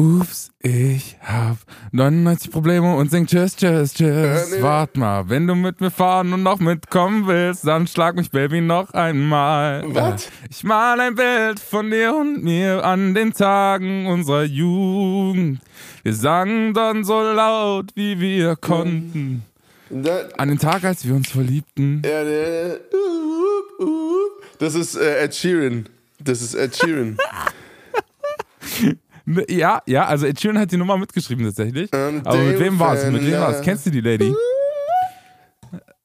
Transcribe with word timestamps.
Ups, 0.00 0.50
ich 0.60 1.18
hab 1.22 1.58
99 1.92 2.50
Probleme 2.50 2.96
und 2.96 3.10
sing 3.10 3.26
Tschüss, 3.26 3.54
Tschüss, 3.54 3.92
Tschüss. 3.92 4.52
Äh, 4.54 4.56
nee. 4.56 4.62
Wart 4.62 4.96
mal, 4.96 5.28
wenn 5.28 5.46
du 5.46 5.54
mit 5.54 5.82
mir 5.82 5.90
fahren 5.90 6.32
und 6.32 6.42
noch 6.42 6.58
mitkommen 6.58 7.26
willst, 7.26 7.66
dann 7.66 7.86
schlag 7.86 8.16
mich, 8.16 8.30
Baby, 8.30 8.62
noch 8.62 8.94
einmal. 8.94 9.84
Was? 9.88 10.30
Ich 10.48 10.64
mal 10.64 10.98
ein 11.00 11.16
Bild 11.16 11.60
von 11.60 11.90
dir 11.90 12.14
und 12.14 12.42
mir 12.42 12.82
an 12.82 13.12
den 13.12 13.34
Tagen 13.34 14.06
unserer 14.06 14.44
Jugend. 14.44 15.60
Wir 16.02 16.14
sangen 16.14 16.72
dann 16.72 17.04
so 17.04 17.20
laut, 17.20 17.90
wie 17.94 18.18
wir 18.20 18.56
konnten. 18.56 19.44
Da, 19.90 20.28
An 20.38 20.48
den 20.48 20.58
Tag, 20.58 20.82
als 20.84 21.06
wir 21.06 21.14
uns 21.14 21.28
verliebten. 21.28 22.00
das 24.58 24.74
ist 24.74 24.96
äh, 24.96 25.24
Ed 25.24 25.34
Sheeran. 25.34 25.90
Das 26.20 26.40
ist 26.40 26.54
Ed 26.54 26.74
Sheeran. 26.74 27.18
Ja, 29.48 29.82
ja, 29.86 30.06
also 30.06 30.26
Ed 30.26 30.40
Sheeran 30.40 30.58
hat 30.58 30.72
die 30.72 30.76
Nummer 30.76 30.96
mitgeschrieben 30.96 31.44
tatsächlich. 31.44 31.92
Und 31.92 32.26
Aber 32.26 32.38
mit 32.38 32.58
wem 32.58 32.78
war 32.78 32.94
es? 32.94 33.04
Mit 33.04 33.24
wem 33.24 33.32
war 33.40 33.50
es? 33.50 33.56
Fan, 33.56 33.64
Kennst 33.64 33.86
du 33.86 33.90
die 33.90 34.00
Lady? 34.00 34.34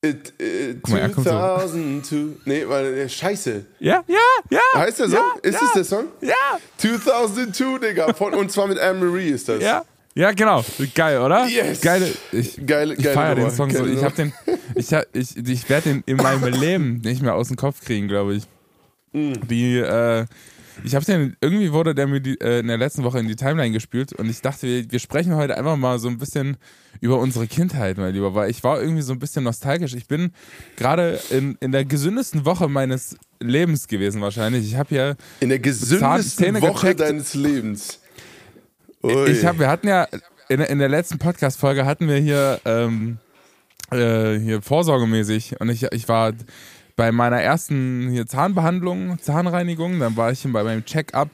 It, 0.02 0.34
it, 0.40 0.80
Guck 0.84 0.94
mal, 0.94 1.00
er 1.00 1.10
kommt 1.10 1.26
so. 1.26 1.32
2002. 1.32 2.16
Nee, 2.46 2.64
weil, 2.68 2.86
äh, 2.94 3.10
scheiße. 3.10 3.66
Ja, 3.80 4.04
ja, 4.08 4.18
ja. 4.52 4.60
Heißt 4.76 5.00
der 5.00 5.10
Song? 5.10 5.18
Ja, 5.18 5.40
ist 5.42 5.54
ja, 5.54 5.60
das 5.62 5.74
der 5.74 5.84
Song? 5.84 6.06
Ja, 6.22 6.60
2002, 6.78 7.80
Digga. 7.80 8.14
Von, 8.14 8.34
und 8.36 8.52
zwar 8.52 8.68
mit 8.68 8.78
Anne-Marie 8.78 9.30
ist 9.30 9.50
das. 9.50 9.62
ja. 9.62 9.84
Ja, 10.18 10.32
genau. 10.32 10.64
Geil, 10.94 11.20
oder? 11.20 11.46
Yes. 11.46 11.82
Geile. 11.82 12.10
Ich, 12.32 12.66
Geile, 12.66 12.94
ich 12.94 13.04
geile 13.04 13.14
feiere 13.14 13.36
den 13.36 13.52
Song 13.52 13.70
so. 13.70 13.80
geile 13.80 13.92
Ich 13.92 14.02
hab 14.02 14.16
den. 14.16 14.32
Ich, 14.76 14.94
hab- 14.94 15.14
ich, 15.14 15.36
ich 15.36 15.70
werde 15.70 15.90
den 15.90 16.04
in 16.06 16.16
meinem 16.16 16.54
Leben 16.54 17.02
nicht 17.04 17.22
mehr 17.22 17.36
aus 17.36 17.50
dem 17.50 17.58
Kopf 17.58 17.82
kriegen, 17.84 18.08
glaube 18.08 18.36
ich. 18.36 18.44
Mm. 19.12 19.34
Die, 19.50 19.78
äh, 19.78 20.26
ich 20.84 20.96
habe 20.96 21.06
den, 21.06 21.36
irgendwie 21.42 21.72
wurde 21.72 21.96
der 21.96 22.08
mir 22.08 22.20
die, 22.22 22.40
äh, 22.42 22.60
in 22.60 22.68
der 22.68 22.78
letzten 22.78 23.04
Woche 23.04 23.20
in 23.20 23.28
die 23.28 23.36
Timeline 23.36 23.72
gespielt 23.72 24.14
und 24.14 24.30
ich 24.30 24.42
dachte, 24.42 24.68
wir, 24.68 24.92
wir 24.92 25.00
sprechen 25.00 25.36
heute 25.36 25.58
einfach 25.58 25.78
mal 25.78 26.00
so 26.00 26.08
ein 26.08 26.18
bisschen 26.18 26.58
über 27.02 27.20
unsere 27.20 27.48
Kindheit, 27.48 27.98
mein 27.98 28.14
Lieber, 28.14 28.34
weil 28.36 28.50
ich 28.50 28.64
war 28.64 28.82
irgendwie 28.82 29.02
so 29.02 29.14
ein 29.14 29.20
bisschen 29.20 29.44
nostalgisch. 29.44 29.94
Ich 29.94 30.08
bin 30.08 30.32
gerade 30.78 31.20
in, 31.30 31.58
in 31.60 31.72
der 31.72 31.86
gesündesten 31.86 32.46
Woche 32.46 32.68
meines 32.68 33.18
Lebens 33.40 33.88
gewesen 33.88 34.22
wahrscheinlich. 34.22 34.66
Ich 34.66 34.76
habe 34.76 34.96
ja 34.96 35.16
In 35.40 35.50
der 35.50 35.60
gesündesten 35.60 36.62
Woche 36.62 36.72
gecheckt. 36.74 37.00
deines 37.02 37.34
Lebens. 37.34 38.00
Ui. 39.04 39.30
Ich 39.30 39.46
habe, 39.46 39.60
wir 39.60 39.68
hatten 39.70 39.88
ja 39.88 40.08
in, 40.50 40.62
in 40.62 40.80
der 40.80 40.90
letzten 40.90 41.18
Podcast-Folge 41.18 41.86
hatten 41.86 42.08
wir 42.08 42.18
hier, 42.18 42.60
ähm, 42.66 43.18
äh, 43.92 44.40
hier 44.40 44.62
vorsorgemäßig 44.62 45.60
und 45.60 45.70
ich, 45.70 45.84
ich 45.92 46.08
war 46.08 46.34
bei 46.96 47.12
meiner 47.12 47.42
ersten 47.42 48.10
hier 48.10 48.26
Zahnbehandlung, 48.26 49.20
Zahnreinigung, 49.20 50.00
dann 50.00 50.16
war 50.16 50.32
ich 50.32 50.44
bei 50.44 50.64
meinem 50.64 50.86
Check-up, 50.86 51.30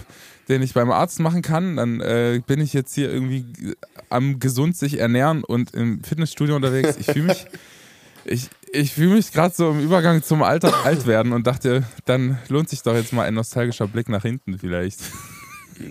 den 0.49 0.61
ich 0.61 0.73
beim 0.73 0.91
Arzt 0.91 1.19
machen 1.19 1.41
kann. 1.41 1.77
Dann 1.77 2.01
äh, 2.01 2.41
bin 2.45 2.59
ich 2.59 2.73
jetzt 2.73 2.95
hier 2.95 3.11
irgendwie 3.11 3.45
am 4.09 4.39
gesund 4.39 4.75
sich 4.75 4.99
ernähren 4.99 5.43
und 5.43 5.73
im 5.73 6.03
Fitnessstudio 6.03 6.55
unterwegs. 6.55 6.97
Ich 6.97 7.07
fühle 7.07 7.27
mich, 7.27 7.45
ich, 8.25 8.49
ich 8.71 8.93
fühle 8.93 9.15
mich 9.15 9.31
gerade 9.31 9.53
so 9.53 9.71
im 9.71 9.79
Übergang 9.79 10.23
zum 10.23 10.41
Alter 10.41 10.85
alt 10.85 11.05
werden 11.05 11.31
und 11.31 11.45
dachte, 11.45 11.83
dann 12.05 12.39
lohnt 12.49 12.69
sich 12.69 12.81
doch 12.81 12.95
jetzt 12.95 13.13
mal 13.13 13.27
ein 13.27 13.35
nostalgischer 13.35 13.87
Blick 13.87 14.09
nach 14.09 14.23
hinten 14.23 14.57
vielleicht. 14.57 14.99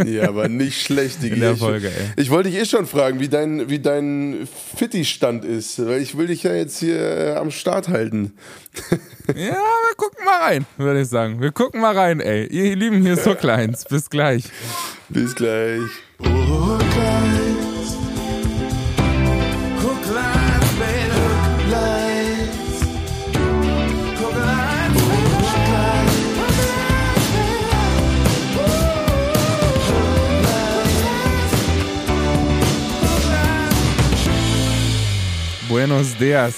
Ja, 0.07 0.29
aber 0.29 0.49
nicht 0.49 0.81
schlecht, 0.83 1.23
Digi. 1.23 1.35
In 1.35 1.41
der 1.41 1.53
Ich- 1.53 1.59
Folge, 1.59 1.89
ey. 1.89 2.07
Ich 2.17 2.31
wollte 2.31 2.51
dich 2.51 2.59
eh 2.61 2.65
schon 2.65 2.87
fragen, 2.87 3.21
wie 3.21 3.29
dein, 3.29 3.69
wie 3.71 3.79
dein 3.79 4.49
Fitti-Stand 4.77 5.45
ist, 5.45 5.85
weil 5.87 6.01
ich 6.03 6.17
will 6.17 6.27
dich 6.29 6.43
ja 6.43 6.55
jetzt 6.55 6.79
hier 6.79 6.99
äh, 6.99 7.33
am 7.37 7.51
Start 7.51 7.89
halten. 7.89 8.33
Ja, 9.29 9.53
wir 9.53 9.95
gucken 9.97 10.25
mal 10.25 10.41
rein, 10.41 10.67
würde 10.77 11.03
ich 11.03 11.09
sagen. 11.09 11.41
Wir 11.41 11.53
gucken 11.53 11.81
mal 11.81 11.97
rein, 11.97 12.19
ey. 12.19 12.47
Ihr 12.49 12.75
Lieben, 12.75 13.01
hier 13.03 13.13
ist 13.13 13.23
so 13.23 13.37
kleins. 13.37 13.85
Bis 13.85 14.11
gleich. 14.11 14.43
Bis 15.09 15.37
gleich. 15.37 15.83
Buenos 35.91 36.17
dias. 36.17 36.55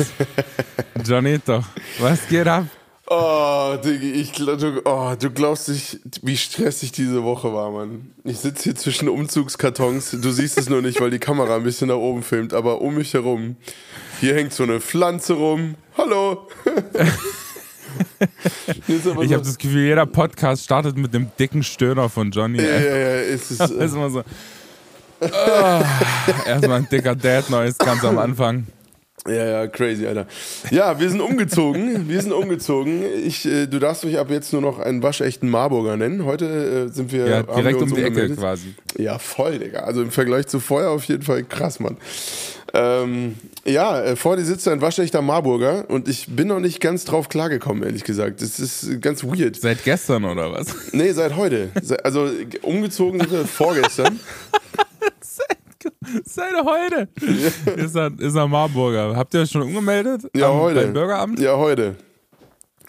Johnito, 1.06 1.64
was 1.98 2.28
geht 2.28 2.46
ab? 2.46 2.66
Oh, 3.06 3.76
Diggi, 3.82 4.12
ich, 4.12 4.32
du, 4.32 4.82
oh, 4.84 5.14
du 5.18 5.30
glaubst 5.30 5.70
nicht, 5.70 6.00
wie 6.20 6.36
stressig 6.36 6.92
diese 6.92 7.22
Woche 7.24 7.50
war, 7.54 7.70
Mann. 7.70 8.10
Ich 8.24 8.40
sitze 8.40 8.64
hier 8.64 8.74
zwischen 8.74 9.08
Umzugskartons. 9.08 10.10
Du 10.20 10.30
siehst 10.32 10.58
es 10.58 10.68
nur 10.68 10.82
nicht, 10.82 11.00
weil 11.00 11.08
die 11.08 11.18
Kamera 11.18 11.56
ein 11.56 11.62
bisschen 11.62 11.88
nach 11.88 11.94
oben 11.96 12.22
filmt, 12.22 12.52
aber 12.52 12.82
um 12.82 12.96
mich 12.96 13.14
herum. 13.14 13.56
Hier 14.20 14.34
hängt 14.34 14.52
so 14.52 14.64
eine 14.64 14.82
Pflanze 14.82 15.32
rum. 15.32 15.76
Hallo. 15.96 16.48
Ich 18.86 19.02
so- 19.02 19.14
habe 19.14 19.26
das 19.26 19.58
Gefühl, 19.58 19.84
jeder 19.84 20.06
Podcast 20.06 20.64
startet 20.64 20.96
mit 20.96 21.12
dem 21.12 21.30
dicken 21.38 21.62
Stöhner 21.62 22.08
von 22.08 22.30
Johnny. 22.30 22.58
ja, 22.62 22.78
ja, 22.78 22.96
ja, 22.96 23.14
ist 23.20 23.50
es, 23.50 23.60
ist 23.60 23.70
immer 23.94 24.08
so. 24.10 24.22
Ah, 25.20 25.84
erstmal 26.46 26.78
ein 26.78 26.88
dicker 26.90 27.14
Dad 27.14 27.50
Neues 27.50 27.76
ganz 27.78 28.02
am 28.04 28.18
Anfang. 28.18 28.66
Ja, 29.26 29.44
ja, 29.44 29.66
crazy, 29.68 30.04
Alter. 30.04 30.26
Ja, 30.70 30.98
wir 30.98 31.08
sind 31.08 31.20
umgezogen. 31.20 32.08
Wir 32.08 32.20
sind 32.20 32.32
umgezogen. 32.32 33.04
Ich, 33.24 33.46
äh, 33.46 33.66
du 33.66 33.78
darfst 33.78 34.04
mich 34.04 34.18
ab 34.18 34.30
jetzt 34.30 34.52
nur 34.52 34.62
noch 34.62 34.80
einen 34.80 35.02
waschechten 35.02 35.48
Marburger 35.48 35.96
nennen. 35.96 36.24
Heute 36.24 36.88
äh, 36.90 36.92
sind 36.92 37.12
wir. 37.12 37.28
Ja, 37.28 37.46
wir 37.46 37.54
direkt 37.54 37.80
uns 37.80 37.92
um 37.92 37.98
die 37.98 38.04
Ecke 38.04 38.30
quasi. 38.34 38.74
Ja, 38.98 39.18
voll, 39.20 39.60
Digga. 39.60 39.80
Also 39.80 40.02
im 40.02 40.10
Vergleich 40.10 40.48
zu 40.48 40.58
vorher 40.58 40.90
auf 40.90 41.04
jeden 41.04 41.22
Fall 41.22 41.44
krass, 41.44 41.78
Mann. 41.78 41.98
Ähm, 42.74 43.36
ja, 43.64 44.00
äh, 44.00 44.16
vor 44.16 44.36
dir 44.36 44.44
sitzt 44.44 44.66
ein 44.66 44.80
waschechter 44.80 45.22
Marburger 45.22 45.84
und 45.88 46.08
ich 46.08 46.26
bin 46.28 46.48
noch 46.48 46.58
nicht 46.58 46.80
ganz 46.80 47.04
drauf 47.04 47.28
klargekommen, 47.28 47.82
ehrlich 47.84 48.02
gesagt. 48.02 48.40
Das 48.40 48.58
ist 48.58 49.00
ganz 49.02 49.22
weird. 49.22 49.56
Seit 49.56 49.84
gestern 49.84 50.24
oder 50.24 50.50
was? 50.52 50.74
Nee, 50.92 51.12
seit 51.12 51.36
heute. 51.36 51.70
Also 52.02 52.30
umgezogen 52.62 53.20
sind 53.20 53.30
wir 53.30 53.44
vorgestern. 53.46 54.18
Seit 56.24 56.52
heute. 56.64 57.08
Ist 57.76 57.96
er, 57.96 58.10
ist 58.18 58.34
er 58.34 58.48
Marburger. 58.48 59.14
Habt 59.16 59.34
ihr 59.34 59.40
euch 59.40 59.50
schon 59.50 59.62
umgemeldet? 59.62 60.22
Ja, 60.34 60.50
Am- 60.50 60.60
heute. 60.60 60.80
Beim 60.82 60.92
Bürgeramt? 60.92 61.38
Ja, 61.40 61.56
heute. 61.56 61.96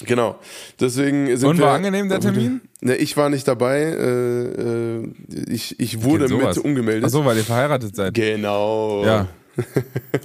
Genau. 0.05 0.39
Deswegen 0.79 1.35
sind 1.37 1.47
Und 1.49 1.57
wir. 1.59 1.65
war 1.65 1.75
angenehm 1.75 2.09
der 2.09 2.19
Termin? 2.19 2.61
Ne, 2.81 2.95
ich 2.95 3.15
war 3.15 3.29
nicht 3.29 3.47
dabei. 3.47 3.79
Äh, 3.81 5.01
äh, 5.01 5.07
ich, 5.47 5.79
ich 5.79 6.03
wurde 6.03 6.27
mit 6.33 6.57
umgemeldet. 6.57 7.05
Ach 7.05 7.09
so, 7.09 7.23
weil 7.25 7.37
ihr 7.37 7.43
verheiratet 7.43 7.95
seid. 7.95 8.13
Genau. 8.13 9.05
Ja. 9.05 9.27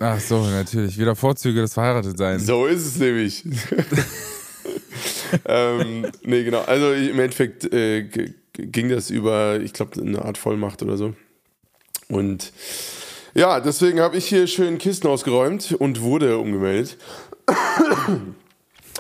Ach 0.01 0.19
so, 0.21 0.43
natürlich. 0.47 0.99
Wieder 0.99 1.15
Vorzüge 1.15 1.61
des 1.61 1.75
Verheiratetseins. 1.75 2.47
So 2.47 2.67
ist 2.67 2.87
es 2.87 2.99
nämlich. 2.99 3.45
ähm, 5.45 6.07
nee, 6.23 6.45
genau. 6.45 6.63
Also 6.63 6.93
im 6.93 7.21
Endeffekt 7.21 7.71
äh, 7.73 8.05
ging 8.55 8.89
das 8.89 9.11
über, 9.11 9.61
ich 9.61 9.75
glaube, 9.75 10.01
eine 10.01 10.25
Art 10.25 10.39
Vollmacht 10.39 10.83
oder 10.83 10.97
so. 10.97 11.15
Und 12.09 12.53
ja, 13.35 13.61
deswegen 13.61 14.01
habe 14.01 14.17
ich 14.17 14.27
hier 14.27 14.47
schön 14.47 14.79
Kisten 14.79 15.07
ausgeräumt 15.09 15.73
und 15.73 16.01
wurde 16.03 16.39
umgemeldet. 16.39 16.97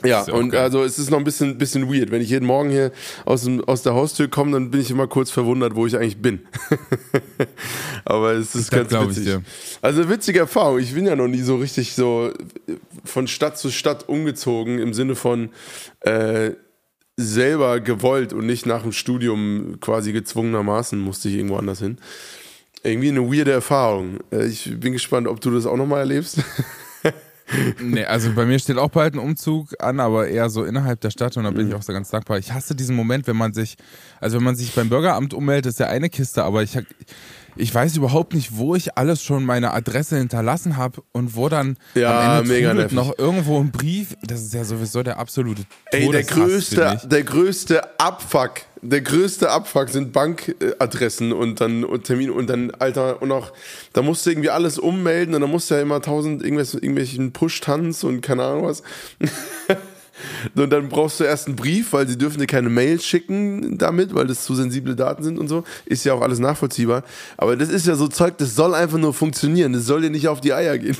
Ja, 0.04 0.24
ja 0.26 0.32
und 0.32 0.50
geil. 0.50 0.62
also 0.62 0.84
es 0.84 0.98
ist 0.98 1.10
noch 1.10 1.18
ein 1.18 1.24
bisschen, 1.24 1.58
bisschen 1.58 1.92
weird. 1.92 2.10
Wenn 2.10 2.22
ich 2.22 2.30
jeden 2.30 2.46
Morgen 2.46 2.70
hier 2.70 2.92
aus, 3.24 3.42
dem, 3.42 3.64
aus 3.64 3.82
der 3.82 3.94
Haustür 3.94 4.28
komme, 4.28 4.52
dann 4.52 4.70
bin 4.70 4.80
ich 4.80 4.90
immer 4.90 5.08
kurz 5.08 5.30
verwundert, 5.30 5.74
wo 5.74 5.86
ich 5.86 5.96
eigentlich 5.96 6.22
bin. 6.22 6.46
Aber 8.04 8.32
es 8.32 8.54
ist 8.54 8.72
Das 8.72 8.88
ganz 8.88 9.16
witzig. 9.16 9.38
Also 9.82 10.08
witzige 10.08 10.40
Erfahrung. 10.40 10.78
Ich 10.78 10.94
bin 10.94 11.06
ja 11.06 11.16
noch 11.16 11.26
nie 11.26 11.42
so 11.42 11.56
richtig 11.56 11.94
so 11.94 12.32
von 13.04 13.26
Stadt 13.26 13.58
zu 13.58 13.70
Stadt 13.70 14.08
umgezogen 14.08 14.78
im 14.78 14.94
Sinne 14.94 15.16
von 15.16 15.50
äh, 16.02 16.52
selber 17.16 17.80
gewollt 17.80 18.32
und 18.32 18.46
nicht 18.46 18.66
nach 18.66 18.82
dem 18.82 18.92
Studium 18.92 19.78
quasi 19.80 20.12
gezwungenermaßen 20.12 20.98
musste 20.98 21.28
ich 21.28 21.34
irgendwo 21.34 21.56
anders 21.56 21.80
hin. 21.80 21.98
Irgendwie 22.82 23.08
eine 23.08 23.20
weirde 23.22 23.52
Erfahrung. 23.52 24.18
Äh, 24.30 24.46
Ich 24.46 24.70
bin 24.78 24.92
gespannt, 24.92 25.26
ob 25.26 25.40
du 25.40 25.50
das 25.50 25.66
auch 25.66 25.76
nochmal 25.76 26.00
erlebst. 26.00 26.38
Nee, 27.80 28.04
also 28.04 28.30
bei 28.34 28.44
mir 28.44 28.58
steht 28.58 28.76
auch 28.76 28.90
bald 28.90 29.14
ein 29.14 29.18
Umzug 29.18 29.68
an, 29.82 30.00
aber 30.00 30.28
eher 30.28 30.50
so 30.50 30.64
innerhalb 30.64 31.00
der 31.00 31.08
Stadt 31.08 31.34
und 31.38 31.44
da 31.44 31.50
bin 31.50 31.62
Mhm. 31.64 31.68
ich 31.70 31.74
auch 31.76 31.82
so 31.82 31.94
ganz 31.94 32.10
dankbar. 32.10 32.36
Ich 32.36 32.52
hasse 32.52 32.74
diesen 32.74 32.94
Moment, 32.94 33.26
wenn 33.26 33.38
man 33.38 33.54
sich, 33.54 33.76
also 34.20 34.36
wenn 34.36 34.44
man 34.44 34.54
sich 34.54 34.74
beim 34.74 34.90
Bürgeramt 34.90 35.32
ummeldet, 35.32 35.70
ist 35.70 35.80
ja 35.80 35.86
eine 35.86 36.10
Kiste, 36.10 36.44
aber 36.44 36.62
ich, 36.62 36.78
ich 37.58 37.74
weiß 37.74 37.96
überhaupt 37.96 38.34
nicht, 38.34 38.56
wo 38.56 38.74
ich 38.74 38.96
alles 38.96 39.22
schon 39.22 39.44
meine 39.44 39.74
Adresse 39.74 40.16
hinterlassen 40.16 40.76
habe 40.76 41.02
und 41.12 41.34
wo 41.36 41.48
dann 41.48 41.76
Ja, 41.94 42.38
am 42.38 42.50
Ende 42.50 42.88
noch 42.94 43.18
irgendwo 43.18 43.58
ein 43.58 43.72
Brief. 43.72 44.16
Das 44.22 44.42
ist 44.42 44.54
ja 44.54 44.64
sowieso 44.64 45.02
der 45.02 45.18
absolute 45.18 45.62
Ey, 45.90 46.08
der 46.10 46.22
größte, 46.22 47.00
der 47.04 47.22
größte 47.24 48.00
Abfuck, 48.00 48.62
der 48.80 49.00
größte 49.00 49.50
Abfuck 49.50 49.88
sind 49.88 50.12
Bankadressen 50.12 51.32
und 51.32 51.60
dann 51.60 51.84
und 51.84 52.04
Termin 52.04 52.30
und 52.30 52.48
dann, 52.48 52.70
Alter, 52.78 53.20
und 53.20 53.32
auch, 53.32 53.52
da 53.92 54.02
musst 54.02 54.24
du 54.24 54.30
irgendwie 54.30 54.50
alles 54.50 54.78
ummelden 54.78 55.34
und 55.34 55.40
dann 55.40 55.50
musst 55.50 55.70
du 55.70 55.74
ja 55.74 55.82
immer 55.82 56.00
tausend 56.00 56.42
irgendwelche, 56.42 56.78
irgendwelchen 56.78 57.32
Push-Tanz 57.32 58.04
und 58.04 58.20
keine 58.20 58.44
Ahnung 58.44 58.64
was. 58.64 58.82
Und 60.54 60.70
dann 60.70 60.88
brauchst 60.88 61.20
du 61.20 61.24
erst 61.24 61.46
einen 61.46 61.56
Brief, 61.56 61.92
weil 61.92 62.08
sie 62.08 62.18
dürfen 62.18 62.38
dir 62.38 62.46
keine 62.46 62.68
Mail 62.68 63.00
schicken 63.00 63.78
damit, 63.78 64.14
weil 64.14 64.26
das 64.26 64.44
zu 64.44 64.54
sensible 64.54 64.96
Daten 64.96 65.22
sind 65.22 65.38
und 65.38 65.48
so. 65.48 65.64
Ist 65.84 66.04
ja 66.04 66.14
auch 66.14 66.22
alles 66.22 66.38
nachvollziehbar. 66.38 67.04
Aber 67.36 67.56
das 67.56 67.68
ist 67.68 67.86
ja 67.86 67.94
so 67.94 68.08
Zeug, 68.08 68.38
das 68.38 68.54
soll 68.54 68.74
einfach 68.74 68.98
nur 68.98 69.14
funktionieren. 69.14 69.72
Das 69.72 69.84
soll 69.84 70.02
dir 70.02 70.10
nicht 70.10 70.28
auf 70.28 70.40
die 70.40 70.52
Eier 70.52 70.78
gehen. 70.78 70.96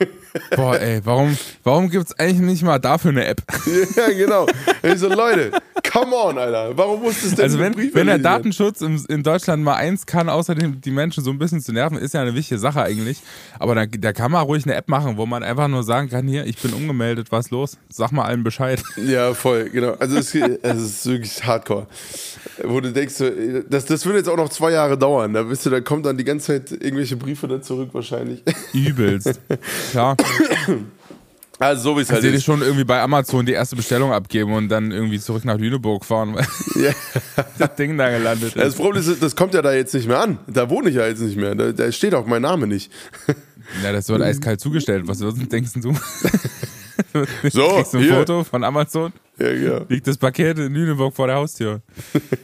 Boah, 0.56 0.78
ey, 0.78 1.00
warum, 1.04 1.36
warum 1.62 1.90
gibt 1.90 2.06
es 2.06 2.18
eigentlich 2.18 2.40
nicht 2.40 2.62
mal 2.62 2.78
dafür 2.78 3.10
eine 3.10 3.26
App? 3.26 3.42
ja, 3.96 4.08
genau. 4.08 4.46
Ich 4.82 4.98
so, 4.98 5.08
Leute, 5.08 5.52
come 5.90 6.14
on, 6.14 6.38
Alter. 6.38 6.76
Warum 6.76 7.02
muss 7.02 7.22
das 7.22 7.34
denn 7.34 7.44
Also 7.44 7.58
wenn, 7.58 7.76
wenn 7.76 8.06
der 8.06 8.18
Datenschutz 8.18 8.80
in, 8.80 9.02
in, 9.08 9.22
Deutschland 9.22 9.62
mal 9.62 9.74
eins 9.74 10.06
kann, 10.06 10.28
außerdem 10.28 10.80
die 10.80 10.90
Menschen 10.90 11.22
so 11.22 11.30
ein 11.30 11.38
bisschen 11.38 11.60
zu 11.60 11.72
nerven, 11.72 11.98
ist 11.98 12.14
ja 12.14 12.22
eine 12.22 12.34
wichtige 12.34 12.58
Sache 12.58 12.82
eigentlich. 12.82 13.20
Aber 13.58 13.74
da, 13.74 13.86
da 13.86 14.12
kann 14.12 14.32
man 14.32 14.44
ruhig 14.44 14.64
eine 14.64 14.74
App 14.74 14.88
machen, 14.88 15.16
wo 15.16 15.26
man 15.26 15.42
einfach 15.42 15.68
nur 15.68 15.82
sagen 15.82 16.08
kann, 16.08 16.26
hier, 16.26 16.46
ich 16.46 16.58
bin 16.58 16.72
umgemeldet, 16.72 17.30
was 17.30 17.50
los? 17.50 17.76
Sag 17.90 18.12
mal 18.12 18.24
allen 18.24 18.44
Bescheid. 18.44 18.82
Ja, 18.96 19.34
voll, 19.34 19.70
genau. 19.70 19.92
Also 19.98 20.16
es, 20.16 20.34
es 20.34 20.82
ist 20.82 21.06
wirklich 21.06 21.44
hardcore. 21.44 21.86
Wo 22.64 22.80
du 22.80 22.92
denkst, 22.92 23.22
das, 23.68 23.84
das 23.84 24.06
würde 24.06 24.18
jetzt 24.18 24.28
auch 24.28 24.36
noch 24.36 24.48
zwei 24.48 24.72
Jahre 24.72 24.96
dauern. 24.96 25.32
Da 25.32 25.42
bist 25.42 25.66
du, 25.66 25.70
da 25.70 25.80
kommt 25.80 26.06
dann 26.06 26.16
die 26.16 26.24
ganze 26.24 26.46
Zeit 26.46 26.72
irgendwelche 26.72 27.16
Briefe 27.16 27.48
dann 27.48 27.62
zurück 27.62 27.90
wahrscheinlich. 27.92 28.42
Übelst. 28.72 29.40
Klar. 29.90 30.16
Also 31.62 31.90
so 31.90 31.96
wie 31.96 32.00
es 32.00 32.10
halt 32.10 32.24
ist. 32.24 32.42
schon 32.44 32.60
irgendwie 32.60 32.82
bei 32.82 33.00
Amazon 33.00 33.46
die 33.46 33.52
erste 33.52 33.76
Bestellung 33.76 34.12
abgeben 34.12 34.52
und 34.52 34.68
dann 34.68 34.90
irgendwie 34.90 35.20
zurück 35.20 35.44
nach 35.44 35.58
Lüneburg 35.58 36.04
fahren, 36.04 36.34
weil 36.34 36.44
ja. 36.82 36.92
das 37.58 37.76
Ding 37.76 37.96
da 37.96 38.10
gelandet 38.10 38.56
ist. 38.56 38.56
Das 38.56 38.74
Problem 38.74 39.00
ist, 39.00 39.22
das 39.22 39.36
kommt 39.36 39.54
ja 39.54 39.62
da 39.62 39.72
jetzt 39.72 39.94
nicht 39.94 40.08
mehr 40.08 40.18
an. 40.18 40.38
Da 40.48 40.68
wohne 40.70 40.88
ich 40.90 40.96
ja 40.96 41.06
jetzt 41.06 41.20
nicht 41.20 41.36
mehr. 41.36 41.54
Da, 41.54 41.70
da 41.70 41.92
steht 41.92 42.14
auch 42.14 42.26
mein 42.26 42.42
Name 42.42 42.66
nicht. 42.66 42.90
Ja, 43.82 43.92
das 43.92 44.08
wird 44.08 44.22
eiskalt 44.22 44.60
zugestellt. 44.60 45.04
Was 45.06 45.18
denkst 45.18 45.70
du? 45.74 45.94
so, 47.48 47.68
kriegst 47.68 47.94
du 47.94 47.98
ein 47.98 48.02
hier. 48.02 48.14
Foto 48.16 48.42
von 48.42 48.64
Amazon. 48.64 49.12
Ja, 49.38 49.52
ja. 49.52 49.80
Liegt 49.88 50.08
das 50.08 50.18
Paket 50.18 50.58
in 50.58 50.74
Lüneburg 50.74 51.14
vor 51.14 51.28
der 51.28 51.36
Haustür. 51.36 51.80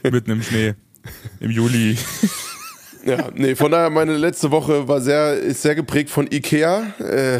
Mitten 0.03 0.31
im 0.31 0.41
Schnee. 0.41 0.75
Im 1.41 1.51
Juli. 1.51 1.97
Ja, 3.05 3.29
nee, 3.33 3.55
von 3.55 3.71
daher, 3.71 3.89
meine 3.89 4.15
letzte 4.15 4.51
Woche 4.51 4.87
war 4.87 5.01
sehr, 5.01 5.33
ist 5.33 5.61
sehr 5.61 5.75
geprägt 5.75 6.09
von 6.09 6.27
Ikea. 6.31 6.93
Äh, 6.99 7.39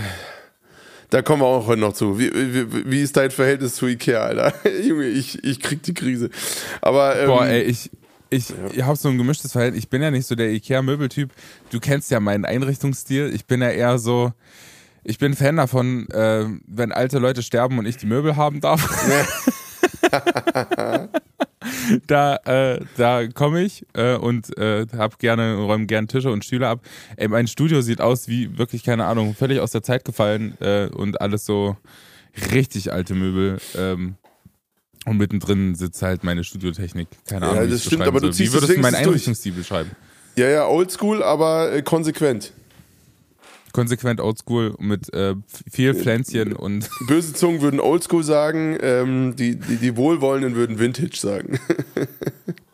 da 1.09 1.21
kommen 1.21 1.41
wir 1.41 1.47
auch 1.47 1.67
heute 1.67 1.81
noch 1.81 1.93
zu. 1.93 2.19
Wie, 2.19 2.31
wie, 2.33 2.91
wie 2.91 3.01
ist 3.01 3.17
dein 3.17 3.31
Verhältnis 3.31 3.75
zu 3.75 3.87
Ikea, 3.87 4.21
Alter? 4.21 4.53
Junge, 4.83 5.07
ich, 5.07 5.43
ich 5.43 5.59
krieg 5.59 5.81
die 5.83 5.93
Krise. 5.93 6.29
Aber, 6.81 7.19
ähm, 7.19 7.27
Boah, 7.27 7.45
ey, 7.45 7.63
ich, 7.63 7.89
ich, 8.29 8.53
ich 8.73 8.83
habe 8.83 8.95
so 8.95 9.09
ein 9.09 9.17
gemischtes 9.17 9.51
Verhältnis. 9.51 9.83
Ich 9.83 9.89
bin 9.89 10.01
ja 10.01 10.11
nicht 10.11 10.27
so 10.27 10.35
der 10.35 10.51
Ikea-Möbeltyp. 10.51 11.31
Du 11.71 11.79
kennst 11.79 12.11
ja 12.11 12.19
meinen 12.19 12.45
Einrichtungsstil. 12.45 13.31
Ich 13.33 13.45
bin 13.45 13.61
ja 13.61 13.69
eher 13.69 13.97
so, 13.97 14.33
ich 15.03 15.17
bin 15.17 15.33
Fan 15.33 15.57
davon, 15.57 16.07
äh, 16.09 16.45
wenn 16.67 16.91
alte 16.91 17.17
Leute 17.17 17.41
sterben 17.41 17.79
und 17.79 17.87
ich 17.87 17.97
die 17.97 18.05
Möbel 18.05 18.35
haben 18.35 18.61
darf. 18.61 18.87
da 22.07 22.37
äh, 22.45 22.79
da 22.97 23.27
komme 23.27 23.63
ich 23.63 23.85
äh, 23.93 24.15
und 24.15 24.57
äh, 24.57 24.85
hab 24.97 25.19
gerne 25.19 25.55
räume 25.55 25.85
gerne 25.85 26.07
Tische 26.07 26.31
und 26.31 26.45
Stühle 26.45 26.67
ab. 26.67 26.81
Ey, 27.17 27.27
mein 27.27 27.47
Studio 27.47 27.81
sieht 27.81 28.01
aus 28.01 28.27
wie 28.27 28.57
wirklich 28.57 28.83
keine 28.83 29.05
Ahnung, 29.05 29.35
völlig 29.35 29.59
aus 29.59 29.71
der 29.71 29.83
Zeit 29.83 30.05
gefallen 30.05 30.57
äh, 30.61 30.87
und 30.87 31.21
alles 31.21 31.45
so 31.45 31.77
richtig 32.53 32.93
alte 32.93 33.15
Möbel. 33.15 33.57
Ähm, 33.77 34.15
und 35.05 35.17
mittendrin 35.17 35.75
sitzt 35.75 36.01
halt 36.01 36.23
meine 36.23 36.43
Studiotechnik. 36.43 37.07
Keine 37.27 37.47
Ahnung. 37.47 37.63
Ja, 37.63 37.69
das 37.69 37.85
stimmt, 37.85 38.03
aber 38.03 38.19
du 38.19 38.29
ziehst 38.29 38.51
Wie 38.51 38.53
würdest 38.53 38.75
du 38.75 38.81
meinen 38.81 38.95
Einrichtungsstil 38.95 39.53
beschreiben? 39.53 39.91
Ja, 40.35 40.47
ja, 40.47 40.67
oldschool, 40.67 41.23
aber 41.23 41.73
äh, 41.73 41.81
konsequent 41.81 42.53
konsequent 43.73 44.19
oldschool 44.19 44.75
mit 44.79 45.13
äh, 45.13 45.35
viel 45.71 45.93
Pflänzchen 45.93 46.53
und. 46.53 46.89
Böse 47.07 47.33
Zungen 47.33 47.61
würden 47.61 47.79
oldschool 47.79 48.23
sagen, 48.23 48.77
ähm, 48.81 49.35
die, 49.35 49.55
die, 49.55 49.77
die 49.77 49.97
Wohlwollenden 49.97 50.55
würden 50.55 50.79
Vintage 50.79 51.17
sagen. 51.17 51.59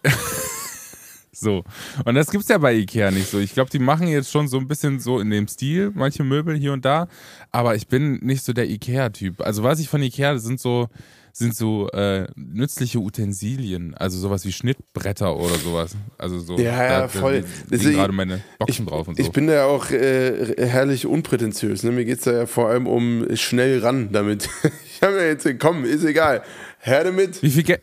so. 1.31 1.63
Und 2.05 2.15
das 2.15 2.31
gibt's 2.31 2.49
ja 2.49 2.57
bei 2.57 2.73
Ikea 2.73 3.11
nicht 3.11 3.29
so. 3.29 3.39
Ich 3.39 3.53
glaube, 3.53 3.69
die 3.69 3.79
machen 3.79 4.07
jetzt 4.07 4.31
schon 4.31 4.47
so 4.47 4.57
ein 4.57 4.67
bisschen 4.67 4.99
so 4.99 5.19
in 5.19 5.29
dem 5.29 5.47
Stil, 5.47 5.91
manche 5.93 6.23
Möbel 6.23 6.55
hier 6.55 6.73
und 6.73 6.85
da, 6.85 7.07
aber 7.51 7.75
ich 7.75 7.87
bin 7.87 8.19
nicht 8.25 8.43
so 8.43 8.53
der 8.53 8.69
Ikea-Typ. 8.69 9.41
Also 9.41 9.63
was 9.63 9.79
ich 9.79 9.89
von 9.89 10.01
Ikea, 10.01 10.33
das 10.33 10.43
sind 10.43 10.59
so 10.59 10.89
sind 11.37 11.53
so 11.53 11.89
äh, 11.89 12.27
nützliche 12.35 12.99
Utensilien, 12.99 13.93
also 13.93 14.17
sowas 14.17 14.45
wie 14.45 14.53
Schnittbretter 14.53 15.35
oder 15.35 15.55
sowas. 15.55 15.97
Also 16.17 16.39
so. 16.39 16.57
Ja, 16.57 16.81
ja, 16.81 16.99
da, 17.01 17.07
voll. 17.09 17.43
Da 17.69 17.75
liegen 17.75 17.91
gerade 17.91 18.13
meine 18.13 18.41
Boxen 18.57 18.85
ich, 18.85 18.89
drauf 18.89 19.09
und 19.09 19.17
so. 19.17 19.21
Ich 19.21 19.31
bin 19.31 19.47
da 19.47 19.53
ja 19.53 19.65
auch 19.65 19.91
äh, 19.91 20.55
herrlich 20.65 21.05
unprätentiös. 21.05 21.83
Ne? 21.83 21.91
Mir 21.91 22.05
geht 22.05 22.19
es 22.19 22.23
da 22.23 22.31
ja 22.31 22.45
vor 22.45 22.69
allem 22.69 22.87
um 22.87 23.27
schnell 23.35 23.79
ran 23.79 24.13
damit. 24.13 24.47
ich 24.85 25.01
habe 25.01 25.15
mir 25.15 25.27
jetzt, 25.27 25.45
komm, 25.59 25.83
ist 25.83 26.05
egal. 26.05 26.41
Her 26.79 27.03
damit. 27.03 27.43
Wie 27.43 27.49
viel, 27.49 27.79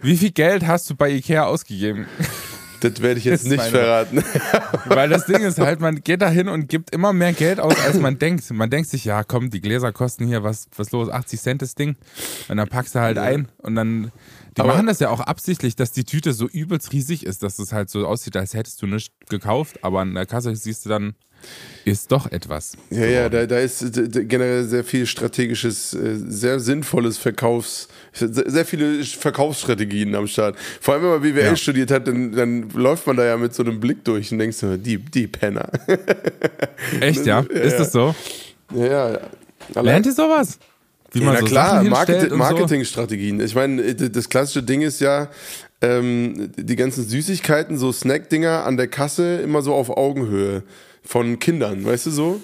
wie 0.00 0.16
viel 0.16 0.30
Geld 0.30 0.64
hast 0.64 0.88
du 0.88 0.94
bei 0.94 1.10
Ikea 1.10 1.46
ausgegeben? 1.46 2.06
Das 2.84 3.00
werde 3.00 3.18
ich 3.18 3.24
jetzt 3.24 3.46
nicht 3.46 3.56
meine, 3.56 3.70
verraten. 3.70 4.22
Weil 4.84 5.08
das 5.08 5.24
Ding 5.24 5.42
ist 5.42 5.58
halt, 5.58 5.80
man 5.80 6.02
geht 6.02 6.20
da 6.20 6.28
hin 6.28 6.48
und 6.48 6.68
gibt 6.68 6.94
immer 6.94 7.14
mehr 7.14 7.32
Geld 7.32 7.58
aus, 7.58 7.74
als 7.82 7.98
man 7.98 8.18
denkt. 8.18 8.50
Man 8.50 8.68
denkt 8.68 8.90
sich, 8.90 9.06
ja, 9.06 9.24
komm, 9.24 9.48
die 9.48 9.62
Gläser 9.62 9.90
kosten 9.90 10.26
hier 10.26 10.42
was, 10.42 10.68
was 10.76 10.92
los, 10.92 11.08
80 11.08 11.40
Cent 11.40 11.62
das 11.62 11.74
Ding. 11.74 11.96
Und 12.48 12.58
dann 12.58 12.68
packst 12.68 12.94
du 12.94 13.00
halt 13.00 13.16
ja. 13.16 13.22
ein 13.22 13.48
und 13.58 13.74
dann. 13.74 14.12
Die 14.56 14.60
Aber 14.60 14.74
machen 14.74 14.86
das 14.86 15.00
ja 15.00 15.10
auch 15.10 15.20
absichtlich, 15.20 15.74
dass 15.74 15.90
die 15.90 16.04
Tüte 16.04 16.32
so 16.32 16.48
übelst 16.48 16.92
riesig 16.92 17.26
ist, 17.26 17.42
dass 17.42 17.58
es 17.58 17.72
halt 17.72 17.90
so 17.90 18.06
aussieht, 18.06 18.36
als 18.36 18.54
hättest 18.54 18.80
du 18.82 18.86
nichts 18.86 19.14
gekauft, 19.28 19.82
aber 19.82 20.00
an 20.00 20.14
der 20.14 20.26
Kasse 20.26 20.54
siehst 20.54 20.84
du 20.84 20.90
dann, 20.90 21.14
ist 21.84 22.10
doch 22.12 22.30
etwas. 22.30 22.76
Ja, 22.90 22.96
geworden. 22.96 23.12
ja, 23.12 23.28
da, 23.28 23.46
da 23.46 23.58
ist 23.58 23.92
generell 23.92 24.64
sehr 24.64 24.84
viel 24.84 25.06
strategisches, 25.06 25.92
äh, 25.92 26.16
sehr 26.26 26.60
sinnvolles 26.60 27.18
Verkaufs, 27.18 27.88
sehr 28.12 28.64
viele 28.64 29.04
Verkaufsstrategien 29.04 30.14
am 30.14 30.26
Start. 30.26 30.56
Vor 30.80 30.94
allem, 30.94 31.02
wenn 31.02 31.10
man 31.10 31.20
BWL 31.20 31.44
ja. 31.44 31.56
studiert 31.56 31.90
hat, 31.90 32.06
dann, 32.06 32.32
dann 32.32 32.70
läuft 32.70 33.06
man 33.06 33.16
da 33.16 33.24
ja 33.24 33.36
mit 33.36 33.54
so 33.54 33.62
einem 33.62 33.80
Blick 33.80 34.04
durch 34.04 34.32
und 34.32 34.38
denkst 34.38 34.60
du, 34.60 34.78
die, 34.78 34.98
die 34.98 35.26
Penner. 35.26 35.68
Echt, 37.00 37.26
ja? 37.26 37.44
ja 37.52 37.60
ist 37.60 37.78
das 37.78 37.92
so? 37.92 38.14
Ja, 38.74 39.12
ja. 39.12 39.20
Lernt 39.82 40.06
ihr 40.06 40.12
sowas? 40.12 40.58
Wie 41.14 41.20
man 41.20 41.34
ja, 41.34 41.40
na 41.40 41.40
so 41.40 41.46
klar, 41.46 41.84
Market 41.84 42.32
Marketingstrategien. 42.32 43.38
So? 43.38 43.44
Ich 43.44 43.54
meine, 43.54 43.94
das 43.94 44.28
klassische 44.28 44.62
Ding 44.62 44.82
ist 44.82 45.00
ja, 45.00 45.28
ähm, 45.80 46.50
die 46.56 46.76
ganzen 46.76 47.06
Süßigkeiten, 47.06 47.78
so 47.78 47.92
Snack-Dinger 47.92 48.64
an 48.64 48.76
der 48.76 48.88
Kasse 48.88 49.36
immer 49.36 49.62
so 49.62 49.74
auf 49.74 49.90
Augenhöhe 49.90 50.62
von 51.04 51.38
Kindern, 51.38 51.84
weißt 51.84 52.06
du 52.06 52.10
so? 52.10 52.40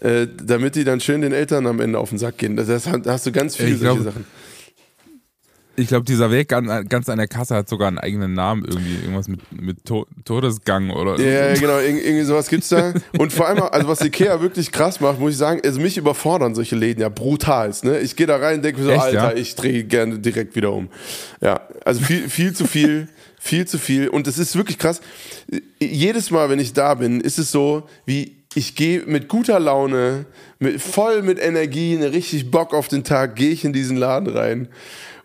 Äh, 0.00 0.26
damit 0.42 0.76
die 0.76 0.84
dann 0.84 1.00
schön 1.00 1.20
den 1.20 1.32
Eltern 1.32 1.66
am 1.66 1.80
Ende 1.80 1.98
auf 1.98 2.10
den 2.10 2.18
Sack 2.18 2.38
gehen. 2.38 2.56
Das, 2.56 2.68
das 2.68 2.86
hast 2.86 3.26
du 3.26 3.32
ganz 3.32 3.56
viele 3.56 3.76
solche 3.76 4.02
Sachen. 4.02 4.24
Ich 5.76 5.88
glaube, 5.88 6.04
dieser 6.04 6.30
Weg 6.30 6.52
an, 6.52 6.88
ganz 6.88 7.08
an 7.08 7.18
der 7.18 7.28
Kasse 7.28 7.54
hat 7.54 7.68
sogar 7.68 7.88
einen 7.88 7.98
eigenen 7.98 8.34
Namen 8.34 8.64
irgendwie. 8.64 8.96
Irgendwas 8.96 9.28
mit, 9.28 9.40
mit 9.52 9.84
to 9.84 10.06
Todesgang 10.24 10.90
oder 10.90 11.18
Ja, 11.18 11.54
genau, 11.54 11.78
Ir 11.78 12.04
irgendwie 12.04 12.24
sowas 12.24 12.48
gibt's 12.48 12.68
da. 12.68 12.92
Und 13.18 13.32
vor 13.32 13.48
allem, 13.48 13.62
also 13.62 13.88
was 13.88 14.00
Ikea 14.00 14.40
wirklich 14.40 14.72
krass 14.72 15.00
macht, 15.00 15.20
muss 15.20 15.32
ich 15.32 15.38
sagen, 15.38 15.60
also 15.64 15.80
mich 15.80 15.96
überfordern 15.96 16.54
solche 16.54 16.76
Läden 16.76 17.00
ja 17.00 17.08
brutal. 17.08 17.72
Ne? 17.82 18.00
Ich 18.00 18.16
gehe 18.16 18.26
da 18.26 18.36
rein 18.36 18.56
und 18.56 18.64
denke 18.64 18.80
mir 18.80 18.86
so, 18.86 18.92
Echt, 18.92 19.00
Alter, 19.00 19.34
ja? 19.34 19.36
ich 19.36 19.54
drehe 19.54 19.84
gerne 19.84 20.18
direkt 20.18 20.56
wieder 20.56 20.72
um. 20.72 20.88
Ja, 21.40 21.60
also 21.84 22.00
viel, 22.00 22.28
viel 22.28 22.52
zu 22.52 22.66
viel. 22.66 23.08
Viel 23.42 23.66
zu 23.66 23.78
viel. 23.78 24.08
Und 24.08 24.26
es 24.26 24.36
ist 24.36 24.54
wirklich 24.54 24.76
krass. 24.76 25.00
Jedes 25.80 26.30
Mal, 26.30 26.50
wenn 26.50 26.58
ich 26.58 26.74
da 26.74 26.92
bin, 26.92 27.22
ist 27.22 27.38
es 27.38 27.50
so, 27.50 27.88
wie 28.04 28.36
ich 28.54 28.74
gehe 28.74 29.02
mit 29.06 29.28
guter 29.28 29.58
Laune, 29.58 30.26
mit, 30.58 30.80
voll 30.82 31.22
mit 31.22 31.38
Energie, 31.38 31.96
ne, 31.96 32.12
richtig 32.12 32.50
Bock 32.50 32.74
auf 32.74 32.88
den 32.88 33.02
Tag, 33.02 33.36
gehe 33.36 33.50
ich 33.50 33.64
in 33.64 33.72
diesen 33.72 33.96
Laden 33.96 34.28
rein. 34.28 34.68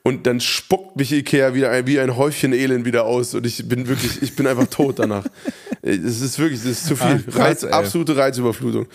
Und 0.07 0.27
dann 0.27 0.39
spuckt 0.39 0.97
mich 0.97 1.11
Ikea 1.11 1.55
wieder 1.55 1.71
ein, 1.71 1.87
wie 1.87 1.99
ein 1.99 2.15
Häufchen 2.15 2.53
Elend 2.53 2.85
wieder 2.85 3.05
aus. 3.05 3.33
Und 3.33 3.43
ich 3.43 3.67
bin 3.67 3.87
wirklich, 3.87 4.21
ich 4.21 4.35
bin 4.35 4.45
einfach 4.45 4.67
tot 4.67 4.99
danach. 4.99 5.25
Es 5.81 6.21
ist 6.21 6.39
wirklich, 6.39 6.61
das 6.61 6.71
ist 6.71 6.85
zu 6.87 6.95
viel. 6.95 7.23
Ach, 7.27 7.31
krass, 7.31 7.63
Reiz, 7.63 7.63
absolute 7.63 8.17
Reizüberflutung. 8.17 8.87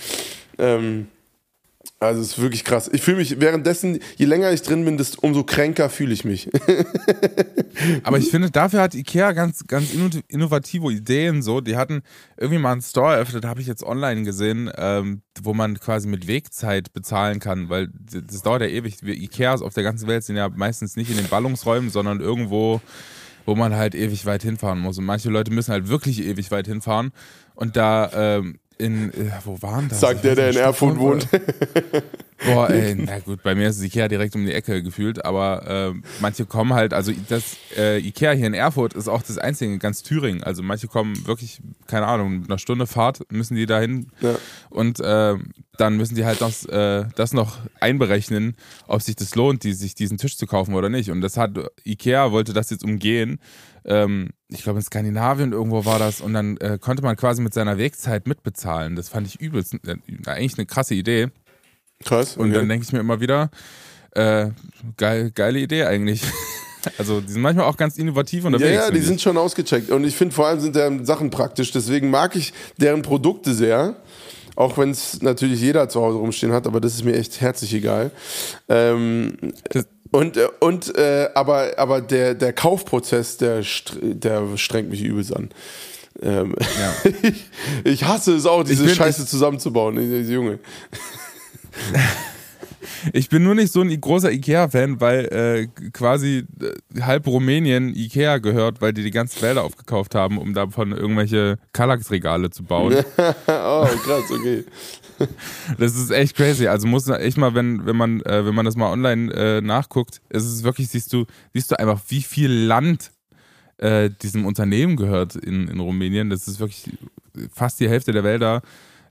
Ähm, 0.58 1.06
also 1.98 2.20
es 2.20 2.28
ist 2.28 2.38
wirklich 2.40 2.64
krass. 2.64 2.90
Ich 2.92 3.02
fühle 3.02 3.18
mich 3.18 3.40
währenddessen, 3.40 4.00
je 4.16 4.26
länger 4.26 4.50
ich 4.52 4.62
drin 4.62 4.84
bin, 4.84 4.96
desto 4.96 5.20
umso 5.20 5.44
kränker 5.44 5.90
fühle 5.90 6.12
ich 6.12 6.24
mich. 6.24 6.50
Aber 8.02 8.18
ich 8.18 8.30
finde, 8.30 8.50
dafür 8.50 8.80
hat 8.80 8.94
Ikea 8.94 9.32
ganz, 9.32 9.66
ganz 9.66 9.92
innovative 10.28 10.90
Ideen 10.92 11.42
so. 11.42 11.60
Die 11.60 11.76
hatten 11.76 12.02
irgendwie 12.36 12.58
mal 12.58 12.72
einen 12.72 12.82
Store 12.82 13.14
eröffnet, 13.14 13.44
habe 13.44 13.60
ich 13.60 13.66
jetzt 13.66 13.82
online 13.82 14.22
gesehen, 14.22 14.70
ähm, 14.76 15.22
wo 15.42 15.54
man 15.54 15.78
quasi 15.78 16.08
mit 16.08 16.26
Wegzeit 16.26 16.92
bezahlen 16.92 17.38
kann, 17.38 17.68
weil 17.68 17.88
das 17.92 18.42
dauert 18.42 18.62
ja 18.62 18.68
ewig. 18.68 19.02
Ikeas 19.02 19.62
auf 19.62 19.74
der 19.74 19.82
ganzen 19.82 20.08
Welt 20.08 20.24
sind 20.24 20.36
ja 20.36 20.48
meistens 20.48 20.96
nicht 20.96 21.10
in 21.10 21.16
den 21.16 21.28
Ballungsräumen, 21.28 21.90
sondern 21.90 22.20
irgendwo 22.20 22.80
wo 23.46 23.54
man 23.56 23.74
halt 23.74 23.94
ewig 23.94 24.26
weit 24.26 24.42
hinfahren 24.42 24.78
muss. 24.78 24.98
Und 24.98 25.06
manche 25.06 25.30
Leute 25.30 25.50
müssen 25.50 25.72
halt 25.72 25.88
wirklich 25.88 26.22
ewig 26.22 26.50
weit 26.50 26.66
hinfahren. 26.66 27.10
Und 27.54 27.74
da 27.74 28.10
ähm, 28.12 28.60
in, 28.80 29.12
äh, 29.12 29.30
wo 29.44 29.60
waren 29.62 29.88
das? 29.88 30.00
Sagt 30.00 30.24
der, 30.24 30.34
der 30.34 30.50
in 30.50 30.56
Erfurt 30.56 30.98
wohnt. 30.98 31.28
Boah, 32.44 32.70
ey, 32.70 32.94
na 32.98 33.18
gut, 33.18 33.42
bei 33.42 33.54
mir 33.54 33.68
ist 33.68 33.76
es 33.76 33.82
Ikea 33.82 34.08
direkt 34.08 34.34
um 34.34 34.44
die 34.46 34.52
Ecke 34.52 34.82
gefühlt, 34.82 35.24
aber 35.24 35.92
äh, 35.94 36.00
manche 36.20 36.46
kommen 36.46 36.74
halt, 36.74 36.94
also 36.94 37.12
das 37.28 37.56
äh, 37.76 37.98
Ikea 37.98 38.32
hier 38.32 38.46
in 38.46 38.54
Erfurt 38.54 38.94
ist 38.94 39.08
auch 39.08 39.22
das 39.22 39.38
einzige 39.38 39.72
in 39.72 39.78
ganz 39.78 40.02
Thüringen. 40.02 40.42
Also 40.42 40.62
manche 40.62 40.88
kommen 40.88 41.26
wirklich, 41.26 41.60
keine 41.86 42.06
Ahnung, 42.06 42.44
eine 42.48 42.58
Stunde 42.58 42.86
Fahrt 42.86 43.20
müssen 43.30 43.56
die 43.56 43.66
dahin. 43.66 44.08
Ja. 44.20 44.36
Und 44.70 45.00
äh, 45.00 45.34
dann 45.76 45.96
müssen 45.96 46.14
die 46.14 46.24
halt 46.24 46.40
das, 46.40 46.64
äh, 46.66 47.06
das 47.16 47.32
noch 47.32 47.58
einberechnen, 47.80 48.56
ob 48.86 49.02
sich 49.02 49.16
das 49.16 49.34
lohnt, 49.34 49.64
die, 49.64 49.72
sich 49.72 49.94
diesen 49.94 50.18
Tisch 50.18 50.36
zu 50.36 50.46
kaufen 50.46 50.74
oder 50.74 50.88
nicht. 50.88 51.10
Und 51.10 51.20
das 51.22 51.36
hat, 51.36 51.58
Ikea 51.84 52.32
wollte 52.32 52.52
das 52.52 52.70
jetzt 52.70 52.84
umgehen. 52.84 53.38
Ähm, 53.84 54.30
ich 54.48 54.62
glaube 54.62 54.78
in 54.78 54.84
Skandinavien 54.84 55.52
irgendwo 55.52 55.84
war 55.84 55.98
das 55.98 56.20
und 56.20 56.34
dann 56.34 56.56
äh, 56.58 56.78
konnte 56.78 57.02
man 57.02 57.16
quasi 57.16 57.40
mit 57.40 57.54
seiner 57.54 57.78
Wegzeit 57.78 58.26
mitbezahlen. 58.26 58.94
Das 58.94 59.08
fand 59.08 59.26
ich 59.26 59.40
übelst, 59.40 59.74
äh, 59.86 59.96
eigentlich 60.26 60.58
eine 60.58 60.66
krasse 60.66 60.94
Idee. 60.94 61.28
Krass. 62.04 62.36
Und 62.36 62.52
dann 62.52 62.68
denke 62.68 62.84
ich 62.84 62.92
mir 62.92 63.00
immer 63.00 63.20
wieder, 63.20 63.50
äh, 64.12 64.48
geil, 64.96 65.30
geile 65.34 65.58
Idee 65.58 65.84
eigentlich. 65.84 66.22
Also 66.96 67.20
die 67.20 67.32
sind 67.32 67.42
manchmal 67.42 67.66
auch 67.66 67.76
ganz 67.76 67.98
innovativ 67.98 68.46
unterwegs. 68.46 68.70
Ja, 68.70 68.86
ja, 68.86 68.90
die 68.90 69.00
sind 69.00 69.20
schon 69.20 69.36
ausgecheckt. 69.36 69.90
Und 69.90 70.02
ich 70.04 70.16
finde 70.16 70.34
vor 70.34 70.46
allem 70.46 70.60
sind 70.60 70.74
deren 70.74 71.04
Sachen 71.04 71.28
praktisch. 71.28 71.72
Deswegen 71.72 72.08
mag 72.08 72.34
ich 72.36 72.54
deren 72.78 73.02
Produkte 73.02 73.52
sehr. 73.52 73.96
Auch 74.56 74.78
wenn 74.78 74.90
es 74.90 75.20
natürlich 75.20 75.60
jeder 75.60 75.90
zu 75.90 76.00
Hause 76.00 76.16
rumstehen 76.16 76.52
hat, 76.52 76.66
aber 76.66 76.80
das 76.80 76.94
ist 76.94 77.04
mir 77.04 77.16
echt 77.16 77.40
herzlich 77.42 77.74
egal. 77.74 78.10
Ähm, 78.70 79.36
und 80.10 80.36
äh, 80.38 80.48
und 80.60 80.96
äh, 80.96 81.28
aber, 81.34 81.72
aber 81.76 82.00
der, 82.00 82.34
der 82.34 82.52
Kaufprozess, 82.52 83.36
der, 83.36 83.62
der 84.00 84.56
strengt 84.56 84.88
mich 84.88 85.02
übelst 85.02 85.36
an. 85.36 85.50
Ähm, 86.22 86.54
Ja. 86.58 87.10
ich, 87.22 87.44
ich 87.84 88.04
hasse 88.04 88.34
es 88.34 88.46
auch, 88.46 88.64
diese 88.64 88.88
Scheiße 88.88 89.26
zusammenzubauen. 89.26 89.96
Junge. 90.28 90.58
Ich 93.12 93.28
bin 93.28 93.42
nur 93.42 93.54
nicht 93.54 93.72
so 93.72 93.80
ein 93.80 94.00
großer 94.00 94.32
Ikea-Fan, 94.32 95.00
weil 95.00 95.26
äh, 95.26 95.90
quasi 95.90 96.44
äh, 96.60 97.00
halb 97.00 97.26
Rumänien 97.26 97.94
Ikea 97.94 98.38
gehört, 98.38 98.80
weil 98.80 98.92
die 98.92 99.02
die 99.02 99.10
ganzen 99.10 99.42
Wälder 99.42 99.62
aufgekauft 99.62 100.14
haben, 100.14 100.38
um 100.38 100.54
davon 100.54 100.92
irgendwelche 100.92 101.58
Kallax-Regale 101.72 102.50
zu 102.50 102.64
bauen. 102.64 102.94
oh, 103.18 103.86
krass, 104.04 104.30
okay. 104.30 104.64
Das 105.78 105.96
ist 105.96 106.10
echt 106.10 106.36
crazy. 106.36 106.66
Also 106.66 106.86
muss 106.86 107.06
man 107.06 107.20
echt 107.20 107.36
mal, 107.36 107.54
wenn, 107.54 107.84
wenn 107.86 107.96
man, 107.96 108.20
äh, 108.22 108.44
wenn 108.44 108.54
man 108.54 108.64
das 108.64 108.76
mal 108.76 108.90
online 108.90 109.32
äh, 109.32 109.60
nachguckt, 109.60 110.20
es 110.28 110.44
ist 110.44 110.62
wirklich, 110.62 110.88
siehst 110.88 111.12
du, 111.12 111.26
siehst 111.52 111.70
du 111.70 111.78
einfach, 111.78 112.00
wie 112.08 112.22
viel 112.22 112.50
Land 112.50 113.12
äh, 113.78 114.10
diesem 114.22 114.46
Unternehmen 114.46 114.96
gehört 114.96 115.36
in, 115.36 115.68
in 115.68 115.80
Rumänien. 115.80 116.30
Das 116.30 116.48
ist 116.48 116.60
wirklich 116.60 116.90
fast 117.52 117.80
die 117.80 117.88
Hälfte 117.88 118.12
der 118.12 118.24
Wälder 118.24 118.62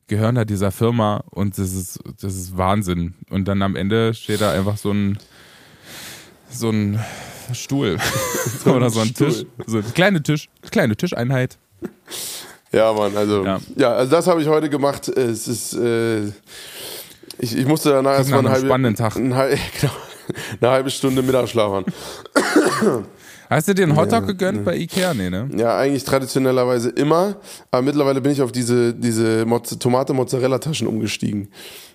gehören 0.09 0.35
da 0.35 0.43
dieser 0.43 0.71
Firma 0.71 1.23
und 1.29 1.57
das 1.57 1.71
ist, 1.73 1.99
das 2.21 2.35
ist 2.35 2.57
Wahnsinn. 2.57 3.13
Und 3.29 3.47
dann 3.47 3.61
am 3.61 3.77
Ende 3.77 4.13
steht 4.13 4.41
da 4.41 4.51
einfach 4.51 4.75
so 4.77 4.91
ein 4.91 5.17
so 6.51 6.69
ein 6.69 6.99
Stuhl 7.53 7.97
oder 8.65 8.89
so 8.89 8.99
ein 8.99 9.07
Stuhl. 9.07 9.27
Tisch, 9.31 9.45
so 9.67 9.77
ein 9.77 9.93
kleiner 9.93 10.21
Tisch, 10.21 10.49
kleine 10.71 10.95
Tischeinheit. 10.97 11.57
Ja, 12.71 12.91
Mann, 12.91 13.15
also 13.15 13.45
Ja. 13.45 13.59
ja, 13.77 13.93
also 13.93 14.11
das 14.11 14.27
habe 14.27 14.41
ich 14.41 14.47
heute 14.47 14.69
gemacht. 14.69 15.07
Es 15.07 15.47
ist, 15.47 15.73
äh, 15.73 16.27
ich, 17.37 17.55
ich 17.55 17.65
musste 17.65 17.91
danach 17.91 18.17
erstmal 18.17 18.39
eine 18.39 18.49
halbe, 18.51 18.67
spannenden 18.67 18.95
Tag. 18.95 19.15
Ein, 19.17 19.29
genau, 19.31 19.93
eine 20.61 20.71
halbe 20.71 20.89
Stunde 20.91 21.21
Mittagsschlaf 21.21 21.71
haben. 21.71 23.05
Hast 23.49 23.67
du 23.67 23.73
dir 23.73 23.83
einen 23.83 23.95
Hotdog 23.97 24.27
gegönnt 24.27 24.63
bei 24.63 24.75
Ikea? 24.77 25.13
Nee, 25.15 25.29
ne? 25.29 25.49
Ja, 25.57 25.75
eigentlich 25.77 26.03
traditionellerweise 26.03 26.89
immer, 26.89 27.37
aber 27.71 27.81
mittlerweile 27.81 28.21
bin 28.21 28.31
ich 28.31 28.41
auf 28.43 28.51
diese, 28.51 28.93
diese 28.93 29.43
Mozz- 29.45 29.79
Tomate-Mozzarella-Taschen 29.79 30.87
umgestiegen. 30.87 31.49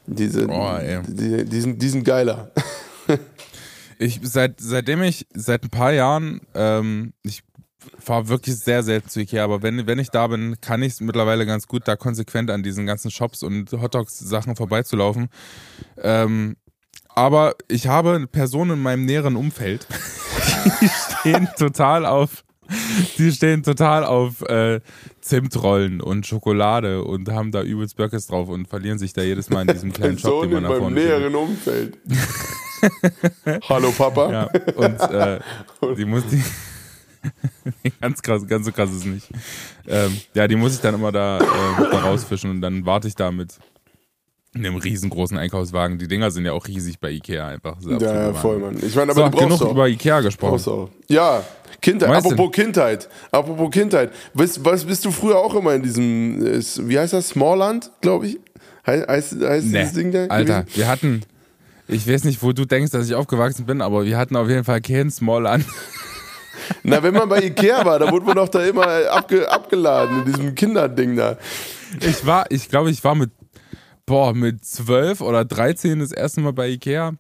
Diese, 0.07 0.49
Oh, 0.49 0.77
ey. 0.77 1.01
die, 1.07 1.45
die, 1.45 1.61
sind, 1.61 1.81
die 1.81 1.89
sind 1.89 2.05
geiler. 2.05 2.51
Ich, 3.97 4.19
seit, 4.25 4.59
seitdem 4.61 5.03
ich, 5.05 5.25
seit 5.35 5.63
ein 5.63 5.71
paar 5.71 5.93
Jahren, 5.93 6.41
ähm, 6.55 7.13
ich 7.23 7.45
fahre 8.01 8.27
wirklich 8.29 8.57
sehr 8.57 8.83
selten 8.83 9.09
zu 9.09 9.21
Ikea, 9.21 9.45
aber 9.45 9.63
wenn, 9.63 9.87
wenn 9.87 10.01
ich 10.01 10.11
da 10.11 10.27
bin, 10.27 10.57
kann 10.61 10.83
ich 10.83 10.95
es 10.95 11.01
mittlerweile 11.01 11.47
ganz 11.47 11.69
gut, 11.69 11.83
da 11.87 11.95
konsequent 11.95 12.51
an 12.51 12.65
diesen 12.65 12.87
ganzen 12.87 13.13
Shops 13.13 13.45
und 13.45 13.71
Hotdogs-Sachen 13.71 14.57
vorbeizulaufen. 14.57 15.29
Ähm, 16.03 16.57
aber 17.15 17.55
ich 17.69 17.87
habe 17.87 18.27
Personen 18.27 18.73
in 18.73 18.83
meinem 18.83 19.05
näheren 19.05 19.37
Umfeld, 19.37 19.87
die 20.81 20.89
stehen 20.89 21.49
total 21.59 22.07
auf, 22.07 22.45
die 23.19 23.33
stehen 23.33 23.63
total 23.63 24.05
auf 24.05 24.43
äh, 24.43 24.81
Zimtrollen 25.21 26.01
und 26.01 26.27
Schokolade 26.27 27.03
und 27.03 27.31
haben 27.31 27.53
da 27.53 27.63
übelst 27.63 27.97
Böckes 27.97 28.27
drauf 28.27 28.49
und 28.49 28.69
verlieren 28.69 28.99
sich 28.99 29.13
da 29.13 29.23
jedes 29.23 29.51
Mal 29.51 29.63
in 29.63 29.69
diesem 29.69 29.93
kleinen 29.93 30.19
Shop, 30.21 30.43
den 30.43 30.53
man 30.53 30.65
in 30.65 30.71
da 30.71 30.77
vorne 30.77 30.95
näheren 30.95 31.35
Umfeld. 31.35 31.99
Hallo 33.69 33.91
Papa. 33.93 34.31
Ja, 34.31 34.51
und 34.77 35.01
äh, 35.01 35.41
die 35.97 36.05
muss 36.05 36.25
die. 36.27 36.43
ganz 38.01 38.21
krass, 38.23 38.47
ganz 38.47 38.67
so 38.67 38.73
krass 38.73 38.91
ist 38.91 38.99
es 38.99 39.05
nicht. 39.07 39.29
Ähm, 39.87 40.19
ja, 40.35 40.47
die 40.47 40.57
muss 40.57 40.75
ich 40.75 40.81
dann 40.81 40.95
immer 40.95 41.13
da, 41.13 41.39
äh, 41.39 41.91
da 41.91 42.01
rausfischen 42.01 42.51
und 42.51 42.61
dann 42.61 42.85
warte 42.85 43.09
ich 43.09 43.15
da 43.15 43.31
mit 44.55 44.67
einem 44.67 44.77
riesengroßen 44.77 45.37
Einkaufswagen. 45.37 45.99
Die 45.99 46.09
Dinger 46.09 46.31
sind 46.31 46.45
ja 46.47 46.53
auch 46.53 46.67
riesig 46.67 46.99
bei 47.01 47.11
Ikea 47.11 47.49
einfach. 47.49 47.77
Ja, 47.87 47.99
ja, 47.99 48.35
voll, 48.35 48.59
Mann. 48.59 48.77
Ich 48.81 48.95
meine, 48.95 49.13
aber 49.13 49.23
So, 49.25 49.25
du 49.25 49.31
brauchst 49.31 49.45
genug 49.45 49.63
auch. 49.63 49.71
über 49.73 49.89
Ikea 49.89 50.21
gesprochen. 50.21 50.89
Ja, 51.09 51.43
Kindheit. 51.81 52.09
Weißt 52.09 52.27
Apropos 52.27 52.53
Kindheit. 52.53 53.09
Apropos 53.31 53.71
Kindheit. 53.71 54.11
Was, 54.33 54.65
was 54.65 54.85
bist 54.85 55.05
du 55.05 55.11
früher 55.11 55.39
auch 55.39 55.55
immer 55.55 55.75
in 55.75 55.83
diesem, 55.83 56.41
wie 56.89 56.99
heißt 56.99 57.13
das? 57.13 57.29
Smallland, 57.31 57.91
glaube 58.01 58.29
ich? 58.29 58.39
Heißt, 58.87 59.09
heißt, 59.09 59.41
heißt 59.43 59.67
Nee, 59.67 59.79
dieses 59.81 59.93
Ding 59.95 60.13
da? 60.13 60.27
Alter, 60.27 60.63
gewesen? 60.63 60.77
wir 60.77 60.89
hatten, 60.89 61.21
ich 61.89 62.09
weiß 62.09 62.25
nicht, 62.25 62.43
wo 62.43 62.53
du 62.53 62.65
denkst, 62.65 62.93
dass 62.93 63.07
ich 63.09 63.15
aufgewachsen 63.15 63.67
bin, 63.67 63.81
aber 63.83 64.05
wir 64.05 64.17
hatten 64.17 64.37
auf 64.37 64.49
jeden 64.49 64.65
Fall 64.65 64.81
kein 64.81 65.11
Small 65.11 65.47
an. 65.47 65.65
Na, 66.83 67.03
wenn 67.03 67.13
man 67.13 67.29
bei 67.29 67.43
Ikea 67.43 67.85
war, 67.85 67.99
da 67.99 68.11
wurde 68.11 68.25
man 68.25 68.37
doch 68.37 68.49
da 68.49 68.63
immer 68.65 68.87
abge, 69.11 69.51
abgeladen 69.51 70.21
in 70.21 70.25
diesem 70.33 70.55
Kinderding 70.55 71.17
da. 71.17 71.37
Ich 72.01 72.25
war, 72.25 72.47
ich 72.51 72.69
glaube, 72.71 72.91
ich 72.91 73.03
war 73.05 73.15
mit, 73.15 73.31
boah, 74.07 74.35
mit 74.35 74.65
12 74.65 75.21
oder 75.21 75.45
13 75.45 75.99
das 76.01 76.13
erste 76.13 76.41
Mal 76.41 76.53
bei 76.53 76.69
Ikea. 76.69 77.15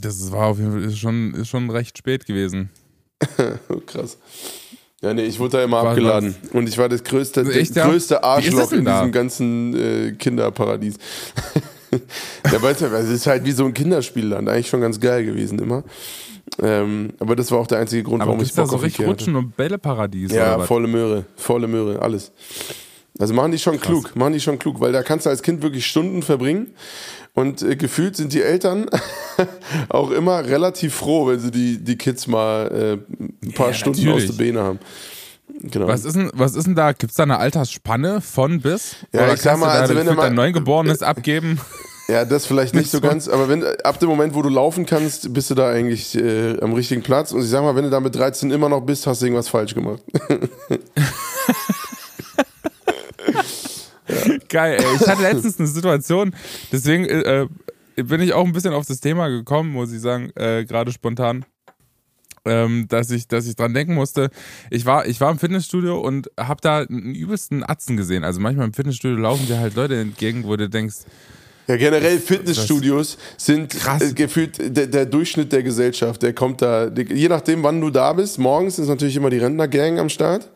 Das 0.00 0.30
war 0.32 0.48
auf 0.48 0.58
jeden 0.58 0.72
Fall 0.72 0.82
ist 0.84 0.98
schon, 0.98 1.34
ist 1.34 1.48
schon 1.48 1.70
recht 1.70 1.96
spät 1.98 2.26
gewesen. 2.26 2.70
Krass. 3.86 4.18
Ja, 5.00 5.14
nee, 5.14 5.24
ich 5.24 5.38
wurde 5.38 5.58
da 5.58 5.64
immer 5.64 5.82
War 5.82 5.90
abgeladen. 5.90 6.34
Und 6.52 6.68
ich 6.68 6.76
war 6.78 6.88
das 6.88 7.04
größte, 7.04 7.40
Also 7.40 7.52
echt, 7.52 7.70
das 7.70 7.76
ja? 7.76 7.88
größte 7.88 8.14
das 8.14 8.24
Arschloch 8.24 8.72
in 8.72 8.84
da? 8.84 9.00
diesem 9.00 9.12
ganzen 9.12 9.74
äh, 9.76 10.12
Kinderparadies. 10.12 10.96
ja, 12.52 12.60
weißt 12.62 12.80
du, 12.80 12.86
es 12.86 13.08
ist 13.10 13.26
halt 13.26 13.44
wie 13.44 13.52
so 13.52 13.64
ein 13.66 13.74
Kinderspielland. 13.74 14.48
Eigentlich 14.48 14.68
schon 14.68 14.80
ganz 14.80 14.98
geil 14.98 15.24
gewesen 15.24 15.58
immer. 15.58 15.84
Ähm, 16.62 17.12
aber 17.18 17.36
das 17.36 17.50
war 17.50 17.58
auch 17.58 17.66
der 17.66 17.78
einzige 17.78 18.02
Grund, 18.04 18.22
Aber 18.22 18.30
warum 18.30 18.40
ich 18.40 18.48
gibt's 18.48 18.56
da 18.56 18.62
Bock 18.62 18.70
so 18.70 18.76
auf 18.76 18.82
richtig 18.82 19.00
hatte. 19.00 19.10
Rutschen 19.10 19.36
und 19.36 19.56
Bälleparadies 19.56 20.32
Ja, 20.32 20.58
volle 20.60 20.88
Möhre, 20.88 21.24
volle 21.36 21.68
Möhre, 21.68 22.00
alles. 22.00 22.32
Also 23.18 23.32
machen 23.32 23.52
die 23.52 23.58
schon 23.58 23.80
klug, 23.80 24.14
machen 24.14 24.34
die 24.34 24.40
schon 24.40 24.58
klug, 24.58 24.80
weil 24.80 24.92
da 24.92 25.02
kannst 25.02 25.24
du 25.26 25.30
als 25.30 25.42
Kind 25.42 25.62
wirklich 25.62 25.86
Stunden 25.86 26.22
verbringen 26.22 26.72
und 27.34 27.62
äh, 27.62 27.74
gefühlt 27.76 28.14
sind 28.16 28.32
die 28.34 28.42
Eltern 28.42 28.86
auch 29.88 30.10
immer 30.10 30.44
relativ 30.44 30.94
froh, 30.94 31.26
wenn 31.28 31.40
sie 31.40 31.50
die, 31.50 31.78
die 31.82 31.96
Kids 31.96 32.26
mal 32.26 32.98
äh, 33.10 33.14
ein 33.46 33.52
paar 33.52 33.68
Ja, 33.68 33.74
Stunden 33.74 34.04
natürlich. 34.04 34.28
aus 34.30 34.36
der 34.36 34.44
Beine 34.44 34.62
haben. 34.62 34.78
Genau. 35.62 35.86
Was 35.88 36.04
ist 36.04 36.16
denn, 36.16 36.30
was 36.34 36.54
ist 36.54 36.66
denn 36.66 36.74
da? 36.74 36.92
Gibt 36.92 37.12
es 37.12 37.16
da 37.16 37.22
eine 37.22 37.38
Altersspanne 37.38 38.20
von 38.20 38.60
bis? 38.60 38.96
Ja, 39.12 39.22
Oder 39.24 39.34
ich 39.34 39.40
sag 39.40 39.58
mal, 39.58 39.70
also 39.70 39.94
wenn 39.94 40.06
du 40.06 40.12
mal- 40.12 40.24
dein 40.24 40.34
Neugeborenes 40.34 41.02
abgeben? 41.02 41.58
Ja, 42.08 42.24
das 42.24 42.46
vielleicht 42.46 42.74
nicht 42.74 42.90
so. 42.90 43.00
ganz, 43.00 43.26
aber 43.26 43.48
wenn 43.48 43.64
ab 43.82 43.98
dem 43.98 44.08
Moment, 44.08 44.34
wo 44.34 44.42
du 44.42 44.48
laufen 44.48 44.86
kannst, 44.86 45.32
bist 45.32 45.50
du 45.50 45.54
da 45.54 45.70
eigentlich 45.70 46.14
äh, 46.16 46.56
am 46.60 46.72
richtigen 46.74 47.02
Platz. 47.02 47.32
Und 47.32 47.40
ich 47.42 47.48
sag 47.48 47.62
mal, 47.62 47.74
wenn 47.74 47.84
du 47.84 47.90
da 47.90 47.98
mit 47.98 48.14
13 48.14 48.50
immer 48.52 48.68
noch 48.68 48.82
bist, 48.82 49.06
hast 49.06 49.22
du 49.22 49.26
irgendwas 49.26 49.48
falsch 49.48 49.74
gemacht. 49.74 50.02
Geil, 54.48 54.78
ey. 54.80 54.96
Ich 55.00 55.06
hatte 55.06 55.22
letztens 55.22 55.58
eine 55.58 55.68
Situation, 55.68 56.34
deswegen 56.72 57.04
äh, 57.06 57.46
bin 57.96 58.20
ich 58.20 58.32
auch 58.32 58.44
ein 58.44 58.52
bisschen 58.52 58.74
auf 58.74 58.86
das 58.86 59.00
Thema 59.00 59.28
gekommen, 59.28 59.72
muss 59.72 59.92
ich 59.92 60.00
sagen, 60.00 60.30
äh, 60.36 60.64
gerade 60.64 60.92
spontan. 60.92 61.44
Ähm, 62.48 62.86
dass 62.88 63.10
ich, 63.10 63.26
dass 63.26 63.44
ich 63.48 63.56
dran 63.56 63.74
denken 63.74 63.94
musste. 63.94 64.30
Ich 64.70 64.86
war, 64.86 65.04
ich 65.08 65.20
war 65.20 65.32
im 65.32 65.38
Fitnessstudio 65.40 65.98
und 65.98 66.30
habe 66.38 66.60
da 66.60 66.78
einen 66.82 67.12
übelsten 67.12 67.68
Atzen 67.68 67.96
gesehen. 67.96 68.22
Also 68.22 68.38
manchmal 68.38 68.66
im 68.66 68.72
Fitnessstudio 68.72 69.16
laufen 69.16 69.48
dir 69.48 69.58
halt 69.58 69.74
Leute 69.74 69.96
entgegen, 69.96 70.44
wo 70.44 70.54
du 70.54 70.68
denkst, 70.68 70.94
Ja, 71.66 71.76
generell 71.76 72.20
Fitnessstudios 72.20 73.18
sind 73.36 73.70
Krass. 73.70 74.10
äh, 74.10 74.12
gefühlt 74.12 74.76
der, 74.76 74.86
der 74.86 75.06
Durchschnitt 75.06 75.50
der 75.50 75.64
Gesellschaft. 75.64 76.22
Der 76.22 76.34
kommt 76.34 76.62
da, 76.62 76.86
je 76.86 77.26
nachdem, 77.28 77.64
wann 77.64 77.80
du 77.80 77.90
da 77.90 78.12
bist. 78.12 78.38
Morgens 78.38 78.78
ist 78.78 78.86
natürlich 78.86 79.16
immer 79.16 79.30
die 79.30 79.38
Rentnergang 79.38 79.98
am 79.98 80.08
Start 80.08 80.48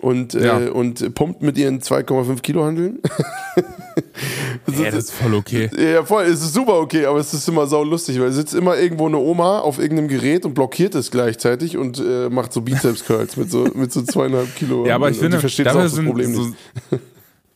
und, 0.00 0.34
Ja. 0.34 0.60
äh, 0.60 0.68
und 0.68 1.14
pumpt 1.14 1.42
mit 1.42 1.56
ihren 1.58 1.80
2,5 1.80 2.42
Kilo 2.42 2.64
Handeln. 2.64 2.98
ey, 4.66 4.90
das 4.90 5.04
ist 5.04 5.12
voll 5.12 5.34
okay. 5.34 5.70
Ja, 5.76 6.04
voll, 6.04 6.24
es 6.24 6.42
ist 6.42 6.54
super 6.54 6.78
okay, 6.80 7.06
aber 7.06 7.18
es 7.18 7.32
ist 7.32 7.48
immer 7.48 7.66
sau 7.66 7.82
lustig, 7.84 8.20
weil 8.20 8.32
sitzt 8.32 8.54
immer 8.54 8.76
irgendwo 8.76 9.06
eine 9.06 9.18
Oma 9.18 9.60
auf 9.60 9.78
irgendeinem 9.78 10.08
Gerät 10.08 10.44
und 10.44 10.54
blockiert 10.54 10.94
es 10.94 11.10
gleichzeitig 11.10 11.76
und 11.76 11.98
äh, 11.98 12.28
macht 12.28 12.52
so 12.52 12.60
Bizeps-Curls 12.60 13.36
mit 13.36 13.50
so, 13.50 13.68
mit 13.74 13.92
so 13.92 14.02
zweieinhalb 14.02 14.54
Kilo. 14.56 14.86
Ja, 14.86 14.96
aber 14.96 15.10
ich 15.10 15.18
finde, 15.18 15.38
versteht 15.40 15.68
auch 15.68 15.74
dafür 15.74 15.88
das 15.88 16.04
Problem 16.04 16.34
so, 16.34 16.42
nicht. 16.42 16.56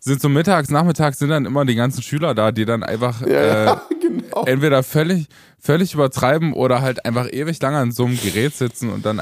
sind 0.00 0.22
so 0.22 0.28
mittags, 0.28 0.70
nachmittags 0.70 1.18
sind 1.18 1.28
dann 1.28 1.44
immer 1.44 1.64
die 1.64 1.74
ganzen 1.74 2.02
Schüler 2.02 2.34
da, 2.34 2.52
die 2.52 2.64
dann 2.64 2.82
einfach 2.82 3.20
Ja, 3.20 3.26
äh, 3.26 3.64
ja, 3.66 3.82
genau. 4.00 4.44
entweder 4.44 4.82
völlig, 4.82 5.26
völlig 5.58 5.92
übertreiben 5.94 6.54
oder 6.54 6.80
halt 6.80 7.04
einfach 7.04 7.30
ewig 7.30 7.60
lange 7.60 7.76
an 7.76 7.92
so 7.92 8.06
einem 8.06 8.18
Gerät 8.18 8.54
sitzen 8.54 8.90
und 8.90 9.04
dann 9.04 9.20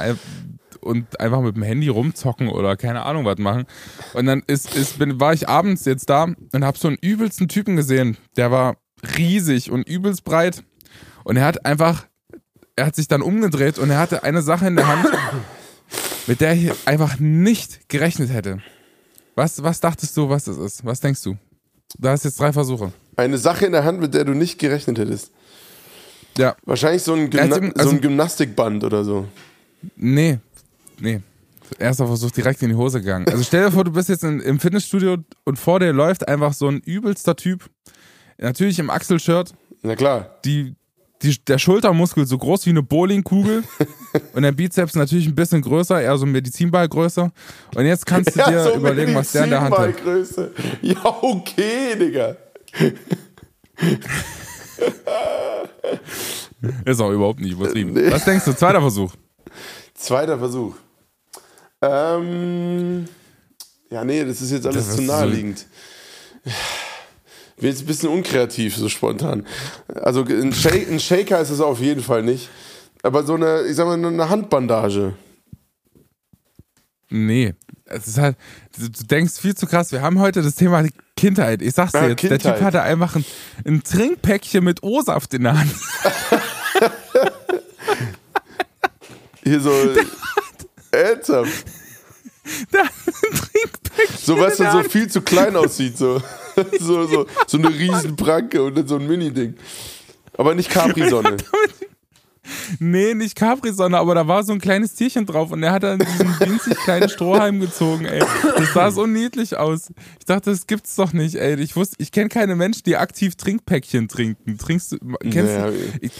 und 0.89 1.21
einfach 1.21 1.43
mit 1.43 1.55
dem 1.55 1.63
Handy 1.63 1.89
rumzocken 1.89 2.49
oder 2.49 2.77
keine 2.77 3.05
Ahnung 3.05 3.25
was 3.25 3.39
machen. 3.39 3.67
Und 4.15 4.27
dann 4.27 4.43
ist, 4.47 4.75
ist, 4.75 4.99
bin, 4.99 5.21
war 5.21 5.33
ich 5.33 5.49
abends 5.49 5.85
jetzt 5.85 6.11
da 6.11 6.25
und 6.25 6.65
habe 6.65 6.79
so 6.79 6.89
einen 6.89 6.97
übelsten 7.01 7.49
Typen 7.49 7.77
gesehen. 7.77 8.17
Der 8.37 8.51
war 8.51 8.77
riesig 9.17 9.71
und 9.71 9.89
übelst 9.89 10.25
breit. 10.25 10.65
Und 11.25 11.37
er 11.37 11.45
hat 11.45 11.67
einfach, 11.67 12.07
er 12.75 12.87
hat 12.87 12.97
sich 12.97 13.07
dann 13.07 13.23
umgedreht 13.23 13.79
und 13.79 13.91
er 13.91 13.99
hatte 13.99 14.23
eine 14.25 14.43
Sache 14.43 14.67
in 14.67 14.77
der 14.77 14.89
Hand, 14.89 15.07
mit 16.27 16.41
der 16.41 16.55
ich 16.55 16.73
einfach 16.87 17.19
nicht 17.19 17.89
gerechnet 17.89 18.33
hätte. 18.33 18.61
Was, 19.35 19.63
was 19.63 19.81
dachtest 19.81 20.17
du, 20.17 20.29
was 20.29 20.45
das 20.45 20.57
ist? 20.57 20.85
Was 20.85 21.01
denkst 21.01 21.23
du? 21.23 21.37
Da 21.99 22.11
hast 22.11 22.25
jetzt 22.25 22.41
drei 22.41 22.53
Versuche. 22.53 22.93
Eine 23.17 23.39
Sache 23.39 23.67
in 23.67 23.73
der 23.73 23.85
Hand, 23.85 24.01
mit 24.01 24.15
der 24.15 24.25
du 24.25 24.33
nicht 24.33 24.59
gerechnet 24.59 24.99
hättest. 24.99 25.33
Ja. 26.37 26.57
Wahrscheinlich 26.65 27.03
so 27.03 27.15
ein, 27.15 27.31
Gymna 27.31 27.57
also, 27.57 27.71
so 27.77 27.91
ein 27.91 28.01
Gymnastikband 28.01 28.85
oder 28.85 29.05
so. 29.05 29.27
Nee, 29.97 30.39
nee. 31.01 31.21
Erster 31.79 32.07
Versuch 32.07 32.31
direkt 32.31 32.63
in 32.63 32.71
die 32.71 32.77
Hose 32.77 33.01
gegangen. 33.01 33.27
Also 33.29 33.43
stell 33.43 33.67
dir 33.67 33.73
vor, 33.73 33.85
du 33.85 33.93
bist 33.93 34.09
jetzt 34.09 34.25
in, 34.25 34.41
im 34.41 34.59
Fitnessstudio 34.59 35.19
und 35.45 35.59
vor 35.59 35.81
dir 35.81 35.93
läuft 35.93 36.27
einfach 36.27 36.55
so 36.55 36.69
ein 36.69 36.81
übelster 36.81 37.37
Typ. 37.37 37.69
Natürlich 38.39 38.79
im 38.79 38.89
Achselshirt. 38.89 39.53
Na 39.83 39.95
klar. 39.95 40.39
Die, 40.45 40.75
die, 41.23 41.37
der 41.45 41.59
Schultermuskel 41.59 42.27
so 42.27 42.39
groß 42.39 42.65
wie 42.67 42.71
eine 42.71 42.83
Bowlingkugel 42.83 43.65
und 44.33 44.43
der 44.43 44.53
Bizeps 44.53 44.95
natürlich 44.95 45.27
ein 45.27 45.35
bisschen 45.35 45.61
größer, 45.61 46.01
eher 46.01 46.17
so 46.17 46.25
Medizinball 46.25 46.89
größer. 46.89 47.31
Und 47.75 47.85
jetzt 47.85 48.07
kannst 48.07 48.35
du 48.35 48.43
dir 48.43 48.53
ja, 48.53 48.65
so 48.65 48.75
überlegen, 48.75 49.15
was 49.15 49.33
der 49.33 49.45
in 49.45 49.51
der 49.51 49.61
Hand 49.61 49.77
hat. 49.77 49.97
Größe. 50.03 50.53
Ja, 50.81 51.05
okay, 51.05 51.97
Digga. 51.99 52.37
Ist 56.85 57.01
auch 57.01 57.11
überhaupt 57.11 57.41
nicht 57.41 57.53
übertrieben. 57.53 57.95
Was 58.11 58.25
denkst 58.25 58.45
du? 58.45 58.53
Zweiter 58.55 58.81
Versuch. 58.81 59.13
Zweiter 59.95 60.39
Versuch. 60.39 60.75
Ähm, 61.81 63.07
ja, 63.91 64.05
nee, 64.05 64.25
das 64.25 64.41
ist 64.41 64.51
jetzt 64.51 64.67
alles 64.67 64.87
das 64.87 64.97
zu 64.97 65.03
naheliegend. 65.03 65.59
So 65.59 65.65
bin 67.59 67.71
jetzt 67.71 67.83
ein 67.83 67.87
bisschen 67.87 68.09
unkreativ, 68.11 68.77
so 68.77 68.89
spontan. 68.89 69.47
Also 69.89 70.25
ein, 70.25 70.53
Shake, 70.53 70.91
ein 70.91 71.01
Shaker 71.01 71.41
ist 71.41 71.51
es 71.51 71.61
auf 71.61 71.81
jeden 71.81 72.03
Fall 72.03 72.23
nicht. 72.23 72.49
Aber 73.03 73.25
so 73.25 73.35
eine, 73.35 73.63
ich 73.63 73.77
sag 73.77 73.87
mal, 73.87 73.95
eine 73.95 74.29
Handbandage. 74.29 75.15
Nee. 77.11 77.55
Es 77.85 78.07
ist 78.07 78.19
halt, 78.19 78.37
du 78.77 78.89
denkst 79.07 79.41
viel 79.41 79.55
zu 79.55 79.67
krass. 79.67 79.93
Wir 79.93 80.03
haben 80.03 80.19
heute 80.19 80.43
das 80.43 80.57
Thema 80.57 80.87
Kindheit. 81.17 81.63
Ich 81.63 81.73
sag's 81.75 81.93
dir 81.93 82.03
ja, 82.03 82.09
jetzt, 82.09 82.21
Kindheit. 82.21 82.45
der 82.45 82.55
Typ 82.55 82.63
hatte 82.63 82.83
einfach 82.83 83.17
ein, 83.17 83.25
ein 83.65 83.83
Trinkpäckchen 83.83 84.63
mit 84.63 84.83
O-Saft 84.83 85.33
in 85.33 85.45
der 85.45 85.59
Hand. 85.59 85.75
Hier 89.43 89.61
so. 89.61 89.71
Der 89.95 90.05
hat 92.79 92.91
ein 93.23 93.37
Trinkpäckchen. 93.37 94.19
So 94.19 94.39
was 94.39 94.57
dann 94.57 94.73
so 94.73 94.89
viel 94.89 95.09
zu 95.09 95.23
klein 95.23 95.57
aussieht. 95.57 95.97
So, 95.99 96.23
so, 96.81 97.07
so, 97.07 97.27
so 97.47 97.59
eine 97.59 97.69
Riesenpranke 97.69 98.63
und 98.63 98.77
dann 98.77 98.87
so 98.87 98.97
ein 98.97 99.07
Mini-Ding. 99.07 99.55
Aber 100.37 100.55
nicht 100.55 100.71
Capri-Sonne. 100.71 101.37
Nee, 102.79 103.15
nicht 103.15 103.37
Capri-Sonne, 103.37 103.99
aber 103.99 104.15
da 104.15 104.27
war 104.27 104.43
so 104.43 104.53
ein 104.53 104.61
kleines 104.61 104.95
Tierchen 104.95 105.27
drauf 105.27 105.53
und 105.53 105.63
er 105.63 105.73
hat 105.73 105.83
dann 105.83 105.99
diesen 105.99 106.41
winzig 106.41 106.77
kleinen 106.79 107.09
Strohhalm 107.09 107.61
gezogen, 107.61 108.07
ey. 108.07 108.21
Das 108.57 108.73
sah 108.73 108.91
so 108.91 109.07
niedlich 109.07 109.57
aus. 109.57 109.91
Ich 110.19 110.25
dachte, 110.25 110.51
das 110.51 110.67
gibt's 110.67 110.97
doch 110.97 111.13
nicht, 111.13 111.35
ey. 111.35 111.61
Ich 111.61 111.77
wusste, 111.77 111.97
ich 111.99 112.13
kenne 112.13 112.29
keine 112.29 112.57
Menschen, 112.57 112.83
die 112.87 112.97
aktiv 112.97 113.37
Trinkpäckchen 113.37 114.09
trinken. 114.09 114.59
Trinkst 114.59 114.93
du, 114.93 114.99
kennst 115.31 115.59
naja? 115.59 115.73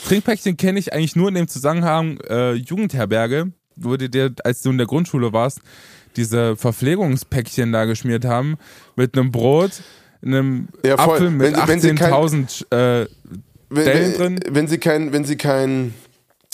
Trinkpäckchen 0.07 0.57
kenne 0.57 0.79
ich 0.79 0.93
eigentlich 0.93 1.17
nur 1.17 1.29
in 1.29 1.35
dem 1.35 1.49
Zusammenhang 1.49 2.19
äh, 2.29 2.53
Jugendherberge, 2.53 3.53
du 3.81 3.97
dir, 3.97 4.35
als 4.45 4.63
du 4.63 4.71
in 4.71 4.79
der 4.79 4.87
Grundschule 4.87 5.33
warst, 5.33 5.61
diese 6.17 6.57
Verpflegungspäckchen 6.57 7.73
da 7.73 7.85
geschmiert 7.85 8.25
haben 8.25 8.57
mit 8.97 9.17
einem 9.17 9.31
Brot, 9.31 9.73
einem 10.23 10.69
ja, 10.85 10.99
Apfel 10.99 11.31
mit 11.31 11.57
18.000 11.57 12.73
äh, 12.75 13.07
wenn, 13.71 14.15
drin. 14.15 14.41
Wenn 14.49 14.67
sie 14.67 14.79
kein, 14.79 15.13
wenn 15.13 15.25
sie 15.25 15.37
kein 15.37 15.95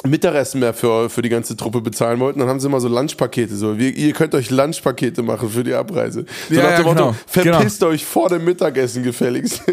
Mittagessen 0.07 0.61
mehr 0.61 0.75
für, 0.75 1.09
für 1.09 1.23
die 1.23 1.29
ganze 1.29 1.57
Truppe 1.57 1.81
bezahlen 1.81 2.21
wollten, 2.21 2.41
dann 2.41 2.49
haben 2.49 2.61
sie 2.61 2.67
immer 2.67 2.81
so 2.81 2.89
Lunchpakete. 2.89 3.57
So, 3.57 3.79
wir, 3.79 3.97
ihr 3.97 4.13
könnt 4.13 4.35
euch 4.35 4.51
Lunchpakete 4.51 5.23
machen 5.23 5.49
für 5.49 5.65
die 5.65 5.73
Abreise. 5.73 6.27
So 6.49 6.55
ja, 6.55 6.63
nach 6.63 6.77
dem 6.77 6.87
ja, 6.87 6.93
Motto, 6.93 7.05
genau. 7.05 7.17
verpisst 7.27 7.81
genau. 7.81 7.93
euch 7.93 8.05
vor 8.05 8.29
dem 8.29 8.45
Mittagessen 8.45 9.03
gefälligst. 9.03 9.63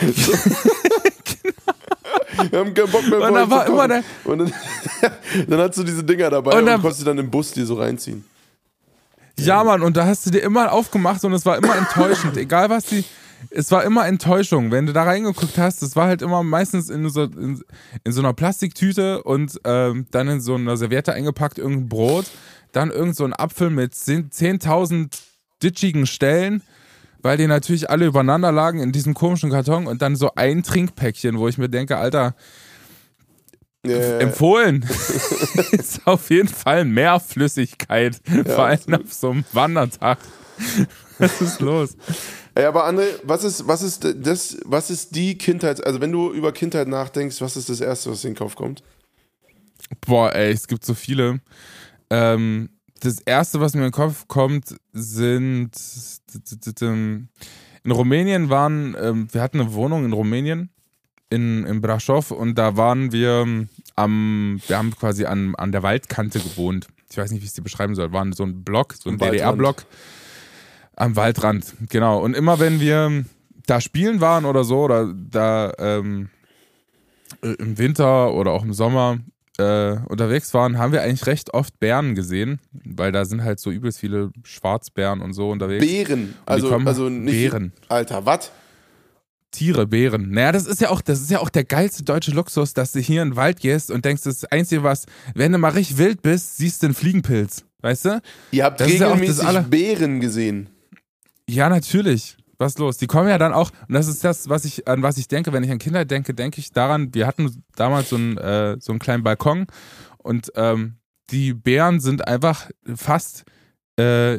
Wir 2.50 2.58
haben 2.58 2.74
keinen 2.74 2.90
Bock 2.90 3.06
mehr 3.08 3.20
und 3.20 3.34
dann 3.34 3.50
war 3.50 3.66
immer 3.66 3.88
der 3.88 4.02
Und 4.24 4.38
dann, 4.38 4.52
dann 5.48 5.60
hast 5.60 5.78
du 5.78 5.84
diese 5.84 6.04
Dinger 6.04 6.30
dabei 6.30 6.58
und, 6.58 6.66
dann, 6.66 6.76
und 6.76 6.82
konntest 6.82 7.02
du 7.02 7.06
dann 7.06 7.18
im 7.18 7.30
Bus 7.30 7.52
die 7.52 7.62
so 7.64 7.74
reinziehen. 7.74 8.24
Ja, 9.38 9.62
Mann, 9.64 9.82
und 9.82 9.96
da 9.96 10.06
hast 10.06 10.24
du 10.26 10.30
dir 10.30 10.40
immer 10.40 10.72
aufgemacht 10.72 11.22
und 11.24 11.32
es 11.32 11.44
war 11.44 11.58
immer 11.58 11.76
enttäuschend. 11.76 12.36
Egal 12.36 12.70
was 12.70 12.86
die 12.86 13.04
es 13.50 13.70
war 13.70 13.84
immer 13.84 14.06
Enttäuschung. 14.06 14.70
Wenn 14.70 14.86
du 14.86 14.92
da 14.92 15.04
reingeguckt 15.04 15.58
hast, 15.58 15.82
es 15.82 15.96
war 15.96 16.06
halt 16.06 16.22
immer 16.22 16.42
meistens 16.42 16.90
in 16.90 17.08
so, 17.08 17.24
in, 17.24 17.62
in 18.04 18.12
so 18.12 18.20
einer 18.20 18.32
Plastiktüte 18.32 19.22
und 19.22 19.60
ähm, 19.64 20.06
dann 20.10 20.28
in 20.28 20.40
so 20.40 20.54
einer 20.54 20.76
Serviette 20.76 21.12
eingepackt, 21.12 21.58
irgendein 21.58 21.88
Brot, 21.88 22.26
dann 22.72 22.90
irgend 22.90 23.16
so 23.16 23.24
ein 23.24 23.32
Apfel 23.32 23.70
mit 23.70 23.94
10.000 23.94 25.10
ditschigen 25.62 26.06
Stellen, 26.06 26.62
weil 27.22 27.36
die 27.36 27.46
natürlich 27.46 27.90
alle 27.90 28.06
übereinander 28.06 28.52
lagen 28.52 28.80
in 28.80 28.92
diesem 28.92 29.14
komischen 29.14 29.50
Karton 29.50 29.86
und 29.86 30.02
dann 30.02 30.16
so 30.16 30.30
ein 30.34 30.62
Trinkpäckchen, 30.62 31.38
wo 31.38 31.48
ich 31.48 31.58
mir 31.58 31.68
denke, 31.68 31.96
Alter, 31.96 32.34
Yeah. 33.86 34.18
Empfohlen 34.18 34.82
ist 35.70 36.06
auf 36.06 36.30
jeden 36.30 36.48
Fall 36.48 36.84
mehr 36.84 37.20
Flüssigkeit, 37.20 38.20
ja, 38.26 38.44
vor 38.44 38.64
allem 38.64 38.94
auf 38.94 39.12
so 39.12 39.30
einem 39.30 39.44
Wandertag. 39.52 40.18
Was 41.18 41.40
ist 41.40 41.60
los? 41.60 41.96
Ey, 42.54 42.64
aber 42.64 42.86
André, 42.86 43.06
was 43.22 43.44
ist, 43.44 43.68
was 43.68 43.82
ist 43.82 44.06
das, 44.16 44.58
was 44.64 44.90
ist 44.90 45.14
die 45.14 45.36
Kindheit, 45.36 45.84
also 45.86 46.00
wenn 46.00 46.12
du 46.12 46.32
über 46.32 46.52
Kindheit 46.52 46.88
nachdenkst, 46.88 47.40
was 47.40 47.56
ist 47.56 47.68
das 47.68 47.80
Erste, 47.80 48.10
was 48.10 48.24
in 48.24 48.30
den 48.30 48.38
Kopf 48.38 48.54
kommt? 48.54 48.82
Boah, 50.06 50.34
ey, 50.34 50.52
es 50.52 50.66
gibt 50.66 50.84
so 50.84 50.94
viele. 50.94 51.40
Ähm, 52.10 52.70
das 53.00 53.20
Erste, 53.20 53.60
was 53.60 53.74
mir 53.74 53.80
in 53.80 53.88
den 53.88 53.92
Kopf 53.92 54.26
kommt, 54.28 54.76
sind 54.92 55.70
in 57.86 57.92
Rumänien 57.92 58.50
waren, 58.50 58.96
ähm, 59.00 59.28
wir 59.32 59.40
hatten 59.40 59.60
eine 59.60 59.72
Wohnung 59.72 60.04
in 60.04 60.12
Rumänien, 60.12 60.70
in, 61.30 61.64
in 61.66 61.80
Brasov 61.80 62.32
und 62.32 62.56
da 62.56 62.76
waren 62.76 63.12
wir 63.12 63.66
am, 63.94 64.60
wir 64.66 64.78
haben 64.78 64.94
quasi 64.96 65.24
an, 65.24 65.54
an 65.54 65.72
der 65.72 65.82
Waldkante 65.82 66.40
gewohnt. 66.40 66.88
Ich 67.10 67.16
weiß 67.16 67.30
nicht, 67.30 67.40
wie 67.40 67.44
ich 67.44 67.50
es 67.50 67.54
dir 67.54 67.62
beschreiben 67.62 67.94
soll. 67.94 68.12
War 68.12 68.26
so 68.32 68.44
ein 68.44 68.64
Block, 68.64 68.94
so 68.94 69.08
ein 69.08 69.18
DDR-Block. 69.18 69.84
Am 70.96 71.14
Waldrand, 71.14 71.74
genau. 71.88 72.18
Und 72.18 72.34
immer 72.34 72.58
wenn 72.58 72.80
wir 72.80 73.24
da 73.66 73.80
spielen 73.80 74.20
waren 74.20 74.44
oder 74.44 74.64
so, 74.64 74.80
oder 74.80 75.12
da 75.14 75.72
ähm, 75.78 76.30
im 77.42 77.78
Winter 77.78 78.32
oder 78.32 78.52
auch 78.52 78.64
im 78.64 78.72
Sommer 78.72 79.18
äh, 79.58 79.96
unterwegs 80.08 80.52
waren, 80.54 80.78
haben 80.78 80.92
wir 80.92 81.02
eigentlich 81.02 81.26
recht 81.26 81.54
oft 81.54 81.78
Bären 81.78 82.14
gesehen, 82.14 82.60
weil 82.72 83.12
da 83.12 83.24
sind 83.24 83.42
halt 83.42 83.60
so 83.60 83.70
übelst 83.70 83.98
viele 83.98 84.30
Schwarzbären 84.44 85.20
und 85.22 85.32
so 85.32 85.50
unterwegs. 85.50 85.84
Bären, 85.84 86.34
also, 86.44 86.74
also 86.74 87.08
nicht. 87.08 87.50
Bären. 87.50 87.72
Alter, 87.88 88.26
was? 88.26 88.50
Tiere, 89.50 89.86
Bären. 89.86 90.30
Naja, 90.30 90.52
das 90.52 90.66
ist 90.66 90.80
ja 90.80 90.90
auch, 90.90 91.00
das 91.00 91.20
ist 91.20 91.30
ja 91.30 91.40
auch 91.40 91.48
der 91.48 91.64
geilste 91.64 92.02
deutsche 92.02 92.32
Luxus, 92.32 92.74
dass 92.74 92.92
du 92.92 93.00
hier 93.00 93.22
in 93.22 93.30
den 93.30 93.36
Wald 93.36 93.60
gehst 93.60 93.90
und 93.90 94.04
denkst, 94.04 94.22
das 94.24 94.44
Einzige, 94.44 94.82
was, 94.82 95.06
wenn 95.34 95.52
du 95.52 95.58
mal 95.58 95.70
richtig 95.70 95.98
wild 95.98 96.22
bist, 96.22 96.58
siehst 96.58 96.82
du 96.82 96.88
einen 96.88 96.94
Fliegenpilz. 96.94 97.64
Weißt 97.80 98.04
du? 98.04 98.20
Ihr 98.50 98.64
habt 98.64 98.80
das 98.80 98.88
regelmäßig 98.88 99.44
ja 99.44 99.60
Bären 99.60 100.20
gesehen. 100.20 100.68
Ja, 101.48 101.68
natürlich. 101.68 102.36
Was 102.58 102.72
ist 102.72 102.78
los? 102.78 102.96
Die 102.96 103.06
kommen 103.06 103.28
ja 103.28 103.38
dann 103.38 103.52
auch, 103.52 103.70
und 103.88 103.94
das 103.94 104.08
ist 104.08 104.24
das, 104.24 104.48
was 104.48 104.64
ich, 104.64 104.88
an 104.88 105.02
was 105.02 105.18
ich 105.18 105.28
denke, 105.28 105.52
wenn 105.52 105.62
ich 105.62 105.70
an 105.70 105.78
Kinder 105.78 106.04
denke, 106.04 106.34
denke 106.34 106.60
ich 106.60 106.70
daran, 106.70 107.14
wir 107.14 107.26
hatten 107.26 107.62
damals 107.76 108.10
so 108.10 108.16
einen, 108.16 108.38
äh, 108.38 108.76
so 108.80 108.92
einen 108.92 108.98
kleinen 108.98 109.22
Balkon 109.22 109.66
und 110.18 110.50
ähm, 110.54 110.96
die 111.30 111.54
Bären 111.54 112.00
sind 112.00 112.26
einfach 112.26 112.70
fast 112.94 113.44
äh, 113.96 114.38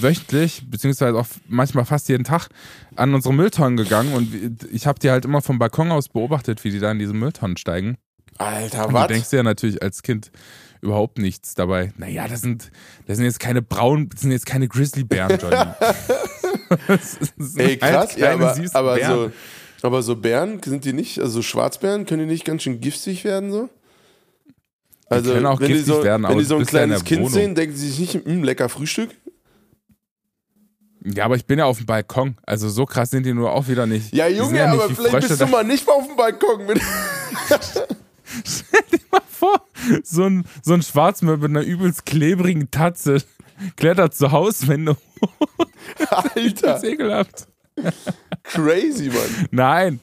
wöchentlich, 0.00 0.70
beziehungsweise 0.70 1.18
auch 1.18 1.26
manchmal 1.48 1.84
fast 1.84 2.08
jeden 2.08 2.24
Tag 2.24 2.48
an 2.96 3.14
unsere 3.14 3.34
Mülltonnen 3.34 3.76
gegangen 3.76 4.14
und 4.14 4.64
ich 4.70 4.86
habe 4.86 4.98
die 4.98 5.10
halt 5.10 5.24
immer 5.24 5.42
vom 5.42 5.58
Balkon 5.58 5.90
aus 5.90 6.08
beobachtet, 6.08 6.64
wie 6.64 6.70
die 6.70 6.78
da 6.78 6.90
in 6.90 6.98
diese 6.98 7.14
Mülltonnen 7.14 7.56
steigen. 7.56 7.96
Alter, 8.38 8.92
was? 8.92 9.06
Du 9.06 9.14
denkst 9.14 9.32
ja 9.32 9.42
natürlich 9.42 9.82
als 9.82 10.02
Kind, 10.02 10.30
überhaupt 10.84 11.18
nichts 11.18 11.54
dabei. 11.54 11.92
Naja, 11.96 12.28
das 12.28 12.42
sind, 12.42 12.70
das 13.06 13.16
sind 13.16 13.26
jetzt 13.26 13.40
keine 13.40 13.62
braunen, 13.62 14.10
das 14.10 14.20
sind 14.20 14.30
jetzt 14.30 14.46
keine 14.46 14.68
Grizzlybären, 14.68 15.38
Johnny. 15.42 15.56
Ey, 17.56 17.76
krass, 17.78 18.10
halt 18.10 18.18
ja, 18.18 18.34
aber, 18.34 18.54
aber 18.72 19.04
so, 19.04 19.32
aber 19.82 20.02
so 20.02 20.16
Bären, 20.16 20.62
sind 20.62 20.84
die 20.84 20.92
nicht, 20.92 21.18
also 21.18 21.42
Schwarzbären, 21.42 22.06
können 22.06 22.20
die 22.20 22.32
nicht 22.32 22.44
ganz 22.44 22.62
schön 22.62 22.80
giftig 22.80 23.24
werden 23.24 23.50
so? 23.50 23.68
Also, 25.08 25.38
die 25.38 25.44
auch 25.44 25.60
wenn, 25.60 25.68
die 25.68 25.78
so, 25.78 26.02
werden, 26.04 26.26
wenn 26.28 26.38
die 26.38 26.44
so 26.44 26.56
ein 26.56 26.66
kleines 26.66 27.04
Kind 27.04 27.30
sehen, 27.30 27.54
denken 27.54 27.76
sie 27.76 27.88
sich 27.88 28.14
nicht, 28.14 28.26
mh, 28.26 28.44
lecker 28.44 28.68
Frühstück? 28.68 29.10
Ja, 31.04 31.26
aber 31.26 31.36
ich 31.36 31.44
bin 31.44 31.58
ja 31.58 31.66
auf 31.66 31.76
dem 31.76 31.86
Balkon. 31.86 32.38
Also 32.44 32.70
so 32.70 32.86
krass 32.86 33.10
sind 33.10 33.26
die 33.26 33.34
nur 33.34 33.52
auch 33.52 33.68
wieder 33.68 33.86
nicht. 33.86 34.14
Ja, 34.14 34.26
Junge, 34.26 34.56
ja 34.56 34.72
aber 34.72 34.88
vielleicht 34.88 35.10
Frösche, 35.10 35.28
bist 35.28 35.40
du 35.42 35.46
mal 35.46 35.62
nicht 35.62 35.86
mal 35.86 35.92
auf 35.92 36.06
dem 36.06 36.16
Balkon. 36.16 36.60
Stell 38.44 38.80
dir 38.90 39.00
mal 39.10 39.20
vor, 39.34 39.66
so 40.02 40.24
ein, 40.24 40.44
so 40.62 40.74
ein 40.74 40.82
Schwarzmöb 40.82 41.40
mit 41.40 41.50
einer 41.50 41.62
übelst 41.62 42.06
klebrigen 42.06 42.70
Tatze 42.70 43.22
klettert 43.76 44.14
zur 44.14 44.32
Hauswände 44.32 44.96
hoch. 45.20 45.48
Alter, 46.10 46.66
Das 46.66 46.82
ist 46.82 46.88
ekelhaft. 46.90 47.48
crazy, 48.44 49.08
Mann. 49.08 49.48
Nein. 49.50 50.00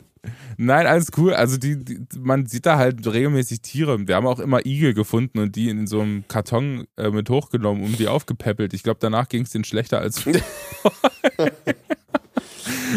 Nein, 0.57 0.85
alles 0.85 1.09
cool. 1.17 1.33
Also 1.33 1.57
die, 1.57 1.83
die, 1.83 2.05
man 2.19 2.45
sieht 2.45 2.67
da 2.67 2.77
halt 2.77 3.07
regelmäßig 3.07 3.61
Tiere. 3.61 4.07
Wir 4.07 4.15
haben 4.15 4.27
auch 4.27 4.39
immer 4.39 4.63
Igel 4.65 4.93
gefunden 4.93 5.39
und 5.39 5.55
die 5.55 5.69
in 5.69 5.87
so 5.87 6.01
einem 6.01 6.25
Karton 6.27 6.85
äh, 6.97 7.09
mit 7.09 7.29
hochgenommen 7.31 7.83
und 7.83 7.97
die 7.97 8.07
aufgepäppelt. 8.07 8.73
Ich 8.73 8.83
glaube, 8.83 8.99
danach 9.01 9.27
ging 9.27 9.41
es 9.43 9.49
denen 9.49 9.63
schlechter 9.63 9.99
als 9.99 10.23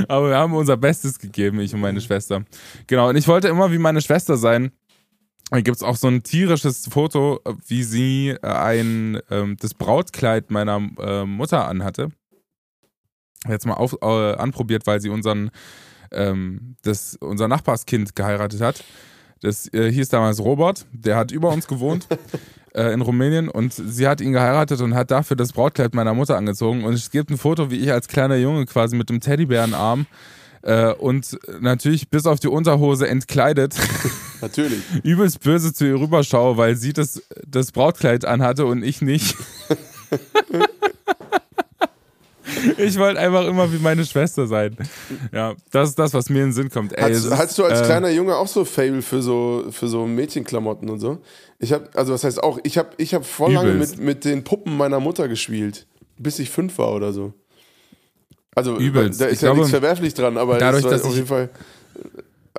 Aber 0.08 0.28
wir 0.28 0.36
haben 0.36 0.52
unser 0.54 0.76
Bestes 0.76 1.18
gegeben, 1.18 1.60
ich 1.60 1.72
und 1.72 1.80
meine 1.80 2.00
Schwester. 2.02 2.44
Genau, 2.86 3.08
und 3.08 3.16
ich 3.16 3.28
wollte 3.28 3.48
immer 3.48 3.72
wie 3.72 3.78
meine 3.78 4.02
Schwester 4.02 4.36
sein. 4.36 4.72
Gibt 5.52 5.76
es 5.76 5.82
auch 5.82 5.96
so 5.96 6.08
ein 6.08 6.22
tierisches 6.22 6.88
Foto, 6.88 7.40
wie 7.66 7.82
sie 7.82 8.30
äh, 8.30 8.46
ein 8.46 9.20
ähm, 9.30 9.56
das 9.60 9.74
Brautkleid 9.74 10.50
meiner 10.50 10.80
äh, 10.98 11.24
Mutter 11.24 11.68
anhatte. 11.68 12.08
Jetzt 13.46 13.66
mal 13.66 13.74
auf, 13.74 13.96
äh, 14.00 14.34
anprobiert, 14.34 14.86
weil 14.86 15.00
sie 15.00 15.10
unseren 15.10 15.50
ähm, 16.12 16.76
das, 16.82 17.16
unser 17.16 17.46
Nachbarskind 17.46 18.16
geheiratet 18.16 18.60
hat. 18.60 18.84
Das 19.40 19.72
äh, 19.74 19.92
hieß 19.92 20.08
damals 20.08 20.40
Robert, 20.40 20.86
der 20.92 21.16
hat 21.16 21.30
über 21.30 21.50
uns 21.50 21.66
gewohnt 21.66 22.08
äh, 22.74 22.92
in 22.92 23.02
Rumänien 23.02 23.48
und 23.48 23.74
sie 23.74 24.08
hat 24.08 24.22
ihn 24.22 24.32
geheiratet 24.32 24.80
und 24.80 24.94
hat 24.94 25.10
dafür 25.10 25.36
das 25.36 25.52
Brautkleid 25.52 25.94
meiner 25.94 26.14
Mutter 26.14 26.36
angezogen. 26.36 26.84
Und 26.84 26.94
es 26.94 27.10
gibt 27.10 27.30
ein 27.30 27.36
Foto, 27.36 27.70
wie 27.70 27.76
ich 27.76 27.92
als 27.92 28.08
kleiner 28.08 28.36
Junge 28.36 28.64
quasi 28.64 28.96
mit 28.96 29.10
dem 29.10 29.20
Teddybärenarm 29.20 30.02
äh, 30.02 30.04
und 30.98 31.38
natürlich 31.60 32.08
bis 32.08 32.26
auf 32.26 32.40
die 32.40 32.48
Unterhose 32.48 33.06
entkleidet 33.06 33.74
Natürlich. 34.44 34.82
übelst 35.02 35.40
böse 35.40 35.72
zu 35.72 35.86
ihr 35.86 35.98
rüberschaue, 35.98 36.56
weil 36.56 36.76
sie 36.76 36.92
das, 36.92 37.22
das 37.46 37.72
Brautkleid 37.72 38.24
anhatte 38.24 38.66
und 38.66 38.82
ich 38.82 39.00
nicht. 39.00 39.36
Ich 42.78 42.98
wollte 42.98 43.20
einfach 43.20 43.46
immer 43.46 43.70
wie 43.72 43.78
meine 43.78 44.04
Schwester 44.06 44.46
sein. 44.46 44.76
Ja, 45.32 45.54
das 45.70 45.90
ist 45.90 45.98
das, 45.98 46.14
was 46.14 46.30
mir 46.30 46.40
in 46.40 46.46
den 46.46 46.52
Sinn 46.52 46.70
kommt. 46.70 46.96
Ey, 46.96 47.12
Hast, 47.12 47.30
hast 47.30 47.58
du 47.58 47.64
als 47.64 47.80
äh, 47.80 47.84
kleiner 47.84 48.08
Junge 48.10 48.36
auch 48.36 48.46
so 48.46 48.64
Fable 48.64 49.02
für 49.02 49.22
so, 49.22 49.66
für 49.70 49.86
so 49.86 50.06
Mädchenklamotten 50.06 50.88
und 50.88 50.98
so? 50.98 51.18
Ich 51.58 51.72
habe, 51.72 51.88
also 51.94 52.14
was 52.14 52.24
heißt 52.24 52.42
auch, 52.42 52.58
ich 52.62 52.78
habe 52.78 52.90
ich 52.96 53.12
hab 53.12 53.26
voll 53.26 53.52
lange 53.52 53.74
mit, 53.74 53.98
mit 53.98 54.24
den 54.24 54.44
Puppen 54.44 54.76
meiner 54.76 54.98
Mutter 54.98 55.28
gespielt, 55.28 55.86
bis 56.18 56.38
ich 56.38 56.48
fünf 56.50 56.78
war 56.78 56.92
oder 56.92 57.12
so. 57.12 57.34
Also 58.54 58.76
Übelst. 58.78 59.20
da 59.20 59.26
ist 59.26 59.34
Ich 59.34 59.40
ja 59.42 59.48
glaube, 59.48 59.60
nichts 59.60 59.70
verwerflich 59.70 60.14
dran, 60.14 60.36
aber 60.36 60.58
dadurch, 60.58 60.84
das 60.84 61.02
war 61.02 61.10
auf 61.10 61.14
jeden 61.16 61.26
Fall 61.26 61.48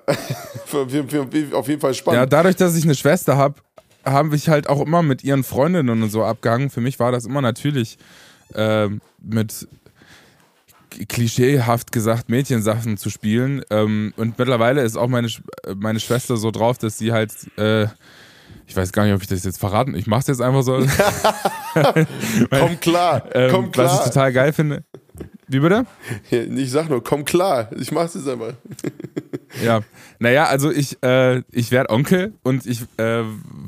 auf 1.54 1.68
jeden 1.68 1.80
Fall- 1.82 1.94
spannend. 1.94 2.18
Ja, 2.20 2.26
dadurch, 2.26 2.56
dass 2.56 2.76
ich 2.76 2.84
eine 2.84 2.96
Schwester 2.96 3.38
habe, 3.38 3.56
habe 4.04 4.36
ich 4.36 4.50
halt 4.50 4.68
auch 4.70 4.82
immer 4.82 5.02
mit 5.02 5.24
ihren 5.24 5.44
Freundinnen 5.44 6.04
und 6.04 6.10
so 6.10 6.24
abgehangen. 6.24 6.70
Für 6.70 6.82
mich 6.82 7.00
war 7.00 7.12
das 7.12 7.26
immer 7.26 7.42
natürlich 7.42 7.98
ähm, 8.54 9.02
mit 9.22 9.68
klischeehaft 11.10 11.92
gesagt 11.92 12.30
Mädchensachen 12.30 12.98
zu 12.98 13.10
spielen. 13.10 13.64
Ähm, 13.70 14.14
und 14.18 14.38
mittlerweile 14.38 14.82
ist 14.84 14.96
auch 14.98 15.08
meine, 15.08 15.28
Sch- 15.28 15.42
äh, 15.66 15.76
meine 15.76 16.00
Schwester 16.00 16.38
so 16.38 16.52
drauf, 16.52 16.78
dass 16.78 16.98
sie 16.98 17.12
halt, 17.12 17.32
äh, 17.58 17.86
ich 18.68 18.76
weiß 18.76 18.92
gar 18.92 19.06
nicht, 19.06 19.14
ob 19.14 19.22
ich 19.22 19.28
das 19.28 19.44
jetzt 19.44 19.60
verraten, 19.60 19.96
ich 19.96 20.08
mach's 20.08 20.28
jetzt 20.28 20.42
einfach 20.42 20.62
so. 20.64 20.78
komm 22.50 22.80
klar, 22.80 23.24
ähm, 23.34 23.52
komm 23.52 23.66
Was 23.76 23.92
ich 23.92 23.98
klar. 24.00 24.04
total 24.06 24.34
geil 24.34 24.54
finde. 24.54 24.84
Wie 25.48 25.60
bitte? 25.60 25.86
Ich 26.32 26.72
sag 26.72 26.90
nur, 26.90 27.04
komm 27.04 27.26
klar, 27.26 27.70
ich 27.78 27.92
mach's 27.92 28.16
jetzt 28.16 28.28
einmal. 28.28 28.56
Ja, 29.64 29.82
naja, 30.20 30.48
also 30.48 30.70
ich, 30.70 31.02
äh, 31.02 31.42
ich 31.50 31.72
werde 31.72 31.90
Onkel 31.90 32.34
und 32.44 32.66
ich 32.66 32.82
äh, 32.98 33.24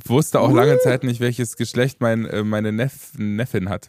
wusste 0.05 0.41
auch 0.41 0.51
lange 0.51 0.77
Zeit 0.79 1.05
nicht, 1.05 1.21
welches 1.21 1.55
Geschlecht 1.55 2.01
mein, 2.01 2.25
äh, 2.25 2.43
meine 2.43 2.73
Neff 2.73 3.13
Neffin 3.17 3.69
hat. 3.69 3.87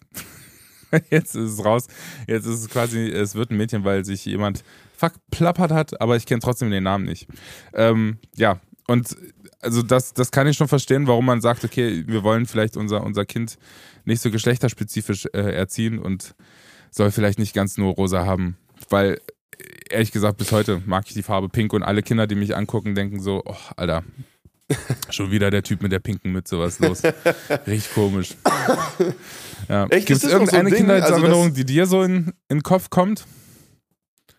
Jetzt 1.10 1.34
ist 1.34 1.54
es 1.54 1.64
raus. 1.64 1.88
Jetzt 2.28 2.46
ist 2.46 2.60
es 2.60 2.68
quasi, 2.68 3.08
es 3.08 3.34
wird 3.34 3.50
ein 3.50 3.56
Mädchen, 3.56 3.84
weil 3.84 4.04
sich 4.04 4.24
jemand 4.26 4.62
verplappert 4.96 5.72
hat, 5.72 6.00
aber 6.00 6.14
ich 6.14 6.26
kenne 6.26 6.40
trotzdem 6.40 6.70
den 6.70 6.84
Namen 6.84 7.04
nicht. 7.04 7.26
Ähm, 7.74 8.18
ja, 8.36 8.60
und 8.86 9.16
also 9.60 9.82
das, 9.82 10.14
das 10.14 10.30
kann 10.30 10.46
ich 10.46 10.56
schon 10.56 10.68
verstehen, 10.68 11.06
warum 11.06 11.26
man 11.26 11.40
sagt, 11.40 11.64
okay, 11.64 12.04
wir 12.06 12.22
wollen 12.22 12.46
vielleicht 12.46 12.76
unser, 12.76 13.02
unser 13.02 13.24
Kind 13.24 13.58
nicht 14.04 14.22
so 14.22 14.30
geschlechterspezifisch 14.30 15.26
äh, 15.32 15.52
erziehen 15.52 15.98
und 15.98 16.34
soll 16.90 17.10
vielleicht 17.10 17.38
nicht 17.38 17.54
ganz 17.54 17.76
nur 17.78 17.94
rosa 17.94 18.24
haben. 18.24 18.56
Weil, 18.88 19.20
ehrlich 19.90 20.12
gesagt, 20.12 20.38
bis 20.38 20.52
heute 20.52 20.82
mag 20.86 21.04
ich 21.06 21.14
die 21.14 21.22
Farbe 21.22 21.48
pink 21.48 21.72
und 21.72 21.82
alle 21.82 22.02
Kinder, 22.02 22.26
die 22.26 22.34
mich 22.34 22.56
angucken, 22.56 22.94
denken 22.94 23.20
so, 23.20 23.42
oh, 23.44 23.56
Alter, 23.76 24.04
schon 25.10 25.30
wieder 25.30 25.50
der 25.50 25.62
Typ 25.62 25.82
mit 25.82 25.92
der 25.92 25.98
pinken 25.98 26.32
Mütze, 26.32 26.58
was 26.58 26.74
ist 26.74 26.80
los? 26.80 27.02
Richtig 27.66 27.94
komisch. 27.94 28.34
Ja. 29.68 29.86
Gibt 29.86 30.10
es 30.10 30.22
so 30.22 30.28
irgendeine 30.30 30.70
Ding? 30.70 30.78
Kindheitserinnerung, 30.78 31.42
Also 31.42 31.54
die 31.54 31.66
dir 31.66 31.84
so 31.84 32.02
in, 32.02 32.32
in 32.48 32.58
den 32.58 32.62
Kopf 32.62 32.88
kommt? 32.88 33.26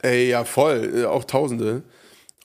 Ey, 0.01 0.29
ja, 0.29 0.43
voll. 0.43 1.01
Äh, 1.01 1.05
Auch 1.05 1.23
Tausende. 1.23 1.83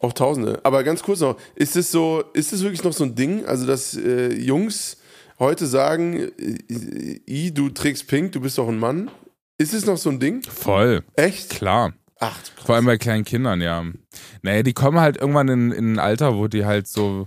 Auch 0.01 0.12
Tausende. 0.12 0.61
Aber 0.64 0.85
ganz 0.85 1.03
kurz 1.03 1.21
noch, 1.21 1.38
ist 1.55 1.77
es 1.77 1.90
so, 1.90 2.25
ist 2.35 2.53
es 2.53 2.62
wirklich 2.62 2.85
noch 2.85 2.93
so 2.93 3.05
ein 3.05 3.14
Ding? 3.14 3.47
Also, 3.47 3.67
dass 3.67 3.97
äh, 3.97 4.35
Jungs 4.35 4.99
heute 5.38 5.67
sagen, 5.67 6.31
äh, 6.38 7.21
I, 7.27 7.55
du 7.55 7.71
trägst 7.71 8.07
pink, 8.07 8.33
du 8.33 8.40
bist 8.40 8.59
doch 8.59 8.69
ein 8.69 8.79
Mann. 8.79 9.11
Ist 9.59 9.73
es 9.75 9.87
noch 9.87 9.97
so 9.97 10.11
ein 10.11 10.19
Ding? 10.19 10.43
Voll, 10.43 11.05
Echt? 11.14 11.51
klar. 11.51 11.93
Ach, 12.21 12.37
Vor 12.64 12.75
allem 12.75 12.87
bei 12.87 12.97
kleinen 12.97 13.25
Kindern, 13.25 13.61
ja. 13.61 13.85
Naja, 14.43 14.62
die 14.62 14.73
kommen 14.73 14.99
halt 15.01 15.17
irgendwann 15.17 15.49
in, 15.49 15.73
in 15.73 15.93
ein 15.95 15.99
Alter, 15.99 16.37
wo 16.37 16.49
die 16.49 16.64
halt 16.64 16.87
so, 16.87 17.27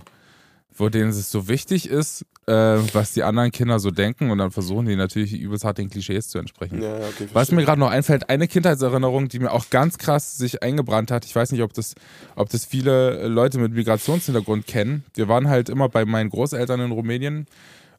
wo 0.74 0.88
denen 0.88 1.10
es 1.10 1.30
so 1.30 1.46
wichtig 1.48 1.88
ist, 1.88 2.26
äh, 2.46 2.52
was 2.92 3.12
die 3.12 3.22
anderen 3.22 3.50
Kinder 3.50 3.78
so 3.78 3.90
denken 3.90 4.30
und 4.30 4.38
dann 4.38 4.50
versuchen 4.50 4.86
die 4.86 4.96
natürlich 4.96 5.38
übelst 5.38 5.64
hart 5.64 5.78
den 5.78 5.90
Klischees 5.90 6.28
zu 6.28 6.38
entsprechen. 6.38 6.82
Ja, 6.82 6.96
okay, 6.96 7.28
Was 7.32 7.52
mir 7.52 7.64
gerade 7.64 7.80
noch 7.80 7.90
einfällt, 7.90 8.28
eine 8.30 8.48
Kindheitserinnerung, 8.48 9.28
die 9.28 9.38
mir 9.38 9.52
auch 9.52 9.70
ganz 9.70 9.98
krass 9.98 10.36
sich 10.38 10.62
eingebrannt 10.62 11.10
hat. 11.10 11.24
Ich 11.26 11.36
weiß 11.36 11.52
nicht, 11.52 11.62
ob 11.62 11.72
das, 11.74 11.94
ob 12.34 12.48
das 12.48 12.64
viele 12.64 13.28
Leute 13.28 13.58
mit 13.58 13.72
Migrationshintergrund 13.72 14.66
kennen. 14.66 15.04
Wir 15.14 15.28
waren 15.28 15.48
halt 15.48 15.68
immer 15.68 15.88
bei 15.88 16.04
meinen 16.04 16.30
Großeltern 16.30 16.80
in 16.80 16.90
Rumänien. 16.92 17.46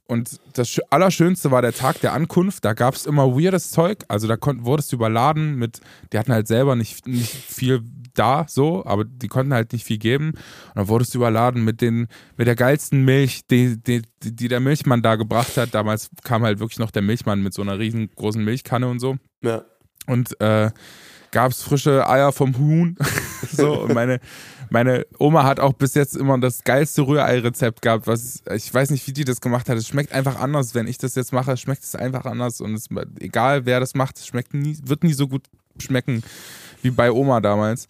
Und 0.10 0.40
das 0.54 0.70
Schö- 0.70 0.82
Allerschönste 0.90 1.52
war 1.52 1.62
der 1.62 1.72
Tag 1.74 2.02
der 2.02 2.14
Ankunft. 2.14 2.66
Da 2.66 2.74
gab 2.74 2.96
es 2.96 3.06
immer 3.06 3.28
weirdes 3.36 3.70
Zeug. 3.70 4.00
Also 4.08 4.28
da 4.28 4.38
konnt, 4.38 4.66
wurdest 4.66 4.92
du 4.92 4.96
überladen 4.96 5.56
mit, 5.56 5.82
die 6.12 6.18
hatten 6.18 6.34
halt 6.34 6.48
selber 6.48 6.76
nicht, 6.76 7.08
nicht 7.08 7.30
viel 7.32 7.84
da, 8.16 8.46
so, 8.50 8.84
aber 8.88 9.06
die 9.06 9.28
konnten 9.28 9.54
halt 9.54 9.72
nicht 9.72 9.86
viel 9.86 10.00
geben. 10.00 10.30
Und 10.32 10.76
dann 10.76 10.88
wurdest 10.88 11.14
du 11.14 11.20
überladen 11.20 11.64
mit 11.64 11.80
den, 11.82 12.08
mit 12.38 12.48
der 12.48 12.56
geilsten 12.56 13.06
Milch, 13.06 13.42
die, 13.52 13.78
die, 13.82 14.02
die 14.24 14.36
die 14.36 14.48
der 14.48 14.60
Milchmann 14.60 15.04
da 15.04 15.16
gebracht 15.16 15.56
hat. 15.58 15.76
Damals 15.76 16.10
kam 16.24 16.42
halt 16.42 16.60
wirklich 16.60 16.80
noch 16.80 16.90
der 16.92 17.04
Milchmann 17.04 17.44
mit 17.44 17.54
so 17.54 17.62
einer 17.62 17.78
riesengroßen 17.78 18.44
Milchkanne 18.44 18.88
und 18.88 18.98
so 19.00 19.18
Ja. 19.44 19.62
und 20.08 20.42
äh, 20.42 20.72
gab 21.32 21.52
es 21.52 21.62
frische 21.62 22.10
Eier 22.10 22.32
vom 22.32 22.58
Huhn. 22.58 22.98
so, 23.52 23.84
und 23.84 23.94
meine, 23.94 24.20
meine 24.70 25.06
Oma 25.18 25.44
hat 25.44 25.60
auch 25.60 25.74
bis 25.74 25.96
jetzt 25.96 26.16
immer 26.16 26.40
das 26.40 26.64
geilste 26.64 27.02
Rührei-Rezept 27.02 27.82
gehabt, 27.82 28.08
was 28.08 28.44
ich 28.54 28.74
weiß 28.74 28.92
nicht, 28.92 29.08
wie 29.08 29.14
die 29.14 29.26
das 29.26 29.42
gemacht 29.42 29.70
hat. 29.70 29.78
Es 29.78 29.88
schmeckt 29.88 30.12
einfach 30.14 30.40
anders. 30.40 30.76
Wenn 30.76 30.88
ich 30.88 30.98
das 30.98 31.16
jetzt 31.16 31.34
mache, 31.34 31.58
schmeckt 31.58 31.84
es 31.84 31.96
einfach 31.96 32.26
anders. 32.26 32.62
Und 32.62 32.74
es, 32.74 32.88
egal 33.20 33.66
wer 33.66 33.80
das 33.80 33.96
macht, 33.96 34.18
es 34.18 34.28
schmeckt 34.28 34.54
nie, 34.54 34.78
wird 34.84 35.04
nie 35.04 35.14
so 35.14 35.28
gut 35.28 35.48
schmecken 35.80 36.24
wie 36.82 36.92
bei 36.92 37.12
Oma 37.12 37.42
damals. 37.42 37.88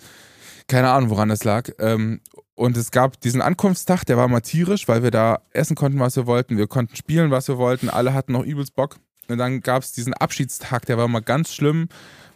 Keine 0.68 0.89
Ahnung, 0.92 1.10
woran 1.10 1.30
das 1.30 1.44
lag. 1.44 1.70
Ähm, 1.80 2.22
und 2.56 2.78
es 2.78 2.92
gab 2.92 3.20
diesen 3.22 3.42
Ankunftstag, 3.42 4.04
der 4.06 4.18
war 4.18 4.28
mal 4.28 4.42
tierisch, 4.42 4.88
weil 4.88 5.02
wir 5.02 5.12
da 5.12 5.39
essen 5.52 5.76
konnten, 5.76 6.00
was 6.00 6.15
wir 6.15 6.28
wollten. 6.28 6.58
Wir 6.58 6.68
konnten 6.68 6.96
spielen, 6.96 7.32
was 7.32 7.48
wir 7.48 7.58
wollten. 7.58 7.89
Alle 7.89 8.13
hatten 8.13 8.34
noch 8.34 8.44
übelst 8.44 8.76
Bock. 8.76 8.98
Und 9.30 9.38
dann 9.38 9.62
gab 9.62 9.84
es 9.84 9.94
diesen 9.94 10.13
Abschiedstag, 10.13 10.86
der 10.86 10.98
war 10.98 11.08
mal 11.08 11.22
ganz 11.22 11.54
schlimm. 11.54 11.88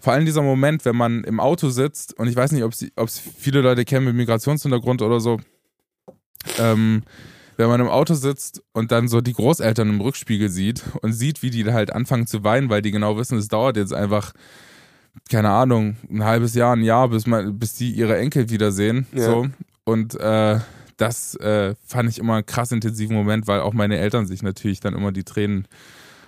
Vor 0.04 0.12
allem 0.12 0.26
dieser 0.26 0.42
Moment, 0.42 0.84
wenn 0.84 0.98
man 0.98 1.24
im 1.24 1.39
Auto 1.39 1.70
sitzt 1.70 2.20
und 2.20 2.28
ich 2.28 2.36
weiß 2.36 2.52
nicht, 2.52 2.66
ob 2.66 2.74
es 2.74 3.22
viele 3.38 3.62
Leute 3.62 3.86
kennen 3.86 4.06
mit 4.06 4.16
Migrationshintergrund 4.16 5.02
oder 5.02 5.22
so. 5.22 5.39
Ähm, 6.60 7.04
wenn 7.56 7.70
man 7.70 7.80
im 7.80 7.88
Auto 7.88 8.13
sitzt 8.13 8.62
und 8.74 8.92
dann 8.92 9.08
so 9.08 9.22
die 9.22 9.32
Großeltern 9.32 9.88
im 9.88 10.02
Rückspiegel 10.02 10.50
sieht 10.50 10.84
und 11.02 11.13
sieht, 11.13 11.42
wie 11.42 11.52
die 11.52 11.72
halt 11.72 11.94
anfangen 11.94 12.28
zu 12.28 12.44
weinen, 12.44 12.70
weil 12.70 12.82
die 12.82 12.92
genau 12.92 13.16
wissen, 13.16 13.38
es 13.38 13.48
dauert 13.48 13.78
jetzt 13.78 13.94
einfach, 13.94 14.34
keine 15.30 15.52
Ahnung, 15.52 15.96
ein 16.12 16.26
halbes 16.26 16.54
Jahr, 16.54 16.76
ein 16.76 16.84
Jahr, 16.84 17.08
bis, 17.08 17.26
man, 17.26 17.58
bis 17.58 17.76
die 17.76 17.92
ihre 17.94 18.18
Enkel 18.18 18.50
wiedersehen. 18.50 19.08
Ja. 19.13 19.24
So. 19.24 19.48
Und 19.86 20.20
äh, 20.20 20.60
das 20.98 21.36
äh, 21.36 21.76
fand 21.88 22.10
ich 22.10 22.20
immer 22.20 22.34
einen 22.34 22.46
krass 22.46 22.74
intensiven 22.74 23.16
Moment, 23.16 23.48
weil 23.48 23.62
auch 23.62 23.72
meine 23.72 24.00
Eltern 24.00 24.26
sich 24.26 24.44
natürlich 24.44 24.82
dann 24.82 24.96
immer 24.96 25.13
die 25.13 25.24
Tränen 25.24 25.66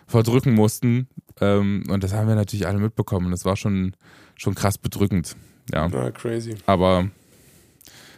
verdrücken 0.07 0.53
mussten. 0.53 1.07
Ähm, 1.41 1.83
und 1.89 2.03
das 2.03 2.13
haben 2.13 2.27
wir 2.27 2.35
natürlich 2.35 2.67
alle 2.67 2.79
mitbekommen. 2.79 3.31
Das 3.31 3.45
war 3.45 3.55
schon, 3.55 3.95
schon 4.35 4.55
krass 4.55 4.77
bedrückend. 4.77 5.35
Ja. 5.73 5.85
Ah, 5.85 6.11
crazy. 6.11 6.55
Aber 6.65 7.09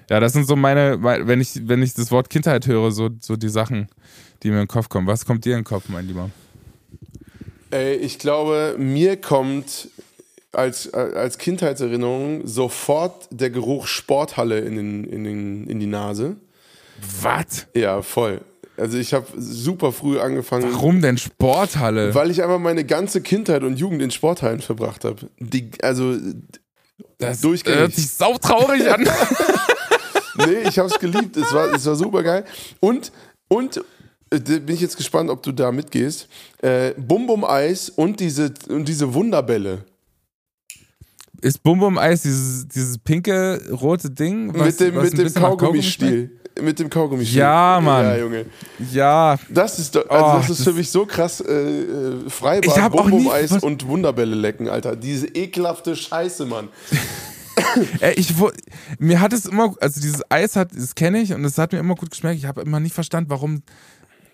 ja, 0.10 0.20
das 0.20 0.34
sind 0.34 0.48
so 0.48 0.56
meine, 0.56 1.02
wenn 1.02 1.42
ich, 1.42 1.68
wenn 1.68 1.82
ich 1.82 1.94
das 1.94 2.12
Wort 2.12 2.30
Kindheit 2.30 2.68
höre, 2.68 2.92
so, 2.92 3.10
so 3.20 3.36
die 3.36 3.50
Sachen, 3.50 3.88
die 4.44 4.50
mir 4.50 4.56
in 4.56 4.62
den 4.62 4.68
Kopf 4.68 4.90
kommen. 4.90 5.08
Was 5.08 5.26
kommt 5.26 5.46
dir 5.46 5.54
in 5.54 5.60
den 5.60 5.66
Kopf, 5.66 5.90
mein 5.90 6.08
Lieber? 6.08 6.30
Ey, 7.72 7.96
ich 7.96 8.18
glaube, 8.18 8.76
mir 8.78 9.18
kommt 9.18 9.90
als, 10.54 10.94
als 10.94 11.38
Kindheitserinnerung 11.38 12.48
sofort 12.48 13.28
der 13.32 13.50
Geruch 13.50 13.88
Sporthalle 13.88 14.60
in, 14.60 14.76
den, 14.76 15.04
in, 15.04 15.24
den, 15.26 15.68
in 15.68 15.80
die 15.80 15.88
Nase. 15.88 16.38
Was? 17.22 17.68
Ja, 17.76 18.02
voll. 18.02 18.42
Also 18.78 18.98
ich 18.98 19.14
habe 19.14 19.26
super 19.36 19.92
früh 19.92 20.20
angefangen. 20.20 20.72
Warum 20.72 21.02
denn 21.02 21.18
Sporthalle? 21.18 22.14
Weil 22.14 22.30
ich 22.30 22.44
einfach 22.44 22.60
meine 22.60 22.86
ganze 22.86 23.22
Kindheit 23.22 23.64
und 23.64 23.80
Jugend 23.80 24.02
in 24.02 24.12
Sporthallen 24.12 24.62
verbracht 24.62 25.04
habe. 25.04 25.30
Also 25.82 26.18
das 27.18 27.42
durchgängig. 27.42 27.80
hört 27.80 27.94
sich 27.94 28.12
sautraurig 28.12 28.90
an. 28.90 29.02
nee, 30.38 30.68
ich 30.68 30.78
habe 30.78 30.90
es 30.90 31.00
geliebt. 31.00 31.36
Es 31.38 31.52
war, 31.54 31.74
es 31.74 31.86
war 31.86 31.96
super 31.96 32.22
geil. 32.22 32.46
Und, 32.80 33.12
und 33.48 33.82
äh, 34.30 34.40
bin 34.40 34.76
ich 34.76 34.82
jetzt 34.82 34.98
gespannt, 34.98 35.30
ob 35.30 35.42
du 35.42 35.52
da 35.52 35.72
mitgehst. 35.72 36.28
Äh, 36.62 36.92
Bum 36.98 37.28
Bum 37.28 37.44
Eis 37.44 37.90
und 37.90 38.20
diese, 38.20 38.54
und 38.70 38.88
diese 38.88 39.14
Wunderbälle. 39.14 39.86
Ist 41.42 41.64
Bum 41.64 41.80
Bum 41.80 41.98
Eis 41.98 42.24
dieses, 42.24 42.68
dieses 42.68 42.98
pinke, 42.98 43.62
rote 43.72 44.10
Ding? 44.10 44.54
Was, 44.54 44.80
mit 44.80 44.80
dem, 44.80 45.02
mit 45.02 45.18
dem 45.18 45.34
Kaugummistiel. 45.34 46.37
Mit 46.62 46.80
dem 46.80 46.90
Kaugummistiel. 46.90 47.40
Ja, 47.40 47.80
Mann. 47.82 48.06
Ja, 48.06 48.18
Junge. 48.18 48.46
Ja, 48.92 49.38
Das 49.50 49.80
ist, 49.80 49.96
also 49.98 50.08
Oh, 50.10 50.38
das 50.40 50.50
ist 50.50 50.60
das- 50.60 50.68
für 50.68 50.74
mich 50.74 50.90
so 50.90 51.06
krass 51.06 51.42
äh, 51.42 51.52
äh, 51.54 52.30
Freibad, 52.30 52.66
Ich 52.66 52.78
hab 52.82 52.94
auch 52.94 53.02
Bum 53.04 53.12
Bum 53.12 53.24
nie- 53.24 53.32
Eis 53.32 53.52
was- 53.52 53.64
und 53.64 53.88
Wunderbälle 53.88 54.36
lecken, 54.36 54.70
Alter. 54.70 54.96
Diese 54.96 55.28
ekelhafte 55.28 55.96
Scheiße, 55.96 56.46
Mann. 56.46 56.70
Ey, 58.00 58.14
ich, 58.14 58.34
mir 59.00 59.20
hat 59.20 59.34
es 59.34 59.46
immer, 59.46 59.74
also 59.82 60.00
dieses 60.00 60.22
Eis 60.30 60.56
hat, 60.56 60.70
das 60.76 60.94
kenne 60.96 61.20
ich 61.22 61.34
und 61.34 61.44
es 61.44 61.58
hat 61.58 61.72
mir 61.74 61.80
immer 61.80 61.96
gut 61.96 62.12
geschmeckt. 62.12 62.38
Ich 62.38 62.46
habe 62.46 62.62
immer 62.62 62.80
nicht 62.80 62.94
verstanden, 62.94 63.30
warum 63.30 63.64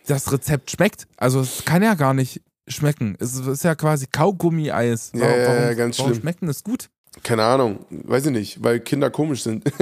das 0.08 0.32
Rezept 0.32 0.72
schmeckt. 0.72 1.08
Also 1.18 1.40
es 1.40 1.64
kann 1.66 1.82
ja 1.82 1.94
gar 1.94 2.14
nicht 2.14 2.42
schmecken. 2.68 3.16
Es 3.20 3.36
ist 3.36 3.64
ja 3.64 3.76
quasi 3.76 4.08
Kaugummi-Eis. 4.12 5.12
Ja, 5.16 5.22
Warum, 5.22 5.40
ja, 5.40 5.74
ganz 5.74 5.98
warum 6.00 6.12
schlimm. 6.12 6.22
schmeckt 6.22 6.42
denn 6.42 6.48
das 6.48 6.64
gut? 6.64 6.90
Keine 7.22 7.44
Ahnung, 7.44 7.86
weiß 7.90 8.26
ich 8.26 8.32
nicht, 8.32 8.64
weil 8.64 8.80
Kinder 8.80 9.10
komisch 9.10 9.44
sind. 9.44 9.64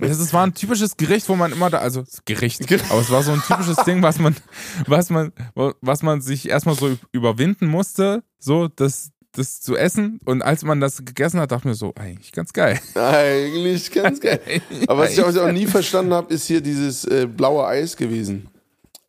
Das 0.00 0.18
ist, 0.18 0.32
war 0.32 0.44
ein 0.44 0.54
typisches 0.54 0.96
Gericht, 0.96 1.28
wo 1.28 1.36
man 1.36 1.52
immer 1.52 1.70
da, 1.70 1.78
also 1.78 2.04
Gericht, 2.24 2.62
aber 2.90 3.00
es 3.00 3.10
war 3.10 3.22
so 3.22 3.32
ein 3.32 3.42
typisches 3.46 3.76
Ding, 3.84 4.02
was 4.02 4.18
man, 4.18 4.34
was 4.86 5.10
man, 5.10 5.32
was 5.54 6.02
man 6.02 6.20
sich 6.20 6.48
erstmal 6.48 6.74
so 6.74 6.96
überwinden 7.12 7.66
musste, 7.66 8.22
so 8.38 8.68
das, 8.68 9.10
das 9.32 9.60
zu 9.60 9.76
essen. 9.76 10.18
Und 10.24 10.42
als 10.42 10.64
man 10.64 10.80
das 10.80 11.04
gegessen 11.04 11.40
hat, 11.40 11.52
dachte 11.52 11.62
ich 11.62 11.70
mir 11.70 11.74
so, 11.74 11.94
eigentlich 11.94 12.32
ganz 12.32 12.52
geil. 12.52 12.80
Eigentlich 12.94 13.92
ganz 13.92 14.20
geil. 14.20 14.40
Aber 14.88 15.02
was 15.02 15.12
ich 15.12 15.22
auch, 15.22 15.52
nie 15.52 15.66
verstanden 15.66 16.12
habe, 16.12 16.32
ist 16.32 16.46
hier 16.46 16.60
dieses 16.60 17.04
äh, 17.04 17.26
blaue 17.26 17.66
Eis 17.66 17.96
gewesen. 17.96 18.48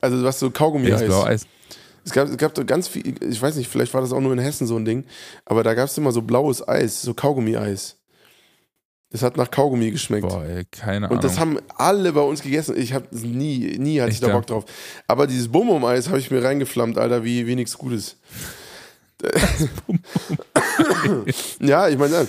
Also 0.02 0.24
was 0.24 0.40
so 0.40 0.50
Das 0.50 0.58
Kaugummi-Eis. 0.58 1.06
blaue 1.06 1.26
Eis. 1.26 1.48
Es 2.08 2.14
gab, 2.14 2.30
es 2.30 2.38
gab 2.38 2.54
doch 2.54 2.66
ganz 2.66 2.88
viel, 2.88 3.16
ich 3.22 3.42
weiß 3.42 3.58
nicht, 3.58 3.68
vielleicht 3.70 3.94
war 3.94 4.00
das 4.00 4.14
auch 4.14 4.22
nur 4.22 4.32
in 4.32 4.40
Hessen 4.40 4.66
so 4.66 4.78
ein 4.78 4.86
Ding, 4.86 5.04
aber 5.44 5.62
da 5.62 5.74
gab 5.74 5.90
es 5.90 5.98
immer 5.98 6.14
so 6.14 6.22
blaues 6.22 6.66
Eis, 6.66 7.02
so 7.02 7.14
Kaugummi-Eis. 7.14 7.98
Das 9.10 9.24
hat 9.24 9.36
nach 9.36 9.52
Kaugummi 9.52 9.92
geschmeckt. 9.92 10.26
Boah, 10.26 10.46
ey, 10.46 10.64
keine 10.72 11.08
Ahnung. 11.08 11.18
Und 11.18 11.24
das 11.26 11.38
haben 11.38 11.60
alle 11.76 12.14
bei 12.14 12.22
uns 12.22 12.42
gegessen. 12.42 12.78
Ich 12.78 12.94
habe 12.94 13.08
nie, 13.12 13.78
nie 13.78 14.00
hatte 14.00 14.10
ich 14.10 14.16
Echt, 14.16 14.24
da 14.24 14.30
ja? 14.30 14.36
Bock 14.36 14.48
drauf. 14.48 14.64
Aber 15.06 15.28
dieses 15.28 15.50
Bum-Bum-Eis 15.50 16.08
habe 16.08 16.20
ich 16.20 16.32
mir 16.32 16.42
reingeflammt, 16.42 16.98
Alter, 16.98 17.26
wie, 17.26 17.46
wie 17.46 17.56
nichts 17.56 17.78
Gutes. 17.78 18.16
ja, 21.60 21.90
ich 21.90 21.98
meine, 21.98 22.26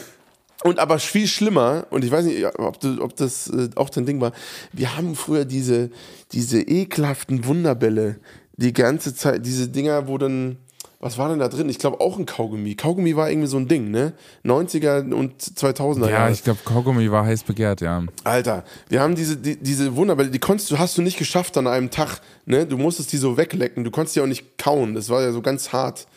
und 0.64 0.80
aber 0.80 0.98
viel 0.98 1.28
schlimmer, 1.28 1.86
und 1.90 2.04
ich 2.04 2.10
weiß 2.10 2.24
nicht, 2.24 2.44
ob, 2.58 2.80
du, 2.80 3.00
ob 3.00 3.14
das 3.14 3.46
äh, 3.48 3.70
auch 3.76 3.90
dein 3.90 4.06
Ding 4.06 4.20
war, 4.20 4.32
wir 4.72 4.96
haben 4.96 5.14
früher 5.14 5.44
diese, 5.44 5.90
diese 6.32 6.60
ekelhaften 6.62 7.44
Wunderbälle, 7.44 8.18
die 8.58 8.72
ganze 8.72 9.14
Zeit, 9.14 9.46
diese 9.46 9.68
Dinger, 9.68 10.08
wo 10.08 10.18
dann, 10.18 10.56
was 11.00 11.16
war 11.16 11.28
denn 11.28 11.38
da 11.38 11.48
drin? 11.48 11.68
Ich 11.68 11.78
glaube 11.78 12.00
auch 12.00 12.18
ein 12.18 12.26
Kaugummi. 12.26 12.74
Kaugummi 12.74 13.14
war 13.14 13.30
irgendwie 13.30 13.46
so 13.46 13.56
ein 13.56 13.68
Ding, 13.68 13.90
ne? 13.92 14.14
90er 14.44 15.12
und 15.14 15.40
2000er 15.40 16.10
ja, 16.10 16.28
ich 16.28 16.42
glaube, 16.42 16.58
Kaugummi 16.64 17.08
war 17.10 17.24
heiß 17.24 17.44
begehrt, 17.44 17.80
ja. 17.80 18.04
Alter, 18.24 18.64
wir 18.88 19.00
haben 19.00 19.14
diese, 19.14 19.36
die, 19.36 19.56
diese 19.56 19.94
Wunderbälle, 19.94 20.30
die 20.30 20.40
konntest 20.40 20.70
du, 20.72 20.78
hast 20.78 20.98
du 20.98 21.02
nicht 21.02 21.16
geschafft 21.18 21.56
an 21.56 21.68
einem 21.68 21.90
Tag, 21.90 22.20
ne? 22.46 22.66
Du 22.66 22.76
musstest 22.76 23.12
die 23.12 23.16
so 23.16 23.36
weglecken, 23.36 23.84
du 23.84 23.92
konntest 23.92 24.16
die 24.16 24.20
auch 24.20 24.26
nicht 24.26 24.58
kauen, 24.58 24.94
das 24.94 25.08
war 25.08 25.22
ja 25.22 25.30
so 25.30 25.40
ganz 25.40 25.72
hart. 25.72 26.08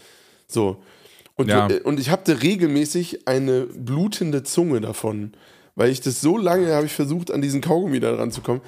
So. 0.48 0.82
Und, 1.36 1.48
Ja. 1.50 1.68
du, 1.68 1.76
äh, 1.78 1.82
und 1.82 2.00
ich 2.00 2.10
hatte 2.10 2.42
regelmäßig 2.42 3.28
eine 3.28 3.68
blutende 3.68 4.42
Zunge 4.42 4.82
davon, 4.82 5.34
weil 5.76 5.90
ich 5.92 6.02
das 6.02 6.22
so 6.22 6.38
lange 6.38 6.74
habe 6.74 6.88
ich 6.88 6.92
versucht, 6.94 7.30
an 7.32 7.42
diesen 7.42 7.62
Kaugummi 7.62 8.00
da 8.00 8.16
ranzukommen. 8.16 8.62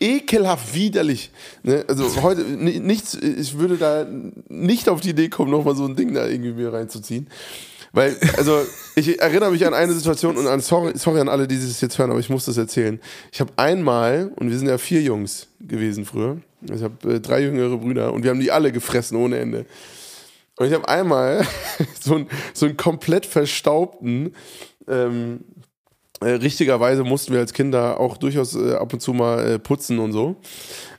Ekelhaft, 0.00 0.74
widerlich. 0.74 1.30
Ne? 1.62 1.84
Also 1.88 2.22
heute 2.22 2.42
ni- 2.42 2.78
nichts, 2.80 3.14
ich 3.14 3.58
würde 3.58 3.76
da 3.76 4.06
nicht 4.48 4.88
auf 4.88 5.00
die 5.00 5.10
Idee 5.10 5.28
kommen, 5.28 5.50
nochmal 5.50 5.76
so 5.76 5.84
ein 5.86 5.96
Ding 5.96 6.14
da 6.14 6.26
irgendwie 6.26 6.52
mir 6.52 6.72
reinzuziehen. 6.72 7.28
Weil, 7.94 8.16
also, 8.38 8.58
ich 8.96 9.20
erinnere 9.20 9.50
mich 9.50 9.66
an 9.66 9.74
eine 9.74 9.92
Situation 9.92 10.38
und 10.38 10.46
an, 10.46 10.60
sorry, 10.60 10.92
sorry 10.96 11.20
an 11.20 11.28
alle, 11.28 11.46
die 11.46 11.56
das 11.56 11.78
jetzt 11.82 11.98
hören, 11.98 12.10
aber 12.10 12.20
ich 12.20 12.30
muss 12.30 12.46
das 12.46 12.56
erzählen. 12.56 12.98
Ich 13.30 13.40
habe 13.40 13.52
einmal, 13.56 14.32
und 14.36 14.50
wir 14.50 14.56
sind 14.56 14.66
ja 14.66 14.78
vier 14.78 15.02
Jungs 15.02 15.48
gewesen 15.60 16.06
früher, 16.06 16.38
ich 16.74 16.82
habe 16.82 17.16
äh, 17.16 17.20
drei 17.20 17.42
jüngere 17.42 17.76
Brüder 17.76 18.14
und 18.14 18.22
wir 18.22 18.30
haben 18.30 18.40
die 18.40 18.50
alle 18.50 18.72
gefressen 18.72 19.18
ohne 19.18 19.36
Ende. 19.38 19.66
Und 20.56 20.68
ich 20.68 20.72
habe 20.72 20.88
einmal 20.88 21.46
so, 22.00 22.14
einen, 22.14 22.28
so 22.54 22.64
einen 22.64 22.78
komplett 22.78 23.26
verstaubten, 23.26 24.34
ähm, 24.88 25.40
äh, 25.51 25.51
richtigerweise 26.22 27.04
mussten 27.04 27.32
wir 27.32 27.40
als 27.40 27.52
Kinder 27.52 28.00
auch 28.00 28.16
durchaus 28.16 28.54
äh, 28.54 28.74
ab 28.74 28.92
und 28.92 29.00
zu 29.00 29.12
mal 29.12 29.44
äh, 29.44 29.58
putzen 29.58 29.98
und 29.98 30.12
so, 30.12 30.36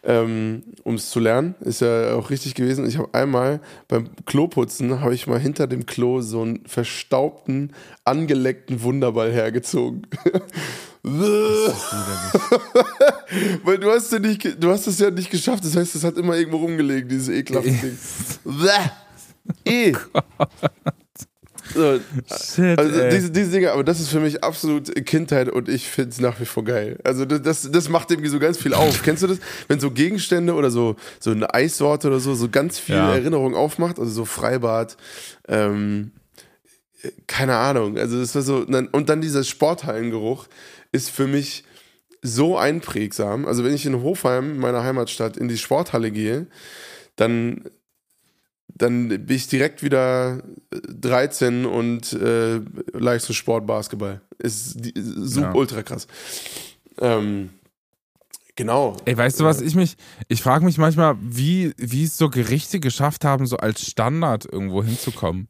ähm, 0.04 0.64
um 0.84 0.96
es 0.96 1.10
zu 1.10 1.20
lernen. 1.20 1.56
Ist 1.62 1.82
ja 1.82 2.16
auch 2.16 2.30
richtig 2.30 2.56
gewesen. 2.56 2.88
Ich 2.88 2.98
habe 2.98 3.14
einmal 3.14 3.60
beim 3.88 4.10
Kloputzen, 4.26 5.02
habe 5.02 5.16
ich 5.16 5.28
mal 5.28 5.40
hinter 5.40 5.68
dem 5.68 5.86
Klo 5.86 6.22
so 6.22 6.42
einen 6.42 6.66
verstaubten, 6.66 7.74
angeleckten 8.04 8.82
Wunderball 8.84 9.32
hergezogen. 9.32 10.08
Weil 13.64 13.78
du 13.78 13.92
hast, 13.92 14.12
ja 14.14 14.20
nicht, 14.20 14.64
du 14.64 14.70
hast 14.70 14.88
es 14.88 15.00
ja 15.00 15.12
nicht 15.12 15.30
geschafft, 15.30 15.66
das 15.66 15.76
heißt, 15.76 15.96
es 15.96 16.04
hat 16.04 16.18
immer 16.18 16.38
irgendwo 16.38 16.58
rumgelegen, 16.58 17.10
dieses 17.10 17.30
ekelhafte 17.30 17.72
Ding. 17.72 17.98
Bäh. 19.66 19.94
So, 21.74 22.00
Shit, 22.28 22.78
also 22.78 23.00
ey. 23.00 23.10
diese, 23.10 23.32
diese 23.32 23.52
Dinge, 23.52 23.72
aber 23.72 23.84
das 23.84 24.00
ist 24.00 24.10
für 24.10 24.20
mich 24.20 24.44
absolut 24.44 24.94
Kindheit 25.06 25.50
und 25.50 25.70
ich 25.70 25.90
finde 25.90 26.12
es 26.12 26.20
nach 26.20 26.40
wie 26.40 26.46
vor 26.46 26.64
geil. 26.64 27.00
Also 27.04 27.26
das, 27.26 27.42
das, 27.42 27.72
das 27.72 27.90
macht 27.90 28.12
irgendwie 28.12 28.30
so 28.30 28.40
ganz 28.40 28.58
viel 28.58 28.74
auf. 28.74 29.02
Kennst 29.04 29.24
du 29.24 29.28
das? 29.28 29.40
Wenn 29.68 29.80
so 29.80 29.92
Gegenstände 29.92 30.54
oder 30.54 30.72
so, 30.72 30.96
so 31.20 31.32
eine 31.32 31.54
Eissorte 31.54 32.08
oder 32.08 32.20
so, 32.20 32.36
so 32.36 32.50
ganz 32.50 32.80
viel 32.80 32.96
Ja. 32.96 33.14
Erinnerung 33.14 33.56
aufmacht, 33.56 34.00
also 34.00 34.12
so 34.12 34.26
Freibad, 34.26 34.98
ähm, 35.48 36.12
keine 37.28 37.58
Ahnung. 37.58 37.98
Also 37.98 38.20
das 38.20 38.34
war 38.36 38.42
so, 38.42 38.66
und 38.92 39.10
dann 39.10 39.22
dieser 39.22 39.44
Sporthallengeruch 39.44 40.48
ist 40.92 41.10
für 41.10 41.28
mich 41.28 41.64
so 42.22 42.58
einprägsam. 42.58 43.46
Also 43.46 43.64
wenn 43.64 43.74
ich 43.74 43.86
in 43.86 44.02
Hofheim, 44.02 44.58
meiner 44.58 44.84
Heimatstadt, 44.84 45.36
in 45.36 45.50
die 45.50 45.58
Sporthalle 45.58 46.12
gehe, 46.12 46.48
dann, 47.16 47.66
dann 48.76 49.08
bin 49.10 49.36
ich 49.36 49.48
direkt 49.48 49.84
wieder 49.84 50.42
13 50.72 51.66
und 51.66 52.14
äh, 52.14 52.60
Leistungssport 52.94 53.66
Basketball. 53.68 54.22
Ist 54.40 54.78
super 54.96 55.48
Ja. 55.48 55.54
ultra 55.54 55.84
krass. 55.84 56.08
Ähm, 57.00 57.50
genau. 58.56 58.98
Ey, 59.06 59.18
weißt 59.18 59.40
du 59.40 59.44
was, 59.44 59.62
ich 59.62 59.76
mich, 59.76 59.96
ich 60.28 60.42
frage 60.42 60.66
mich 60.66 60.78
manchmal, 60.78 61.16
wie, 61.22 61.74
wie 61.78 62.04
es 62.04 62.18
so 62.18 62.30
Gerichte 62.30 62.80
geschafft 62.80 63.26
haben, 63.26 63.46
so 63.46 63.58
als 63.58 63.88
Standard 63.88 64.46
irgendwo 64.52 64.84
hinzukommen. 64.84 65.48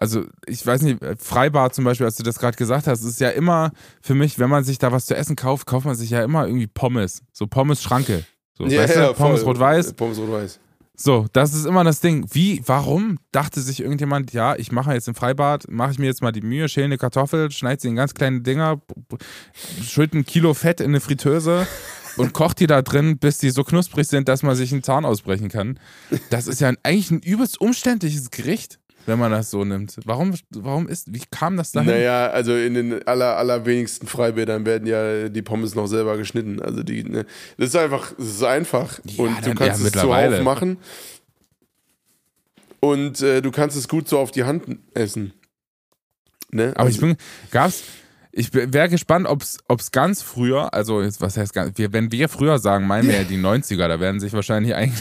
Also, 0.00 0.26
ich 0.46 0.64
weiß 0.64 0.82
nicht, 0.82 1.00
Freibad 1.18 1.74
zum 1.74 1.84
Beispiel, 1.84 2.06
als 2.06 2.14
du 2.16 2.22
das 2.22 2.38
gerade 2.38 2.56
gesagt 2.56 2.86
hast, 2.86 3.02
ist 3.02 3.18
ja 3.20 3.30
immer 3.30 3.72
für 4.00 4.14
mich, 4.14 4.38
wenn 4.38 4.48
man 4.48 4.62
sich 4.62 4.78
da 4.78 4.92
was 4.92 5.06
zu 5.06 5.16
essen 5.16 5.34
kauft, 5.34 5.66
kauft 5.66 5.86
man 5.86 5.96
sich 5.96 6.10
ja 6.10 6.22
immer 6.22 6.46
irgendwie 6.46 6.68
Pommes. 6.68 7.22
So 7.32 7.48
Pommes-Schranke. 7.48 8.24
So, 8.56 8.64
weißt 8.64 8.96
du, 8.96 9.14
Pommes 9.14 9.44
rot-weiß. 9.44 9.94
Pommes 9.94 10.18
rot-weiß. 10.18 10.60
So, 11.00 11.26
das 11.32 11.54
ist 11.54 11.64
immer 11.64 11.84
das 11.84 12.00
Ding. 12.00 12.26
Wie, 12.32 12.60
warum 12.66 13.18
dachte 13.30 13.60
sich 13.60 13.80
irgendjemand, 13.80 14.32
ja, 14.32 14.56
ich 14.56 14.72
mache 14.72 14.92
jetzt 14.92 15.06
im 15.06 15.14
Freibad, 15.14 15.70
mache 15.70 15.92
ich 15.92 15.98
mir 16.00 16.06
jetzt 16.06 16.22
mal 16.22 16.32
die 16.32 16.40
Mühe, 16.40 16.68
schäle 16.68 16.86
eine 16.86 16.98
Kartoffel, 16.98 17.52
schneide 17.52 17.80
sie 17.80 17.88
in 17.88 17.94
ganz 17.94 18.14
kleine 18.14 18.40
Dinger, 18.40 18.82
schütte 19.80 20.18
ein 20.18 20.24
Kilo 20.24 20.54
Fett 20.54 20.80
in 20.80 20.88
eine 20.88 21.00
Fritteuse 21.00 21.68
und 22.16 22.32
kocht 22.32 22.58
die 22.58 22.66
da 22.66 22.82
drin, 22.82 23.18
bis 23.18 23.38
die 23.38 23.50
so 23.50 23.62
knusprig 23.62 24.08
sind, 24.08 24.28
dass 24.28 24.42
man 24.42 24.56
sich 24.56 24.72
einen 24.72 24.82
Zahn 24.82 25.04
ausbrechen 25.04 25.48
kann. 25.48 25.78
Das 26.30 26.48
ist 26.48 26.60
ja 26.60 26.66
ein, 26.66 26.78
eigentlich 26.82 27.12
ein 27.12 27.20
übelst 27.20 27.60
umständliches 27.60 28.32
Gericht, 28.32 28.80
wenn 29.08 29.18
man 29.18 29.32
das 29.32 29.50
so 29.50 29.64
nimmt. 29.64 29.96
Warum, 30.04 30.34
warum 30.50 30.86
ist, 30.86 31.12
wie 31.12 31.22
kam 31.30 31.56
das 31.56 31.72
dahin? 31.72 31.90
Naja, 31.90 32.28
also 32.28 32.54
in 32.54 32.74
den 32.74 33.08
aller, 33.08 33.36
allerwenigsten 33.38 34.06
Freibädern 34.06 34.66
werden 34.66 34.86
ja 34.86 35.28
die 35.28 35.42
Pommes 35.42 35.74
noch 35.74 35.86
selber 35.86 36.16
geschnitten. 36.16 36.60
Also 36.60 36.82
die, 36.82 37.02
ne, 37.04 37.24
das 37.56 37.70
ist 37.70 37.76
einfach, 37.76 38.12
das 38.16 38.26
ist 38.26 38.42
einfach. 38.44 39.00
Ja, 39.04 39.24
und 39.24 39.46
du 39.46 39.54
kannst 39.54 39.80
ja, 39.80 39.86
es 39.86 39.92
zuhauf 39.92 40.42
machen. 40.42 40.76
Und 42.80 43.20
äh, 43.22 43.42
du 43.42 43.50
kannst 43.50 43.76
es 43.76 43.88
gut 43.88 44.08
so 44.08 44.18
auf 44.18 44.30
die 44.30 44.44
Hand 44.44 44.78
essen. 44.94 45.32
Ne? 46.50 46.72
Aber 46.76 46.88
ich 46.88 46.96
Also- 46.96 47.06
bin, 47.06 47.16
gab's, 47.50 47.82
ich 48.30 48.52
wäre 48.54 48.88
gespannt, 48.88 49.26
ob 49.26 49.42
es 49.42 49.90
ganz 49.90 50.22
früher, 50.22 50.72
also 50.72 51.02
jetzt, 51.02 51.20
was 51.20 51.36
heißt 51.36 51.52
ganz, 51.54 51.76
wir, 51.76 51.92
wenn 51.92 52.12
wir 52.12 52.28
früher 52.28 52.58
sagen, 52.58 52.86
meinen 52.86 53.08
wir 53.08 53.16
ja 53.16 53.24
die 53.24 53.38
90er, 53.38 53.88
da 53.88 53.98
werden 53.98 54.20
sich 54.20 54.32
wahrscheinlich 54.32 54.74
ein, 54.74 54.92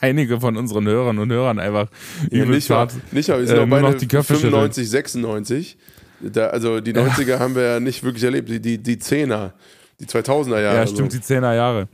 einige 0.00 0.40
von 0.40 0.56
unseren 0.56 0.86
Hörern 0.86 1.18
und 1.18 1.30
Hörern 1.30 1.58
einfach 1.58 1.88
Ja, 2.30 2.44
nicht, 2.44 2.70
hart, 2.70 2.92
nicht 3.12 3.28
wir 3.28 3.46
sind 3.46 3.48
äh, 3.48 3.60
noch 3.60 3.66
nur 3.66 3.78
beide 3.78 3.92
noch 3.92 3.98
die 3.98 4.08
Köpfe 4.08 4.34
95, 4.34 4.88
96. 4.88 5.78
Da, 6.20 6.48
also 6.48 6.80
die 6.80 6.92
90er 6.92 7.38
haben 7.38 7.54
wir 7.54 7.62
ja 7.62 7.80
nicht 7.80 8.02
wirklich 8.02 8.24
erlebt. 8.24 8.48
Die, 8.48 8.60
die, 8.60 8.78
die 8.78 8.96
10er, 8.96 9.52
die 9.98 10.06
2000er 10.06 10.60
Jahre. 10.60 10.76
Ja, 10.76 10.86
stimmt, 10.86 11.12
so. 11.12 11.18
die 11.18 11.24
10er 11.24 11.54
Jahre. 11.54 11.88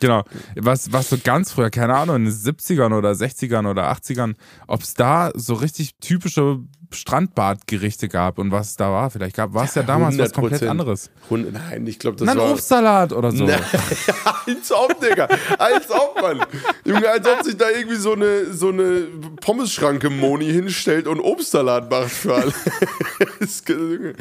Genau. 0.00 0.24
Was, 0.56 0.92
was 0.92 1.10
so 1.10 1.18
ganz 1.22 1.52
früher, 1.52 1.70
keine 1.70 1.94
Ahnung, 1.94 2.16
in 2.16 2.24
den 2.24 2.32
70ern 2.34 2.96
oder 2.96 3.10
60ern 3.12 3.68
oder 3.70 3.90
80ern, 3.92 4.34
ob 4.66 4.82
es 4.82 4.94
da 4.94 5.30
so 5.34 5.54
richtig 5.54 5.94
typische 6.00 6.58
Strandbadgerichte 6.92 8.08
gab 8.08 8.38
und 8.38 8.50
was 8.50 8.70
es 8.70 8.76
da 8.76 8.90
war. 8.90 9.10
Vielleicht 9.10 9.36
gab 9.36 9.54
war 9.54 9.64
es 9.64 9.74
ja, 9.76 9.82
damals 9.84 10.18
was 10.18 10.32
komplett 10.32 10.62
100%. 10.62 10.66
anderes. 10.68 11.10
Hund- 11.30 11.52
Nein, 11.52 11.86
ich 11.86 11.98
glaube, 12.00 12.16
das 12.16 12.26
Na, 12.26 12.32
ein 12.32 12.38
war. 12.38 12.50
Obstsalat 12.50 13.12
oder 13.12 13.30
so. 13.30 13.44
Nein, 13.44 13.60
als 14.46 14.72
ob, 14.72 15.00
Digga. 15.00 15.28
Als 15.58 15.88
ob, 15.90 16.20
Mann. 16.20 16.40
Junge, 16.84 17.08
als 17.08 17.28
ob 17.28 17.44
sich 17.44 17.56
da 17.56 17.70
irgendwie 17.70 17.96
so 17.96 18.14
eine, 18.14 18.52
so 18.52 18.70
eine 18.70 19.02
Pommesschranke 19.40 20.10
Moni 20.10 20.46
hinstellt 20.46 21.06
und 21.06 21.20
Obstsalat 21.20 21.88
macht 21.90 22.10
für 22.10 22.34
alle. 22.34 22.52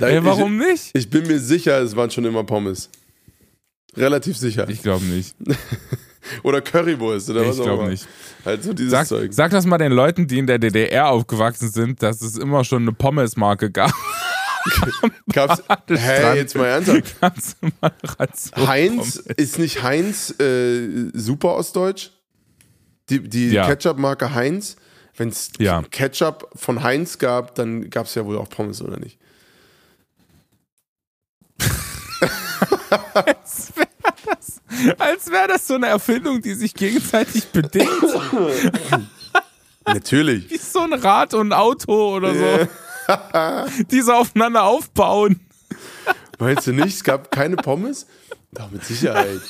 Nein, 0.00 0.10
Ey, 0.10 0.24
warum 0.24 0.56
nicht? 0.58 0.90
Ich, 0.94 1.04
ich 1.04 1.10
bin 1.10 1.26
mir 1.26 1.38
sicher, 1.38 1.80
es 1.80 1.94
waren 1.94 2.10
schon 2.10 2.24
immer 2.24 2.42
Pommes. 2.44 2.90
Relativ 3.96 4.36
sicher. 4.36 4.68
Ich 4.68 4.82
glaube 4.82 5.04
nicht. 5.04 5.34
Oder 6.42 6.62
Currywurst 6.62 7.28
oder 7.28 7.46
was 7.46 7.56
Ich 7.56 7.60
auch 7.60 7.64
glaube 7.66 7.82
immer. 7.82 7.90
nicht. 7.90 8.06
Halt 8.46 8.62
so 8.64 8.72
dieses 8.72 8.92
Sag, 8.92 9.06
Zeug. 9.06 9.34
sag 9.34 9.50
das 9.50 9.66
mal 9.66 9.76
den 9.76 9.92
Leuten, 9.92 10.26
die 10.26 10.38
in 10.38 10.46
der 10.46 10.58
DDR 10.58 11.08
aufgewachsen 11.10 11.68
sind, 11.68 12.02
dass 12.02 12.22
es 12.22 12.38
immer 12.38 12.64
schon 12.64 12.82
eine 12.82 12.92
Pommesmarke 12.92 13.70
gab. 13.70 13.92
Gab's, 15.34 15.62
hey, 15.88 16.38
jetzt 16.38 16.56
mal 16.56 16.64
ernsthaft. 16.66 17.16
Ration 18.18 18.66
Heinz, 18.66 19.16
ist 19.16 19.58
nicht 19.58 19.82
Heinz 19.82 20.30
äh, 20.40 21.10
super 21.12 21.56
ostdeutsch? 21.56 22.10
Die, 23.10 23.20
die 23.28 23.50
Ja. 23.50 23.66
Ketchup-Marke 23.66 24.34
Heinz? 24.34 24.76
Wenn 25.18 25.28
es 25.28 25.50
Ja. 25.58 25.82
Ketchup 25.90 26.48
von 26.56 26.82
Heinz 26.82 27.18
gab, 27.18 27.54
dann 27.56 27.90
gab 27.90 28.06
es 28.06 28.14
ja 28.14 28.24
wohl 28.24 28.38
auch 28.38 28.48
Pommes, 28.48 28.80
oder 28.80 28.98
nicht? 28.98 29.18
Als 34.98 35.30
wäre 35.30 35.48
das 35.48 35.66
so 35.66 35.74
eine 35.74 35.86
Erfindung, 35.86 36.40
die 36.42 36.54
sich 36.54 36.74
gegenseitig 36.74 37.46
bedingt. 37.48 37.90
Natürlich. 39.86 40.50
Wie 40.50 40.58
so 40.58 40.80
ein 40.80 40.92
Rad 40.92 41.34
und 41.34 41.48
ein 41.48 41.52
Auto 41.52 42.16
oder 42.16 42.34
so. 42.34 42.68
die 43.90 44.00
so 44.00 44.12
aufeinander 44.12 44.64
aufbauen. 44.64 45.40
Meinst 46.38 46.66
du 46.66 46.72
nicht? 46.72 46.96
Es 46.96 47.04
gab 47.04 47.30
keine 47.30 47.56
Pommes? 47.56 48.06
Doch, 48.52 48.70
mit 48.70 48.84
Sicherheit. 48.84 49.40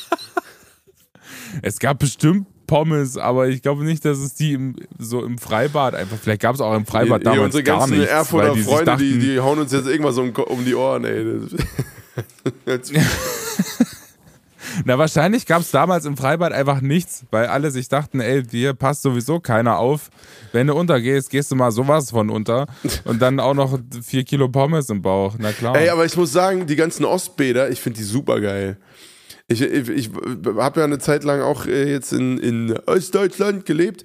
Es 1.63 1.79
gab 1.79 2.01
bestimmt 2.01 2.47
Pommes, 2.67 3.17
aber 3.17 3.49
ich 3.49 3.63
glaube 3.63 3.85
nicht, 3.85 4.05
dass 4.05 4.19
es 4.19 4.35
die 4.35 4.55
im, 4.55 4.77
so 4.99 5.25
im 5.25 5.39
Freibad 5.39 5.95
einfach. 5.95 6.17
Vielleicht 6.21 6.43
gab 6.43 6.55
es 6.55 6.61
auch 6.61 6.75
im 6.75 6.87
Freibad 6.87 7.23
Hier, 7.23 7.33
damals 7.33 7.47
unsere 7.47 7.63
gar 7.63 7.79
ganzen 7.81 7.99
nichts. 7.99 8.13
Erfurter 8.13 8.55
die 8.55 8.63
Freunde, 8.63 8.85
dachten, 8.85 8.99
die, 9.03 9.19
die 9.19 9.41
hauen 9.41 9.59
uns 9.59 9.73
jetzt 9.73 9.87
irgendwas 9.87 10.19
um, 10.19 10.31
um 10.31 10.65
die 10.65 10.75
Ohren, 10.75 11.05
ey. 11.05 11.41
Na, 14.85 14.99
wahrscheinlich 14.99 15.47
gab 15.47 15.61
es 15.61 15.71
damals 15.71 16.05
im 16.05 16.17
Freibad 16.17 16.53
einfach 16.53 16.81
nichts, 16.81 17.25
weil 17.31 17.47
alle 17.47 17.71
sich 17.71 17.89
dachten, 17.89 18.21
ey, 18.21 18.43
dir 18.43 18.75
passt 18.75 19.03
sowieso 19.03 19.41
keiner 19.41 19.79
auf. 19.79 20.11
Wenn 20.53 20.67
du 20.67 20.75
untergehst, 20.75 21.31
gehst 21.31 21.51
du 21.51 21.55
mal 21.55 21.71
sowas 21.71 22.11
von 22.11 22.31
unter. 22.31 22.67
Und 23.05 23.23
dann 23.23 23.41
auch 23.41 23.55
noch 23.55 23.79
vier 24.03 24.25
Kilo 24.25 24.49
Pommes 24.49 24.91
im 24.91 25.03
Bauch. 25.03 25.37
Na 25.39 25.53
klar. 25.53 25.77
Ey, 25.77 25.91
aber 25.91 26.05
ich 26.05 26.17
muss 26.17 26.33
sagen, 26.33 26.67
die 26.67 26.77
ganzen 26.77 27.05
Ostbäder, 27.05 27.71
ich 27.71 27.81
finde 27.81 27.99
die 27.99 28.05
super 28.05 28.41
geil. 28.41 28.79
Ich, 29.47 29.61
ich, 29.61 29.89
ich 29.89 30.11
habe 30.57 30.81
ja 30.81 30.85
eine 30.85 30.99
Zeit 30.99 31.23
lang 31.23 31.43
auch 31.43 31.67
äh, 31.67 31.91
jetzt 31.91 32.13
in, 32.13 32.39
in 32.39 32.79
Ostdeutschland 32.87 33.67
gelebt, 33.67 34.05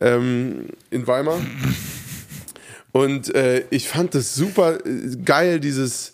ähm, 0.00 0.66
in 0.90 1.06
Weimar. 1.06 1.38
Und 2.92 3.32
äh, 3.34 3.64
ich 3.70 3.88
fand 3.88 4.16
das 4.16 4.34
super 4.34 4.84
äh, 4.84 5.16
geil, 5.24 5.60
dieses, 5.60 6.12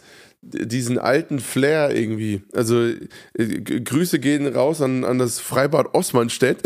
diesen 0.52 0.98
alten 0.98 1.38
Flair 1.40 1.94
irgendwie. 1.94 2.42
Also 2.54 2.82
äh, 2.85 3.61
Grüße 3.61 4.18
gehen 4.18 4.46
raus 4.46 4.80
an, 4.80 5.04
an 5.04 5.18
das 5.18 5.40
Freibad 5.40 5.94
Osmanstedt. 5.94 6.59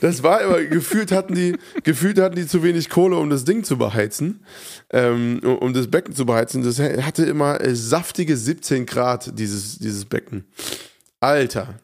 Das 0.00 0.22
war 0.22 0.40
immer, 0.40 0.62
gefühlt 0.64 1.12
hatten 1.12 1.34
die, 1.34 1.56
gefühlt 1.84 2.18
hatten 2.18 2.34
die 2.36 2.46
zu 2.46 2.62
wenig 2.62 2.88
Kohle, 2.88 3.16
um 3.16 3.28
das 3.28 3.44
Ding 3.44 3.64
zu 3.64 3.76
beheizen, 3.76 4.44
ähm, 4.92 5.40
um- 5.44 5.58
um 5.58 5.74
das 5.74 5.88
Becken 5.88 6.14
zu 6.14 6.24
beheizen. 6.24 6.62
Das 6.62 6.78
hatte 6.80 7.24
immer 7.24 7.60
äh, 7.60 7.74
saftige 7.74 8.34
17 8.36 8.86
Grad, 8.86 9.38
dieses, 9.38 9.78
dieses 9.78 10.06
Becken. 10.06 10.44
Alter. 11.20 11.74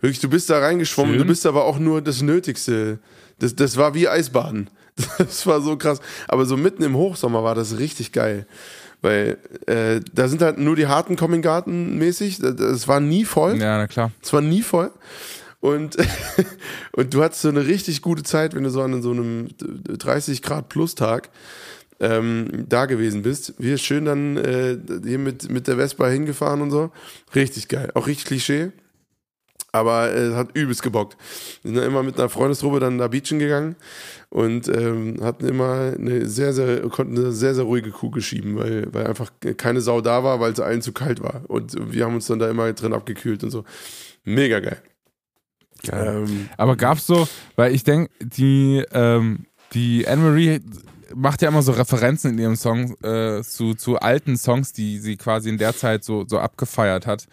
Wirklich, 0.00 0.20
du 0.20 0.30
bist 0.30 0.48
da 0.48 0.58
reingeschwommen, 0.60 1.12
Schön. 1.16 1.22
du 1.22 1.26
bist 1.28 1.44
aber 1.44 1.64
auch 1.66 1.78
nur 1.78 2.00
das 2.00 2.22
Nötigste. 2.22 2.98
Das, 3.38 3.54
das 3.54 3.76
war 3.76 3.94
wie 3.94 4.08
Eisbaden. 4.08 4.70
Das 5.18 5.46
war 5.46 5.60
so 5.60 5.76
krass. 5.76 6.00
Aber 6.28 6.44
so 6.46 6.56
mitten 6.56 6.82
im 6.82 6.94
Hochsommer 6.94 7.42
war 7.44 7.54
das 7.54 7.78
richtig 7.78 8.12
geil. 8.12 8.46
Weil 9.02 9.38
äh, 9.66 10.00
da 10.12 10.28
sind 10.28 10.42
halt 10.42 10.58
nur 10.58 10.76
die 10.76 10.86
harten 10.86 11.16
Coming 11.16 11.42
Garten 11.42 11.96
mäßig. 11.98 12.40
Es 12.40 12.86
war 12.86 13.00
nie 13.00 13.24
voll. 13.24 13.56
ja, 13.56 13.78
na 13.78 13.86
klar. 13.86 14.12
Es 14.22 14.32
war 14.32 14.40
nie 14.42 14.62
voll. 14.62 14.90
Und, 15.60 15.96
und 16.92 17.14
du 17.14 17.22
hattest 17.22 17.42
so 17.42 17.48
eine 17.48 17.66
richtig 17.66 18.02
gute 18.02 18.22
Zeit, 18.22 18.54
wenn 18.54 18.64
du 18.64 18.70
so 18.70 18.82
an 18.82 19.02
so 19.02 19.10
einem 19.10 19.48
30 19.58 20.42
Grad 20.42 20.68
plus 20.68 20.94
Tag 20.94 21.30
ähm, 22.00 22.66
da 22.68 22.86
gewesen 22.86 23.22
bist. 23.22 23.54
Wir 23.58 23.78
schön 23.78 24.06
dann 24.06 24.36
äh, 24.38 24.78
hier 25.04 25.18
mit, 25.18 25.50
mit 25.50 25.68
der 25.68 25.76
Vespa 25.76 26.08
hingefahren 26.08 26.62
und 26.62 26.70
so. 26.70 26.90
Richtig 27.34 27.68
geil. 27.68 27.90
Auch 27.94 28.06
richtig 28.06 28.26
Klischee. 28.26 28.72
Aber 29.72 30.12
es 30.12 30.34
hat 30.34 30.56
übelst 30.56 30.82
gebockt. 30.82 31.16
Wir 31.62 31.70
sind 31.70 31.76
dann 31.76 31.86
immer 31.86 32.02
mit 32.02 32.18
einer 32.18 32.28
Freundesgruppe 32.28 32.80
dann 32.80 32.98
da 32.98 33.08
beachen 33.08 33.38
gegangen 33.38 33.76
und 34.28 34.68
ähm, 34.68 35.18
hatten 35.22 35.46
immer 35.46 35.92
eine 35.96 36.26
sehr, 36.26 36.52
sehr, 36.52 36.80
konnten 36.88 37.16
eine 37.16 37.32
sehr, 37.32 37.54
sehr 37.54 37.64
ruhige 37.64 37.90
Kuh 37.90 38.18
schieben, 38.20 38.56
weil, 38.56 38.92
weil 38.92 39.06
einfach 39.06 39.30
keine 39.56 39.80
Sau 39.80 40.00
da 40.00 40.24
war, 40.24 40.40
weil 40.40 40.52
es 40.52 40.60
allen 40.60 40.82
zu 40.82 40.92
kalt 40.92 41.22
war. 41.22 41.42
Und 41.46 41.76
wir 41.92 42.04
haben 42.04 42.14
uns 42.14 42.26
dann 42.26 42.38
da 42.38 42.50
immer 42.50 42.72
drin 42.72 42.92
abgekühlt 42.92 43.44
und 43.44 43.50
so. 43.50 43.64
Mega 44.24 44.60
geil. 44.60 44.82
Ähm, 45.90 46.48
Aber 46.56 46.76
gab's 46.76 47.06
so, 47.06 47.26
weil 47.56 47.74
ich 47.74 47.84
denke, 47.84 48.10
die, 48.20 48.84
ähm, 48.92 49.46
die 49.72 50.06
Anne-Marie 50.06 50.60
macht 51.14 51.42
ja 51.42 51.48
immer 51.48 51.62
so 51.62 51.72
Referenzen 51.72 52.32
in 52.32 52.38
ihrem 52.38 52.56
Song 52.56 52.96
äh, 53.02 53.42
zu, 53.42 53.74
zu 53.74 53.98
alten 53.98 54.36
Songs, 54.36 54.72
die 54.72 54.98
sie 54.98 55.16
quasi 55.16 55.48
in 55.48 55.58
der 55.58 55.76
Zeit 55.76 56.04
so, 56.04 56.24
so 56.26 56.38
abgefeiert 56.38 57.06
hat. 57.06 57.26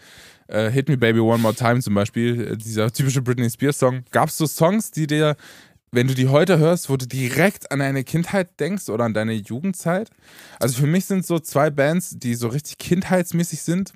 Äh, 0.48 0.70
Hit 0.70 0.88
Me 0.88 0.96
Baby 0.96 1.20
One 1.20 1.38
More 1.38 1.54
Time 1.54 1.80
zum 1.80 1.94
Beispiel, 1.94 2.52
äh, 2.52 2.56
dieser 2.56 2.90
typische 2.92 3.22
Britney 3.22 3.48
Spears 3.50 3.78
Song. 3.78 4.02
Gab's 4.10 4.36
so 4.36 4.46
Songs, 4.46 4.90
die 4.90 5.06
dir, 5.06 5.36
wenn 5.92 6.06
du 6.08 6.14
die 6.14 6.28
heute 6.28 6.58
hörst, 6.58 6.88
wo 6.90 6.96
du 6.96 7.06
direkt 7.06 7.70
an 7.70 7.78
deine 7.80 8.02
Kindheit 8.04 8.58
denkst 8.60 8.88
oder 8.88 9.04
an 9.04 9.14
deine 9.14 9.32
Jugendzeit? 9.34 10.10
Also 10.58 10.80
für 10.80 10.86
mich 10.86 11.04
sind 11.06 11.24
so 11.26 11.38
zwei 11.38 11.70
Bands, 11.70 12.16
die 12.18 12.34
so 12.34 12.48
richtig 12.48 12.78
kindheitsmäßig 12.78 13.62
sind. 13.62 13.92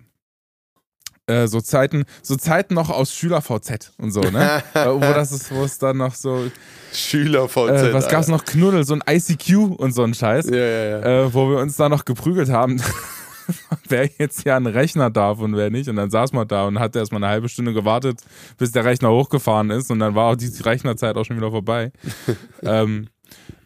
Äh, 1.28 1.46
so 1.46 1.60
Zeiten, 1.60 2.04
so 2.22 2.34
Zeiten 2.34 2.74
noch 2.74 2.90
aus 2.90 3.14
Schüler-VZ 3.14 3.92
und 3.98 4.10
so, 4.10 4.20
ne? 4.22 4.60
Äh, 4.74 4.86
wo 4.88 4.98
das 5.00 5.30
ist, 5.30 5.52
wo 5.54 5.62
es 5.62 5.78
dann 5.78 5.98
noch 5.98 6.14
so, 6.16 6.50
Schüler 6.92 7.48
VZ. 7.48 7.68
äh, 7.70 7.94
was 7.94 8.08
gab's 8.08 8.26
Alter. 8.28 8.32
noch? 8.32 8.44
Knuddel, 8.44 8.84
so 8.84 8.94
ein 8.94 9.02
ICQ 9.08 9.78
und 9.78 9.92
so 9.94 10.02
ein 10.02 10.14
Scheiß, 10.14 10.46
Ja, 10.50 10.56
ja, 10.56 10.84
ja. 10.98 11.22
äh, 11.26 11.32
wo 11.34 11.48
wir 11.48 11.58
uns 11.58 11.76
da 11.76 11.88
noch 11.88 12.04
geprügelt 12.04 12.50
haben, 12.50 12.82
wer 13.88 14.08
jetzt 14.18 14.42
hier 14.42 14.56
an 14.56 14.64
den 14.64 14.74
Rechner 14.74 15.10
darf 15.10 15.38
und 15.38 15.56
wer 15.56 15.70
nicht. 15.70 15.88
Und 15.88 15.96
dann 15.96 16.10
saß 16.10 16.32
man 16.32 16.46
da 16.48 16.66
und 16.66 16.78
hat 16.78 16.96
erst 16.96 17.12
mal 17.12 17.18
eine 17.18 17.28
halbe 17.28 17.48
Stunde 17.48 17.72
gewartet, 17.72 18.20
bis 18.58 18.72
der 18.72 18.84
Rechner 18.84 19.10
hochgefahren 19.10 19.70
ist 19.70 19.90
und 19.90 19.98
dann 19.98 20.14
war 20.14 20.32
auch 20.32 20.36
die 20.36 20.50
Rechnerzeit 20.62 21.16
auch 21.16 21.24
schon 21.24 21.36
wieder 21.36 21.50
vorbei. 21.50 21.92
ähm, 22.62 23.08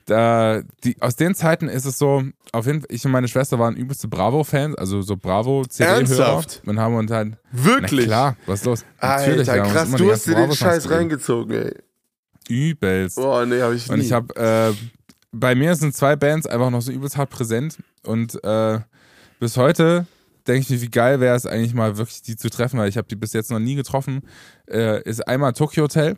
da, 0.06 0.62
die, 0.84 0.96
aus 1.00 1.16
den 1.16 1.34
Zeiten 1.34 1.68
ist 1.68 1.84
es 1.84 1.98
so, 1.98 2.22
auf 2.52 2.66
jeden 2.66 2.80
Fall, 2.80 2.88
ich 2.90 3.04
und 3.04 3.10
meine 3.10 3.26
Schwester 3.26 3.58
waren 3.58 3.74
übelste 3.74 4.06
Bravo-Fans, 4.06 4.76
also 4.76 5.02
so 5.02 5.16
Bravo-CD-Hörer. 5.16 5.98
Ernsthaft? 5.98 6.62
Und 6.64 6.78
haben 6.78 6.94
uns 6.94 7.10
halt, 7.10 7.36
na 7.50 7.64
Wirklich? 7.64 8.06
klar, 8.06 8.36
was 8.46 8.60
ist 8.60 8.66
los? 8.66 8.84
Natürlich, 9.00 9.50
Alter, 9.50 9.64
krass, 9.64 9.90
du 9.90 10.10
hast 10.10 10.26
dir 10.26 10.36
den 10.36 10.52
Scheiß 10.52 10.90
reingezogen, 10.90 11.56
ey. 11.56 11.74
Übelst. 12.48 13.16
Boah, 13.16 13.44
nee, 13.44 13.60
hab 13.60 13.72
ich 13.72 13.88
nie. 13.88 13.94
Und 13.94 14.00
ich 14.00 14.12
habe, 14.12 14.34
äh, 14.36 14.72
bei 15.32 15.54
mir 15.54 15.74
sind 15.74 15.94
zwei 15.94 16.16
Bands 16.16 16.46
einfach 16.46 16.70
noch 16.70 16.82
so 16.82 16.92
übelst 16.92 17.16
hart 17.16 17.30
präsent. 17.30 17.78
Und 18.04 18.42
äh, 18.44 18.78
bis 19.38 19.56
heute 19.56 20.06
denke 20.46 20.60
ich 20.62 20.70
mir, 20.70 20.80
wie 20.80 20.90
geil 20.90 21.20
wäre 21.20 21.36
es 21.36 21.46
eigentlich 21.46 21.74
mal 21.74 21.96
wirklich 21.96 22.22
die 22.22 22.36
zu 22.36 22.48
treffen, 22.50 22.78
weil 22.78 22.88
ich 22.88 22.96
habe 22.96 23.08
die 23.08 23.16
bis 23.16 23.32
jetzt 23.32 23.50
noch 23.50 23.58
nie 23.58 23.74
getroffen. 23.74 24.22
Äh, 24.68 25.02
ist 25.02 25.26
einmal 25.26 25.52
Tokyo 25.52 25.84
Hotel. 25.84 26.16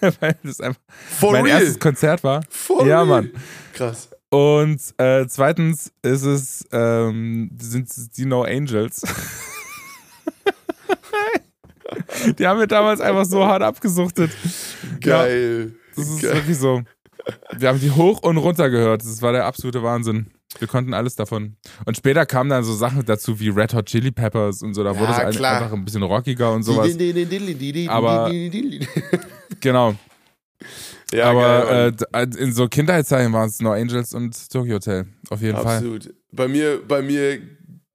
weil 0.20 0.36
das 0.42 0.60
einfach 0.60 0.80
For 1.18 1.32
mein 1.32 1.44
real? 1.44 1.60
erstes 1.60 1.78
Konzert 1.78 2.24
war. 2.24 2.42
For 2.48 2.86
ja, 2.86 3.02
real? 3.02 3.06
Mann. 3.06 3.30
Krass. 3.72 4.08
Und 4.30 4.80
äh, 4.98 5.26
zweitens 5.28 5.92
ist 6.02 6.24
es, 6.24 6.66
ähm, 6.72 7.50
sind 7.60 7.88
die 8.16 8.26
No 8.26 8.42
Angels. 8.42 9.02
die 12.38 12.46
haben 12.46 12.58
wir 12.58 12.66
damals 12.66 13.00
einfach 13.00 13.24
so 13.24 13.44
hart 13.44 13.62
abgesuchtet. 13.62 14.32
Geil. 15.00 15.74
Das 15.94 16.08
ist 16.08 16.22
Geil. 16.22 16.34
wirklich 16.34 16.58
so. 16.58 16.82
Wir 17.56 17.68
haben 17.68 17.80
die 17.80 17.92
hoch 17.92 18.22
und 18.22 18.36
runter 18.36 18.70
gehört. 18.70 19.02
Das 19.02 19.22
war 19.22 19.32
der 19.32 19.46
absolute 19.46 19.82
Wahnsinn. 19.82 20.33
Wir 20.58 20.68
konnten 20.68 20.94
alles 20.94 21.16
davon. 21.16 21.56
Und 21.84 21.96
später 21.96 22.26
kamen 22.26 22.50
dann 22.50 22.62
so 22.64 22.74
Sachen 22.74 23.04
dazu 23.04 23.40
wie 23.40 23.48
Red 23.48 23.74
Hot 23.74 23.86
Chili 23.86 24.10
Peppers 24.12 24.62
und 24.62 24.74
so. 24.74 24.84
Da 24.84 24.98
wurde 24.98 25.12
es 25.12 25.36
klar. 25.36 25.56
einfach 25.62 25.72
ein 25.72 25.84
bisschen 25.84 26.02
rockiger 26.02 26.52
und 26.52 26.62
sowas. 26.62 26.86
Aber- 27.88 28.30
Genau. 29.60 29.94
ja, 31.12 31.30
Aber 31.30 31.86
äh, 31.86 31.92
d- 31.92 32.38
in 32.42 32.52
so 32.52 32.68
Kindheitszeiten 32.68 33.32
waren 33.32 33.48
es 33.48 33.60
No 33.60 33.72
Angels 33.72 34.14
und 34.14 34.50
Tokyo 34.50 34.74
Hotel. 34.76 35.06
Auf 35.30 35.40
jeden 35.40 35.56
Fall. 35.58 35.76
Absolut. 35.76 36.14
Bei 36.32 36.48
mir, 36.48 36.80
bei 36.86 37.02
mir 37.02 37.40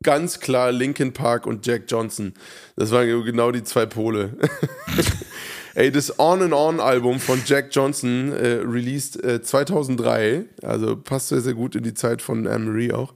ganz 0.04 0.40
klar 0.40 0.72
Linkin 0.72 1.14
Park 1.14 1.46
und 1.46 1.66
Jack 1.66 1.84
Johnson. 1.88 2.34
Das 2.76 2.92
waren 2.92 3.24
genau 3.26 3.52
die 3.52 3.64
zwei 3.64 3.86
Pole. 3.86 4.38
Ey, 5.76 5.92
das 5.92 6.20
On 6.20 6.42
and 6.42 6.54
On 6.54 6.80
Album 6.80 7.20
von 7.20 7.42
Jack 7.46 7.70
Johnson, 7.72 8.32
äh, 8.32 8.62
released 8.64 9.24
äh, 9.24 9.42
2003, 9.42 10.46
also 10.64 10.96
passt 10.96 11.30
sehr, 11.30 11.42
sehr 11.42 11.54
gut 11.54 11.76
in 11.76 11.84
die 11.84 11.94
Zeit 11.94 12.22
von 12.22 12.48
Anne-Marie 12.48 12.94
auch. 12.94 13.14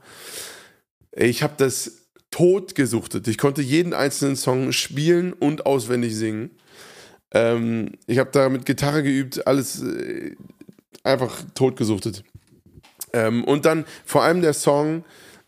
Ich 1.11 1.43
habe 1.43 1.53
das 1.57 2.03
tot 2.31 2.75
gesuchtet. 2.75 3.27
Ich 3.27 3.37
konnte 3.37 3.61
jeden 3.61 3.93
einzelnen 3.93 4.35
Song 4.35 4.71
spielen 4.71 5.33
und 5.33 5.65
auswendig 5.65 6.15
singen. 6.15 6.51
Ähm, 7.31 7.91
ich 8.07 8.17
habe 8.17 8.29
da 8.31 8.49
mit 8.49 8.65
Gitarre 8.65 9.03
geübt, 9.03 9.45
alles 9.45 9.81
äh, 9.81 10.35
einfach 11.03 11.43
tot 11.53 11.75
gesuchtet. 11.75 12.23
Ähm, 13.13 13.43
und 13.43 13.65
dann 13.65 13.85
vor 14.05 14.23
allem 14.23 14.41
der 14.41 14.53
Song 14.53 15.03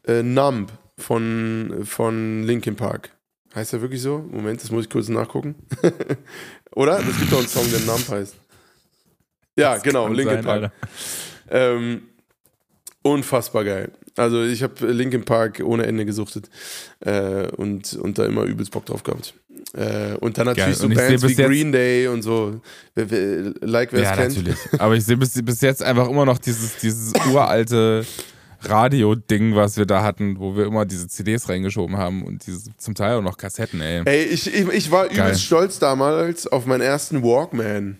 äh, 0.07 0.21
Numb 0.21 0.71
von, 0.97 1.81
von 1.83 2.43
Linkin 2.43 2.75
Park. 2.75 3.14
Heißt 3.55 3.73
er 3.73 3.81
wirklich 3.81 4.01
so? 4.01 4.19
Moment, 4.31 4.61
das 4.61 4.69
muss 4.69 4.83
ich 4.83 4.89
kurz 4.89 5.07
nachgucken. 5.07 5.55
Oder? 6.75 6.99
Es 6.99 7.17
gibt 7.17 7.31
doch 7.31 7.39
einen 7.39 7.47
Song, 7.47 7.69
der 7.71 7.79
Numb 7.81 8.07
heißt. 8.09 8.35
Ja, 9.57 9.75
das 9.75 9.83
genau, 9.83 10.09
Linkin 10.09 10.41
Park. 10.41 10.71
Ähm, 11.49 12.01
unfassbar 13.01 13.63
geil. 13.63 13.91
Also 14.17 14.43
ich 14.43 14.61
habe 14.61 14.91
Linkin 14.91 15.23
Park 15.23 15.61
ohne 15.63 15.85
Ende 15.85 16.05
gesuchtet 16.05 16.49
äh, 16.99 17.47
und, 17.47 17.93
und 17.93 18.17
da 18.17 18.25
immer 18.25 18.43
übelst 18.43 18.71
Bock 18.71 18.85
drauf 18.85 19.03
gehabt. 19.03 19.33
Äh, 19.73 20.15
und 20.19 20.37
dann 20.37 20.47
natürlich 20.47 20.77
Geil. 20.77 20.89
so 20.89 20.89
Bands 20.89 21.27
wie 21.27 21.35
Green 21.35 21.71
Day 21.71 22.07
und 22.07 22.21
so, 22.21 22.61
like 22.95 23.91
wer 23.91 24.01
es 24.01 24.05
ja, 24.05 24.15
kennt. 24.15 24.37
natürlich. 24.37 24.57
Aber 24.77 24.95
ich 24.95 25.05
sehe 25.05 25.17
bis, 25.17 25.33
bis 25.43 25.61
jetzt 25.61 25.83
einfach 25.83 26.09
immer 26.09 26.25
noch 26.25 26.37
dieses, 26.37 26.77
dieses 26.77 27.13
uralte 27.29 28.05
Radio-Ding, 28.69 29.55
was 29.55 29.77
wir 29.77 29.85
da 29.85 30.03
hatten, 30.03 30.39
wo 30.39 30.55
wir 30.55 30.65
immer 30.65 30.85
diese 30.85 31.07
CDs 31.07 31.49
reingeschoben 31.49 31.97
haben 31.97 32.23
und 32.23 32.45
diese, 32.45 32.75
zum 32.77 32.95
Teil 32.95 33.15
auch 33.15 33.21
noch 33.21 33.37
Kassetten, 33.37 33.81
ey. 33.81 34.01
Ey, 34.05 34.23
ich, 34.25 34.53
ich, 34.53 34.67
ich 34.69 34.91
war 34.91 35.07
Geil. 35.07 35.17
übelst 35.17 35.43
stolz 35.43 35.79
damals 35.79 36.47
auf 36.47 36.65
meinen 36.65 36.81
ersten 36.81 37.23
Walkman. 37.23 37.97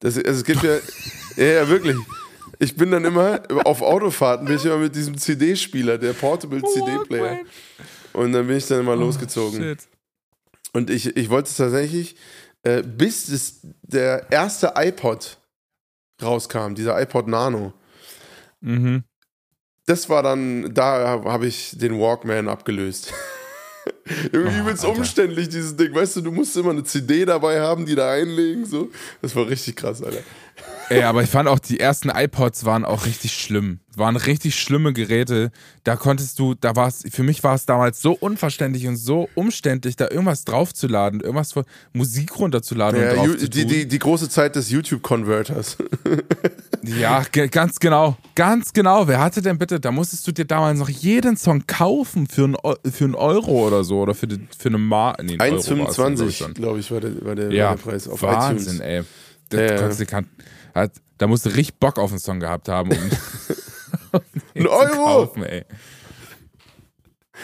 Das, 0.00 0.16
also 0.16 0.30
es 0.30 0.44
gibt 0.44 0.62
ja, 0.62 0.76
ja, 1.36 1.44
ja, 1.44 1.68
wirklich. 1.68 1.96
Ich 2.58 2.76
bin 2.76 2.90
dann 2.90 3.04
immer 3.04 3.42
auf 3.64 3.82
Autofahrten, 3.82 4.46
bin 4.46 4.56
ich 4.56 4.64
immer 4.64 4.78
mit 4.78 4.94
diesem 4.94 5.16
CD-Spieler, 5.18 5.98
der 5.98 6.14
Portable 6.14 6.62
CD-Player. 6.62 7.40
Und 8.12 8.32
dann 8.32 8.46
bin 8.46 8.56
ich 8.56 8.66
dann 8.66 8.80
immer 8.80 8.92
oh, 8.92 9.00
losgezogen. 9.00 9.60
Shit. 9.60 9.88
Und 10.72 10.90
ich, 10.90 11.16
ich 11.16 11.28
wollte 11.28 11.50
es 11.50 11.56
tatsächlich, 11.56 12.16
äh, 12.62 12.82
bis 12.82 13.28
es, 13.28 13.60
der 13.82 14.30
erste 14.30 14.72
iPod 14.76 15.38
rauskam, 16.22 16.74
dieser 16.74 17.00
iPod 17.00 17.28
Nano. 17.28 17.72
Mhm. 18.60 19.04
Das 19.86 20.08
war 20.08 20.22
dann, 20.22 20.74
da 20.74 21.22
habe 21.24 21.46
ich 21.46 21.78
den 21.78 21.98
Walkman 21.98 22.48
abgelöst. 22.48 23.12
Irgendwie 24.32 24.58
oh, 24.58 24.62
übelst 24.62 24.84
umständlich, 24.84 25.48
dieses 25.48 25.76
Ding. 25.76 25.94
Weißt 25.94 26.16
du, 26.16 26.20
du 26.22 26.32
musst 26.32 26.56
immer 26.56 26.70
eine 26.70 26.82
CD 26.82 27.24
dabei 27.24 27.60
haben, 27.60 27.86
die 27.86 27.94
da 27.94 28.10
einlegen. 28.10 28.66
So. 28.66 28.90
Das 29.22 29.34
war 29.36 29.48
richtig 29.48 29.76
krass, 29.76 30.02
Alter. 30.02 30.22
Ey, 30.88 31.02
aber 31.02 31.22
ich 31.22 31.30
fand 31.30 31.48
auch, 31.48 31.58
die 31.58 31.80
ersten 31.80 32.10
iPods 32.10 32.64
waren 32.64 32.84
auch 32.84 33.06
richtig 33.06 33.32
schlimm. 33.34 33.80
Waren 33.96 34.16
richtig 34.16 34.60
schlimme 34.60 34.92
Geräte. 34.92 35.50
Da 35.84 35.96
konntest 35.96 36.38
du, 36.38 36.54
da 36.54 36.76
war 36.76 36.86
es, 36.88 37.04
für 37.10 37.22
mich 37.22 37.42
war 37.42 37.54
es 37.54 37.66
damals 37.66 38.00
so 38.00 38.12
unverständlich 38.12 38.86
und 38.86 38.96
so 38.96 39.28
umständlich, 39.34 39.96
da 39.96 40.08
irgendwas 40.08 40.44
draufzuladen, 40.44 41.20
irgendwas 41.20 41.52
von 41.52 41.64
Musik 41.92 42.38
runterzuladen 42.38 43.00
ja, 43.00 43.10
und 43.10 43.16
drauf 43.16 43.36
die, 43.48 43.66
die, 43.66 43.88
die 43.88 43.98
große 43.98 44.28
Zeit 44.28 44.54
des 44.54 44.70
YouTube-Converters. 44.70 45.78
ja, 46.82 47.22
ganz 47.50 47.80
genau. 47.80 48.16
Ganz 48.34 48.72
genau. 48.72 49.08
Wer 49.08 49.20
hatte 49.20 49.42
denn 49.42 49.58
bitte, 49.58 49.80
da 49.80 49.90
musstest 49.90 50.26
du 50.28 50.32
dir 50.32 50.44
damals 50.44 50.78
noch 50.78 50.90
jeden 50.90 51.36
Song 51.36 51.66
kaufen 51.66 52.28
für 52.28 52.44
einen, 52.44 52.56
für 52.92 53.04
einen 53.04 53.14
Euro 53.14 53.66
oder 53.66 53.82
so 53.82 54.00
oder 54.00 54.14
für, 54.14 54.28
die, 54.28 54.46
für 54.56 54.68
eine 54.68 54.78
Mar. 54.78 55.16
Nee, 55.22 55.36
1,25 55.36 56.54
glaube 56.54 56.78
ich, 56.78 56.90
war 56.92 57.00
der, 57.00 57.24
war 57.24 57.34
der, 57.34 57.50
ja, 57.50 57.70
war 57.70 57.76
der 57.76 57.82
Preis 57.82 58.08
auf 58.08 58.22
Wahnsinn, 58.22 58.76
iTunes. 58.76 58.80
ey. 58.80 59.04
Das 59.48 60.00
ja, 60.00 60.22
hat, 60.74 60.92
da 61.18 61.26
musst 61.26 61.46
du 61.46 61.50
richtig 61.50 61.78
Bock 61.78 61.98
auf 61.98 62.10
den 62.10 62.18
Song 62.18 62.40
gehabt 62.40 62.68
haben, 62.68 62.90
um, 62.90 62.98
um 64.12 64.20
Ein 64.54 64.66
Euro! 64.66 65.26
Kaufen, 65.26 65.44
ey. 65.44 65.64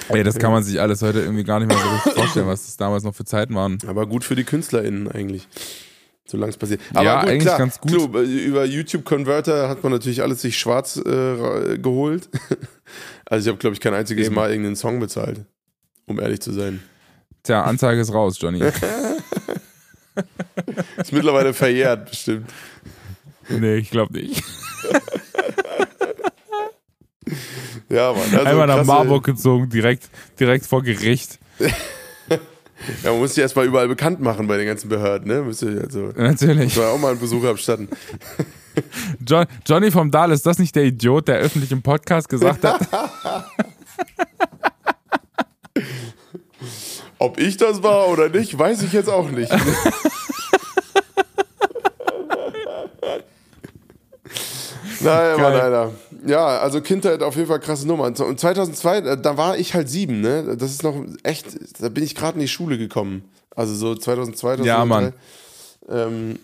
Ey, 0.09 0.24
das 0.24 0.38
kann 0.38 0.53
man 0.53 0.62
sich 0.62 0.80
alles 0.80 1.03
heute 1.03 1.20
irgendwie 1.20 1.44
gar 1.44 1.61
nicht 1.61 1.68
mehr 1.68 1.78
so 1.78 1.88
richtig 1.88 2.12
vorstellen, 2.14 2.46
was 2.46 2.64
das 2.64 2.76
damals 2.76 3.05
noch 3.05 3.14
für 3.14 3.24
Zeiten 3.24 3.55
waren. 3.55 3.78
Aber 3.86 4.07
gut 4.07 4.24
für 4.24 4.34
die 4.34 4.44
KünstlerInnen 4.44 5.11
eigentlich. 5.11 5.46
Solange 6.24 6.50
es 6.50 6.57
passiert. 6.57 6.80
Aber 6.94 7.05
ja, 7.05 7.20
gut, 7.20 7.30
eigentlich 7.30 7.42
klar, 7.42 7.59
ganz 7.59 7.78
gut. 7.78 7.90
Klar, 7.92 8.22
über 8.22 8.64
YouTube-Converter 8.64 9.68
hat 9.68 9.82
man 9.82 9.92
natürlich 9.92 10.22
alles 10.22 10.40
sich 10.40 10.59
schwarz 10.59 10.96
äh, 10.96 11.78
geholt. 11.78 12.28
Also 13.24 13.46
ich 13.46 13.48
habe, 13.48 13.59
glaube 13.59 13.72
ich, 13.72 13.80
kein 13.80 13.94
einziges 13.94 14.26
Eben. 14.26 14.34
Mal 14.34 14.50
irgendeinen 14.50 14.76
Song 14.76 15.00
bezahlt. 15.00 15.46
Um 16.05 16.20
ehrlich 16.20 16.40
zu 16.40 16.53
sein. 16.53 16.82
Tja, 17.42 17.62
Anzeige 17.62 18.03
ist 18.03 18.12
raus, 18.12 18.36
Johnny. 18.38 18.61
ist 20.97 21.13
mittlerweile 21.13 21.55
verjährt, 21.55 22.11
bestimmt. 22.11 22.51
Nee, 23.49 23.77
ich 23.77 23.91
glaube 23.91 24.13
nicht. 24.15 24.43
ja, 27.89 28.13
Mann. 28.13 28.23
Also 28.33 28.45
Einmal 28.45 28.67
nach 28.67 28.85
Marburg 28.85 29.25
gezogen, 29.25 29.69
direkt, 29.69 30.09
direkt 30.39 30.67
vor 30.67 30.83
Gericht. 30.83 31.39
Ja, 33.03 33.11
man 33.11 33.21
muss 33.21 33.35
sich 33.35 33.43
erstmal 33.43 33.67
überall 33.67 33.89
bekannt 33.89 34.21
machen 34.21 34.47
bei 34.47 34.57
den 34.57 34.67
ganzen 34.67 34.89
Behörden, 34.89 35.29
ne? 35.29 35.43
Müsste 35.43 35.83
also, 35.85 36.13
Natürlich. 36.17 36.77
Muss 36.77 36.85
auch 36.85 36.99
mal 36.99 37.11
einen 37.11 37.21
Besuch 37.21 37.45
abstatten. 37.45 37.89
John, 39.27 39.47
Johnny 39.67 39.91
vom 39.91 40.11
Dahl, 40.11 40.33
ist 40.33 40.47
das 40.47 40.59
nicht 40.59 40.75
der 40.75 40.85
Idiot, 40.85 41.29
der 41.29 41.37
öffentlich 41.37 41.71
im 41.73 41.83
Podcast 41.83 42.29
gesagt 42.29 42.65
hat? 42.65 42.89
Ob 47.23 47.39
ich 47.39 47.57
das 47.57 47.85
war 47.85 48.09
oder 48.09 48.29
nicht, 48.29 48.59
weiß 48.59 48.83
ich 48.83 48.93
jetzt 48.93 49.09
auch 49.09 49.31
nicht. 49.31 49.53
Naja, 55.01 55.37
Mann, 55.39 55.53
Alter. 55.53 55.93
Ja, 56.27 56.47
also 56.59 56.81
Kindheit 56.81 57.23
auf 57.23 57.37
jeden 57.37 57.47
Fall 57.47 57.61
krasse 57.61 57.87
Nummer. 57.87 58.05
Und 58.05 58.16
2002, 58.16 58.99
äh, 58.99 59.20
da 59.20 59.37
war 59.37 59.57
ich 59.57 59.75
halt 59.75 59.89
sieben, 59.89 60.20
ne? 60.20 60.57
Das 60.57 60.70
ist 60.70 60.83
noch 60.83 60.95
echt, 61.23 61.47
da 61.81 61.89
bin 61.89 62.03
ich 62.03 62.14
gerade 62.16 62.35
in 62.35 62.41
die 62.41 62.49
Schule 62.49 62.77
gekommen. 62.79 63.25
Also 63.55 63.75
so 63.75 63.95
2002, 63.95 64.57
2003. 64.57 64.66
Ja, 64.66 64.85
Mann. 64.85 65.12
Ähm, 65.89 66.39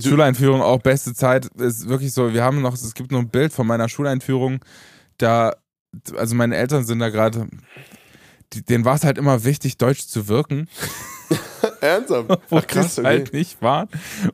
Schuleinführung 0.00 0.62
auch 0.62 0.80
beste 0.80 1.14
Zeit. 1.14 1.46
Ist 1.58 1.88
wirklich 1.88 2.12
so, 2.12 2.32
wir 2.32 2.42
haben 2.42 2.60
noch, 2.60 2.74
es 2.74 2.94
gibt 2.94 3.12
noch 3.12 3.20
ein 3.20 3.28
Bild 3.28 3.52
von 3.52 3.68
meiner 3.68 3.88
Schuleinführung. 3.88 4.60
Da, 5.18 5.54
also 6.16 6.34
meine 6.34 6.56
Eltern 6.56 6.84
sind 6.84 6.98
da 6.98 7.08
gerade, 7.08 7.46
denen 8.62 8.84
war 8.84 8.94
es 8.94 9.04
halt 9.04 9.18
immer 9.18 9.44
wichtig, 9.44 9.76
deutsch 9.78 10.06
zu 10.06 10.28
wirken. 10.28 10.68
Ernsthaft? 11.80 12.28
Wo 12.50 12.58
Ach, 12.58 12.66
krass, 12.66 12.98
okay. 12.98 13.06
halt 13.06 13.32
nicht 13.32 13.60
waren. 13.62 13.88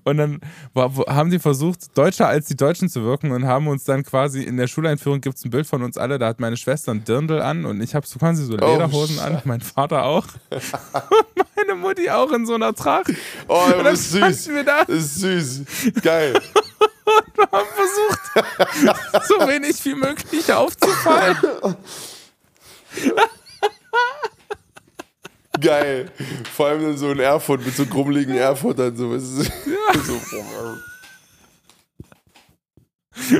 Und 0.04 0.16
dann 0.16 0.40
haben 0.74 1.30
die 1.30 1.38
versucht, 1.38 1.96
deutscher 1.96 2.28
als 2.28 2.46
die 2.46 2.56
Deutschen 2.56 2.88
zu 2.88 3.02
wirken 3.04 3.30
und 3.32 3.46
haben 3.46 3.68
uns 3.68 3.84
dann 3.84 4.02
quasi 4.04 4.42
in 4.42 4.56
der 4.56 4.66
Schuleinführung 4.66 5.20
gibt 5.20 5.36
es 5.36 5.44
ein 5.44 5.50
Bild 5.50 5.66
von 5.66 5.82
uns 5.82 5.96
alle, 5.96 6.18
da 6.18 6.28
hat 6.28 6.40
meine 6.40 6.56
Schwester 6.56 6.92
ein 6.92 7.04
Dirndl 7.04 7.40
an 7.40 7.64
und 7.64 7.80
ich 7.80 7.94
habe 7.94 8.06
so 8.06 8.18
quasi 8.18 8.44
so 8.44 8.54
oh, 8.54 8.72
Lederhosen 8.72 9.18
oh, 9.18 9.22
an, 9.22 9.42
mein 9.44 9.60
Vater 9.60 10.04
auch. 10.04 10.26
und 10.50 11.46
meine 11.56 11.74
Mutti 11.74 12.10
auch 12.10 12.32
in 12.32 12.46
so 12.46 12.54
einer 12.54 12.74
Tracht. 12.74 13.12
Oh, 13.48 13.66
das 13.82 14.00
ist 14.00 14.12
süß. 14.12 14.48
Wir 14.48 14.64
da. 14.64 14.84
Das 14.84 14.96
ist 14.96 15.20
süß. 15.20 15.62
Geil. 16.02 16.34
und 16.34 17.36
wir 17.36 17.48
haben 17.50 17.68
versucht, 17.74 19.28
so 19.28 19.34
wenig 19.48 19.84
wie 19.84 19.94
möglich 19.94 20.52
aufzufallen. 20.52 21.36
Geil. 25.60 26.10
Vor 26.52 26.66
allem 26.66 26.82
dann 26.82 26.96
so 26.96 27.10
in 27.10 27.20
Erfurt 27.20 27.64
mit 27.64 27.74
so 27.74 27.86
grummeligen 27.86 28.36
Erfurtern. 28.36 28.96
So. 28.96 29.14
Ja. 29.14 29.20
so 29.20 30.20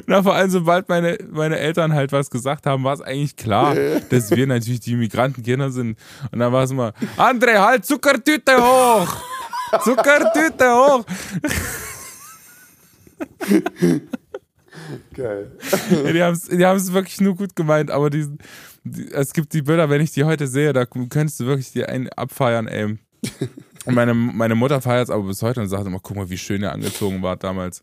Na, 0.07 0.23
vor 0.23 0.35
allem, 0.35 0.51
sobald 0.51 0.89
meine, 0.89 1.19
meine 1.31 1.59
Eltern 1.59 1.95
halt 1.95 2.13
was 2.13 2.31
gesagt 2.31 2.67
haben, 2.67 2.85
war 2.85 2.95
es 2.95 3.01
eigentlich 3.01 3.37
klar, 3.37 3.75
dass 4.11 4.31
wir 4.31 4.47
natürlich 4.47 4.81
die 4.81 4.97
Migrantenkinder 4.97 5.71
sind. 5.71 5.99
Und 6.31 6.39
dann 6.39 6.53
war 6.53 6.65
es 6.65 6.71
immer, 6.71 6.93
André, 7.17 7.59
halt 7.59 7.85
Zuckertüte 7.85 8.57
hoch! 8.57 9.17
Zuckertüte 9.83 10.71
hoch! 10.71 11.05
Geil. 15.15 15.53
Die 16.13 16.23
haben 16.23 16.35
es 16.35 16.87
die 16.87 16.93
wirklich 16.93 17.21
nur 17.21 17.37
gut 17.37 17.55
gemeint, 17.55 17.91
aber 17.91 18.11
die, 18.11 18.27
es 19.13 19.33
gibt 19.33 19.53
die 19.53 19.63
Bilder, 19.63 19.91
wenn 19.91 20.01
ich 20.01 20.13
die 20.13 20.25
heute 20.25 20.47
sehe, 20.47 20.73
da 20.73 20.87
könntest 20.87 21.41
du 21.41 21.47
wirklich 21.47 21.73
die 21.73 21.85
einen 21.85 22.09
abfeiern, 22.11 22.69
ey. 22.69 22.99
Und 23.87 23.95
meine, 23.95 24.15
meine 24.15 24.55
Mutter 24.55 24.81
feiert 24.81 25.05
es 25.05 25.11
aber 25.11 25.25
bis 25.25 25.43
heute 25.43 25.61
und 25.61 25.69
sagt 25.69 25.87
immer, 25.87 26.01
guck 26.01 26.17
mal, 26.17 26.31
wie 26.31 26.39
schön 26.39 26.63
er 26.63 26.73
angezogen 26.73 27.23
war 27.23 27.37
damals. 27.37 27.83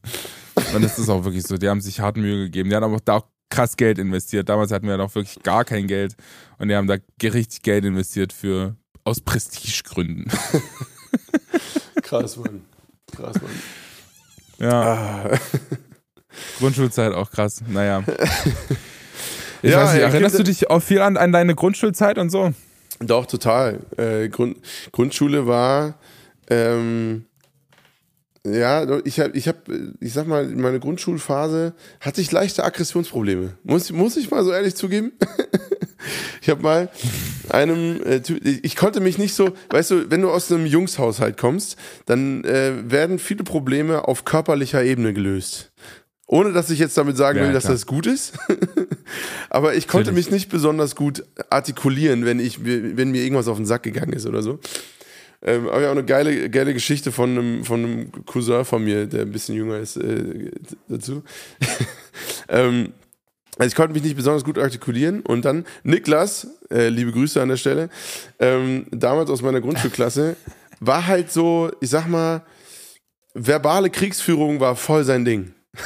Und 0.73 0.83
das 0.83 0.99
ist 0.99 1.09
auch 1.09 1.23
wirklich 1.23 1.43
so, 1.43 1.57
die 1.57 1.69
haben 1.69 1.81
sich 1.81 1.99
hart 1.99 2.17
Mühe 2.17 2.45
gegeben. 2.45 2.69
Die 2.69 2.75
haben 2.75 2.83
aber 2.83 2.99
da 3.03 3.17
auch 3.17 3.27
krass 3.49 3.77
Geld 3.77 3.97
investiert. 3.97 4.49
Damals 4.49 4.71
hatten 4.71 4.87
wir 4.87 4.97
noch 4.97 5.13
wirklich 5.15 5.41
gar 5.43 5.65
kein 5.65 5.87
Geld 5.87 6.15
und 6.57 6.67
die 6.69 6.75
haben 6.75 6.87
da 6.87 6.97
richtig 7.23 7.61
Geld 7.61 7.85
investiert 7.85 8.33
für 8.33 8.75
aus 9.03 9.21
Prestigegründen. 9.21 10.25
krass, 12.03 12.37
Mann. 12.37 12.65
Krass, 13.15 13.35
Mann. 13.41 13.51
Ja. 14.59 14.81
Ah. 15.31 15.39
Grundschulzeit 16.59 17.13
auch 17.13 17.31
krass. 17.31 17.63
Naja. 17.67 18.03
Ich 19.67 19.73
Ja, 19.73 19.83
weiß 19.83 19.93
nicht, 19.93 20.01
erinnerst 20.03 20.35
du 20.35 20.43
Kinder- 20.43 20.51
dich 20.51 20.69
auch 20.69 20.79
viel 20.81 21.01
an, 21.01 21.17
an 21.17 21.31
deine 21.31 21.53
Grundschulzeit 21.55 22.17
und 22.17 22.29
so? 22.29 22.53
Doch, 22.99 23.25
total. 23.25 23.79
Äh, 23.97 24.29
Grund, 24.29 24.57
Grundschule 24.91 25.45
war, 25.45 25.95
ähm, 26.49 27.25
ja, 28.45 28.87
ich 29.03 29.19
habe, 29.19 29.37
ich 29.37 29.47
habe, 29.49 29.57
ich 29.99 30.13
sag 30.13 30.25
mal, 30.25 30.45
in 30.49 30.61
meiner 30.61 30.79
Grundschulphase 30.79 31.73
hatte 31.99 32.21
ich 32.21 32.31
leichte 32.31 32.63
Aggressionsprobleme. 32.63 33.55
Muss, 33.63 33.91
muss 33.91 34.15
ich 34.15 34.31
mal 34.31 34.43
so 34.45 34.53
ehrlich 34.53 34.75
zugeben. 34.75 35.11
ich 36.41 36.49
habe 36.49 36.61
mal 36.61 36.89
einem, 37.49 38.01
äh, 38.03 38.21
ich 38.63 38.77
konnte 38.77 39.01
mich 39.01 39.17
nicht 39.17 39.33
so, 39.33 39.49
weißt 39.69 39.91
du, 39.91 40.09
wenn 40.11 40.21
du 40.21 40.29
aus 40.31 40.49
einem 40.49 40.65
Jungshaushalt 40.65 41.35
kommst, 41.37 41.75
dann 42.05 42.45
äh, 42.45 42.71
werden 42.89 43.19
viele 43.19 43.43
Probleme 43.43 44.07
auf 44.07 44.23
körperlicher 44.23 44.81
Ebene 44.83 45.13
gelöst. 45.13 45.71
Ohne 46.27 46.51
dass 46.51 46.69
ich 46.69 46.79
jetzt 46.79 46.97
damit 46.97 47.15
sagen 47.15 47.39
Ja, 47.39 47.45
will, 47.45 47.53
dass 47.53 47.63
klar. 47.63 47.73
das 47.73 47.85
gut 47.85 48.05
ist. 48.05 48.33
Aber 49.49 49.75
ich 49.75 49.87
konnte 49.87 50.09
Natürlich. 50.11 50.25
mich 50.27 50.33
nicht 50.33 50.49
besonders 50.49 50.95
gut 50.95 51.23
artikulieren, 51.49 52.25
wenn 52.25 52.39
ich, 52.39 52.65
wenn 52.65 53.11
mir 53.11 53.23
irgendwas 53.23 53.47
auf 53.47 53.55
den 53.57 53.65
Sack 53.65 53.83
gegangen 53.83 54.11
ist 54.11 54.25
oder 54.25 54.43
so. 54.43 54.59
Ähm, 55.41 55.69
aber 55.69 55.81
ja, 55.81 55.87
auch 55.89 55.91
eine 55.91 56.03
geile, 56.03 56.49
geile 56.49 56.73
Geschichte 56.73 57.11
von 57.11 57.29
einem, 57.29 57.63
von 57.63 57.83
einem 57.83 58.11
Cousin 58.25 58.65
von 58.65 58.83
mir, 58.83 59.05
der 59.05 59.21
ein 59.21 59.31
bisschen 59.31 59.55
jünger 59.55 59.77
ist, 59.77 59.95
äh, 59.95 60.51
dazu. 60.89 61.23
ähm, 62.49 62.93
also 63.57 63.67
ich 63.67 63.75
konnte 63.75 63.93
mich 63.93 64.03
nicht 64.03 64.15
besonders 64.15 64.43
gut 64.43 64.57
artikulieren 64.57 65.21
und 65.21 65.45
dann 65.45 65.65
Niklas, 65.83 66.47
äh, 66.71 66.89
liebe 66.89 67.11
Grüße 67.11 67.39
an 67.41 67.49
der 67.49 67.57
Stelle, 67.57 67.89
ähm, 68.39 68.87
damals 68.91 69.29
aus 69.29 69.43
meiner 69.43 69.61
Grundschulklasse, 69.61 70.35
war 70.79 71.05
halt 71.05 71.31
so, 71.31 71.71
ich 71.81 71.89
sag 71.91 72.07
mal, 72.07 72.41
verbale 73.35 73.91
Kriegsführung 73.91 74.59
war 74.59 74.75
voll 74.75 75.03
sein 75.03 75.23
Ding. 75.23 75.53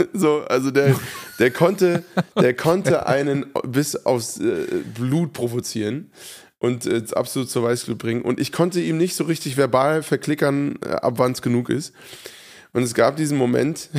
so, 0.12 0.42
also 0.48 0.70
der, 0.70 0.94
der 1.38 1.50
konnte, 1.50 2.04
der 2.36 2.54
konnte 2.54 3.06
einen 3.06 3.46
bis 3.66 3.96
aufs 4.06 4.38
äh, 4.38 4.66
Blut 4.94 5.32
provozieren 5.32 6.10
und 6.58 6.86
äh, 6.86 7.02
absolut 7.12 7.50
zur 7.50 7.64
Weißglut 7.64 7.98
bringen. 7.98 8.22
Und 8.22 8.38
ich 8.38 8.52
konnte 8.52 8.80
ihm 8.80 8.98
nicht 8.98 9.14
so 9.14 9.24
richtig 9.24 9.56
verbal 9.56 10.02
verklickern, 10.02 10.78
äh, 10.84 10.90
ab 10.90 11.14
wann 11.16 11.32
es 11.32 11.42
genug 11.42 11.70
ist. 11.70 11.92
Und 12.72 12.82
es 12.82 12.94
gab 12.94 13.16
diesen 13.16 13.36
Moment, 13.36 13.90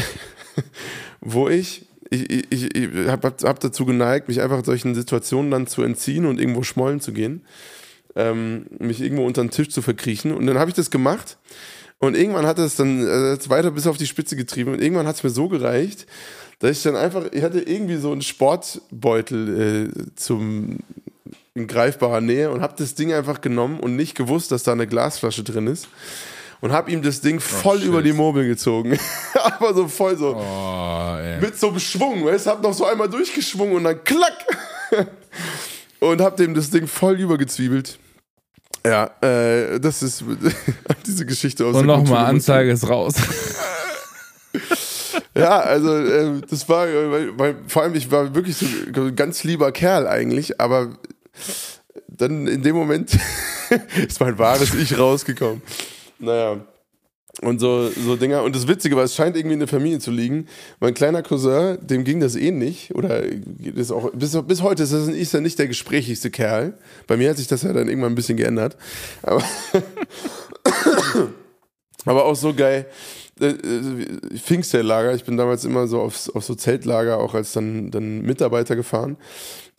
wo 1.22 1.50
ich, 1.50 1.88
ich, 2.10 2.52
ich, 2.52 2.76
ich, 2.76 3.08
habe 3.08 3.34
hab 3.44 3.60
dazu 3.60 3.86
geneigt, 3.86 4.28
mich 4.28 4.42
einfach 4.42 4.64
solchen 4.64 4.96
Situationen 4.96 5.52
dann 5.52 5.68
zu 5.68 5.82
entziehen 5.82 6.26
und 6.26 6.40
irgendwo 6.40 6.64
schmollen 6.64 7.02
zu 7.02 7.14
gehen, 7.14 7.46
ähm, 8.16 8.66
mich 8.80 9.02
irgendwo 9.02 9.26
unter 9.26 9.42
den 9.42 9.50
Tisch 9.52 9.70
zu 9.70 9.82
verkriechen. 9.82 10.34
Und 10.34 10.46
dann 10.46 10.60
habe 10.60 10.70
ich 10.70 10.76
das 10.76 10.92
gemacht. 10.92 11.38
Und 12.02 12.18
irgendwann 12.18 12.48
hat 12.48 12.58
es 12.60 12.76
dann 12.76 13.08
äh, 13.08 13.38
weiter 13.48 13.72
bis 13.72 13.88
auf 13.88 13.96
die 13.96 14.08
Spitze 14.08 14.36
getrieben. 14.36 14.74
Und 14.74 14.82
irgendwann 14.82 15.08
hat 15.08 15.16
es 15.16 15.24
mir 15.24 15.30
so 15.30 15.48
gereicht, 15.48 16.08
dass 16.60 16.72
ich 16.72 16.84
dann 16.84 16.96
einfach, 16.96 17.26
ich 17.32 17.44
hatte 17.44 17.62
irgendwie 17.62 17.98
so 17.98 18.12
einen 18.12 18.24
Sportbeutel 18.24 19.92
äh, 19.92 20.16
zum 20.16 20.80
in 21.54 21.68
greifbarer 21.68 22.22
Nähe 22.22 22.50
und 22.50 22.62
habe 22.62 22.76
das 22.78 22.96
Ding 22.96 23.14
einfach 23.14 23.42
genommen 23.42 23.80
und 23.80 23.96
nicht 23.96 24.16
gewusst, 24.16 24.52
dass 24.52 24.64
da 24.64 24.72
eine 24.72 24.88
Glasflasche 24.88 25.44
drin 25.44 25.68
ist. 25.68 25.88
Und 26.62 26.72
habe 26.72 26.92
ihm 26.92 27.02
das 27.02 27.22
Ding 27.22 27.40
voll 27.40 27.80
shit. 27.80 27.88
über 27.88 28.02
die 28.02 28.14
Murmel 28.14 28.48
gezogen. 28.48 28.98
Aber 29.34 29.74
so 29.74 29.88
voll 29.88 30.16
so. 30.16 30.36
Oh. 30.36 31.18
Mit 31.42 31.60
so 31.60 31.70
einem 31.70 31.80
Schwung, 31.80 32.26
weißt 32.26 32.46
du? 32.46 32.50
Hab 32.52 32.64
noch 32.64 32.74
so 32.74 32.86
einmal 32.86 33.10
durchgeschwungen 33.10 33.76
und 33.76 33.84
dann 33.84 34.04
klack! 34.04 34.46
und 36.00 36.22
hab 36.22 36.38
dem 36.38 36.54
das 36.54 36.70
Ding 36.70 36.88
voll 36.88 37.20
übergezwiebelt. 37.20 37.98
Ja, 38.86 39.12
äh, 39.22 39.80
das 39.80 40.02
ist 40.02 40.24
diese 41.06 41.26
Geschichte 41.26 41.66
aus 41.66 41.76
Und 41.76 41.86
nochmal. 41.86 42.26
Anzeige 42.26 42.72
ist 42.72 42.88
raus. 42.90 43.16
Ja, 45.34 45.60
also 45.62 45.96
äh, 45.96 46.42
das 46.50 46.68
war, 46.68 46.88
äh, 46.88 47.12
weil, 47.12 47.40
weil, 47.40 47.56
vor 47.68 47.84
allem 47.84 47.96
ich 47.96 48.12
war 48.12 48.36
wirklich 48.36 48.58
so 48.58 48.66
ein 48.66 49.16
ganz 49.16 49.44
lieber 49.44 49.72
Kerl 49.72 50.08
eigentlich, 50.08 50.60
aber 50.60 50.98
dann 52.08 52.48
in 52.48 52.62
dem 52.62 52.76
Moment 52.76 53.18
ist 54.08 54.20
mein 54.20 54.38
wahres 54.38 54.74
Ich 54.74 54.98
rausgekommen. 54.98 55.62
Naja. 56.20 56.58
Und 57.40 57.60
so, 57.60 57.90
so 57.90 58.18
Dinger. 58.18 58.44
Und 58.44 58.56
das 58.56 58.68
Witzige 58.68 58.98
war, 58.98 59.04
es 59.04 59.16
scheint 59.16 59.38
irgendwie 59.38 59.54
in 59.54 59.60
der 59.60 59.68
Familie 59.68 60.00
zu 60.00 60.12
liegen. 60.12 60.48
Mein 60.82 60.94
kleiner 60.94 61.24
Cousin, 61.24 61.78
dem 61.82 62.04
ging 62.04 62.20
das 62.20 62.36
ähnlich. 62.36 62.94
Oder 62.94 63.22
geht 63.22 63.78
es 63.78 63.90
auch, 63.90 64.12
bis, 64.12 64.38
bis 64.44 64.62
heute 64.62 64.84
ist, 64.84 64.92
das, 64.92 65.08
ist 65.08 65.34
er 65.34 65.42
nicht 65.42 65.58
der 65.58 65.68
gesprächigste 65.68 66.30
Kerl. 66.30 66.78
Bei 67.08 67.16
mir 67.16 67.30
hat 67.30 67.38
sich 67.38 67.48
das 67.48 67.64
ja 67.64 67.72
dann 67.72 67.88
irgendwann 67.88 68.12
ein 68.12 68.16
bisschen 68.16 68.38
geändert. 68.38 68.76
Aber, 69.24 69.44
aber 72.06 72.26
auch 72.26 72.36
so 72.36 72.54
geil. 72.54 72.86
Äh, 73.40 73.48
äh, 73.48 74.38
Pfingstlager, 74.38 75.16
ich 75.16 75.24
bin 75.24 75.38
damals 75.38 75.64
immer 75.64 75.88
so 75.88 76.02
auf, 76.02 76.30
auf 76.36 76.44
so 76.44 76.54
Zeltlager 76.54 77.18
auch 77.18 77.34
als 77.34 77.54
dann, 77.54 77.92
dann 77.92 78.22
Mitarbeiter 78.24 78.76
gefahren. 78.76 79.16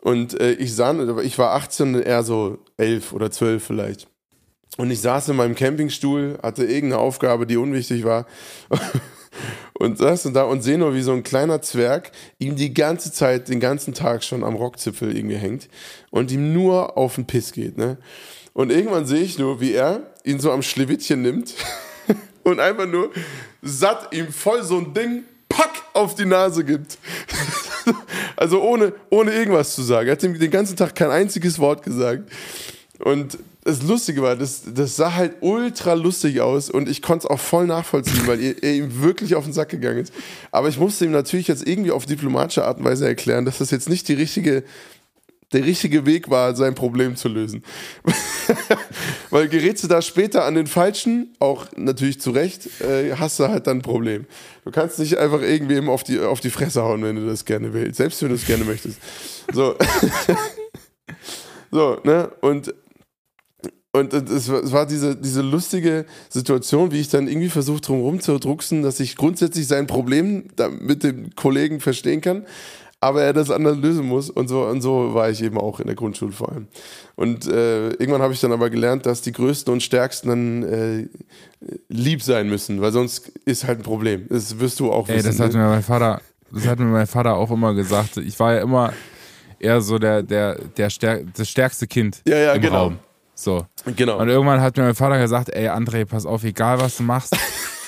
Und 0.00 0.40
äh, 0.40 0.53
ich 0.55 0.74
sah, 0.74 1.20
ich 1.20 1.38
war 1.38 1.55
18, 1.55 2.03
er 2.03 2.24
so 2.24 2.59
11 2.78 3.12
oder 3.12 3.30
12 3.30 3.62
vielleicht. 3.62 4.09
Und 4.78 4.90
ich 4.90 5.00
saß 5.00 5.28
in 5.28 5.36
meinem 5.36 5.54
Campingstuhl, 5.54 6.38
hatte 6.42 6.64
irgendeine 6.64 6.98
Aufgabe, 6.98 7.46
die 7.46 7.56
unwichtig 7.56 8.04
war. 8.04 8.26
Und 9.74 9.98
saß 9.98 10.28
da 10.34 10.44
und 10.44 10.62
sehe 10.62 10.76
nur, 10.76 10.94
wie 10.94 11.02
so 11.02 11.12
ein 11.12 11.22
kleiner 11.22 11.62
Zwerg 11.62 12.12
ihm 12.38 12.54
die 12.54 12.74
ganze 12.74 13.10
Zeit, 13.10 13.48
den 13.48 13.58
ganzen 13.58 13.94
Tag 13.94 14.22
schon 14.22 14.44
am 14.44 14.54
Rockzipfel 14.54 15.16
irgendwie 15.16 15.36
hängt 15.36 15.68
und 16.10 16.30
ihm 16.30 16.52
nur 16.52 16.96
auf 16.98 17.14
den 17.16 17.26
Piss 17.26 17.52
geht. 17.52 17.78
Ne? 17.78 17.96
Und 18.52 18.70
irgendwann 18.70 19.06
sehe 19.06 19.22
ich 19.22 19.38
nur, 19.38 19.60
wie 19.60 19.72
er 19.72 20.12
ihn 20.22 20.38
so 20.38 20.52
am 20.52 20.62
Schlewittchen 20.62 21.22
nimmt 21.22 21.54
und 22.44 22.60
einfach 22.60 22.86
nur 22.86 23.10
satt 23.62 24.14
ihm 24.14 24.30
voll 24.30 24.62
so 24.62 24.76
ein 24.76 24.92
Ding, 24.92 25.24
pack, 25.48 25.70
auf 25.94 26.14
die 26.14 26.26
Nase 26.26 26.64
gibt. 26.64 26.98
also 28.36 28.62
ohne, 28.62 28.92
ohne 29.10 29.32
irgendwas 29.32 29.74
zu 29.74 29.82
sagen. 29.82 30.08
Er 30.08 30.12
hat 30.12 30.22
ihm 30.22 30.38
den 30.38 30.50
ganzen 30.50 30.76
Tag 30.76 30.94
kein 30.94 31.10
einziges 31.10 31.58
Wort 31.58 31.82
gesagt. 31.82 32.30
Und 33.03 33.38
das 33.64 33.82
Lustige 33.82 34.22
war, 34.22 34.36
das, 34.36 34.62
das 34.74 34.96
sah 34.96 35.14
halt 35.14 35.36
ultra 35.40 35.94
lustig 35.94 36.40
aus 36.40 36.70
und 36.70 36.88
ich 36.88 37.03
konnte 37.03 37.26
es 37.26 37.30
auch 37.30 37.38
voll 37.38 37.66
nachvollziehen, 37.66 38.26
weil 38.26 38.40
er, 38.40 38.62
er 38.62 38.74
ihm 38.74 39.03
wirklich 39.03 39.34
auf 39.34 39.44
den 39.44 39.53
Sack 39.53 39.70
gegangen 39.70 39.98
ist. 39.98 40.12
Aber 40.50 40.68
ich 40.68 40.78
musste 40.78 41.05
ihm 41.05 41.12
natürlich 41.12 41.48
jetzt 41.48 41.66
irgendwie 41.66 41.90
auf 41.90 42.07
diplomatische 42.07 42.64
Art 42.64 42.78
und 42.78 42.84
Weise 42.84 43.07
erklären, 43.07 43.44
dass 43.44 43.59
das 43.59 43.70
jetzt 43.70 43.88
nicht 43.88 44.09
die 44.09 44.14
richtige, 44.14 44.64
der 45.53 45.64
richtige 45.64 46.07
Weg 46.07 46.28
war, 46.28 46.57
sein 46.57 46.74
Problem 46.74 47.14
zu 47.14 47.28
lösen. 47.28 47.64
weil 49.30 49.48
gerätst 49.48 49.84
du 49.84 49.88
da 49.88 50.03
später 50.03 50.44
an 50.44 50.55
den 50.55 50.66
Falschen, 50.66 51.34
auch 51.38 51.66
natürlich 51.76 52.20
zu 52.20 52.30
Recht, 52.30 52.68
äh, 52.80 53.14
hast 53.14 53.38
du 53.38 53.48
halt 53.48 53.68
dann 53.68 53.78
ein 53.78 53.82
Problem. 53.82 54.26
Du 54.64 54.70
kannst 54.72 54.98
nicht 54.98 55.18
einfach 55.18 55.40
irgendwem 55.40 55.88
auf 55.88 56.03
die, 56.03 56.18
auf 56.18 56.40
die 56.40 56.50
Fresse 56.50 56.82
hauen, 56.82 57.03
wenn 57.03 57.16
du 57.16 57.26
das 57.26 57.44
gerne 57.44 57.72
willst, 57.72 57.96
selbst 57.96 58.22
wenn 58.22 58.28
du 58.28 58.34
es 58.34 58.46
gerne 58.46 58.64
möchtest. 58.64 58.98
So. 59.53 59.76
so, 61.70 62.00
ne? 62.05 62.30
Und 62.40 62.74
und 63.95 64.14
es 64.14 64.51
war, 64.51 64.62
es 64.62 64.72
war 64.72 64.86
diese, 64.86 65.16
diese 65.16 65.43
lustige 65.43 66.07
Situation, 66.30 66.93
wie 66.93 67.01
ich 67.01 67.11
dann 67.11 67.28
irgendwie 67.28 67.51
versucht, 67.51 67.86
drum 67.88 68.01
rumzudrucksen, 68.01 68.82
dass 68.82 69.01
ich 69.01 69.16
grundsätzlich 69.16 69.66
sein 69.66 69.86
Problem 69.86 70.45
mit 70.80 71.05
dem 71.05 71.34
Kollegen 71.36 71.78
verstehen 71.78 72.22
kann, 72.22 72.47
aber 73.01 73.22
er 73.22 73.34
das 73.34 73.51
anders 73.51 73.76
lösen 73.76 74.07
muss. 74.07 74.30
Und 74.30 74.49
so, 74.49 74.64
und 74.64 74.80
so 74.80 75.12
war 75.12 75.28
ich 75.28 75.43
eben 75.43 75.59
auch 75.59 75.78
in 75.78 75.88
der 75.88 75.95
Grundschule 75.95 76.32
vor 76.32 76.53
allem. 76.53 76.68
Und 77.16 77.47
äh, 77.47 77.88
irgendwann 77.90 78.22
habe 78.22 78.32
ich 78.32 78.40
dann 78.40 78.53
aber 78.53 78.70
gelernt, 78.70 79.05
dass 79.05 79.20
die 79.20 79.32
Größten 79.32 79.70
und 79.70 79.82
Stärksten 79.82 80.28
dann 80.28 80.62
äh, 80.62 81.09
lieb 81.88 82.22
sein 82.22 82.49
müssen, 82.49 82.80
weil 82.80 82.93
sonst 82.93 83.28
ist 83.45 83.66
halt 83.66 83.80
ein 83.80 83.82
Problem. 83.82 84.26
Das 84.30 84.59
wirst 84.59 84.80
du 84.80 84.90
auch 84.90 85.07
Ey, 85.09 85.16
wissen. 85.16 85.26
das 85.26 85.40
hat 85.40 85.53
ne? 85.53 85.59
mir 85.59 85.68
mein 85.68 85.82
Vater, 85.82 86.22
das 86.51 86.66
hat 86.66 86.78
mir 86.78 86.86
mein 86.86 87.07
Vater 87.07 87.34
auch 87.34 87.51
immer 87.51 87.74
gesagt. 87.74 88.16
Ich 88.16 88.38
war 88.40 88.55
ja 88.55 88.62
immer 88.62 88.95
eher 89.59 89.82
so 89.82 89.99
der, 89.99 90.22
der, 90.22 90.59
der 90.78 90.88
stärk, 90.88 91.26
das 91.34 91.51
stärkste 91.51 91.86
Kind 91.86 92.22
Ja, 92.26 92.38
ja, 92.38 92.53
im 92.55 92.62
genau. 92.62 92.84
Raum. 92.84 92.99
So. 93.35 93.66
Genau. 93.97 94.18
Und 94.20 94.28
irgendwann 94.28 94.61
hat 94.61 94.76
mir 94.76 94.85
mein 94.85 94.95
Vater 94.95 95.18
gesagt, 95.18 95.49
ey 95.51 95.68
André, 95.68 96.05
pass 96.05 96.26
auf, 96.26 96.45
egal 96.45 96.80
was 96.80 96.97
du 96.99 97.03
machst, 97.03 97.37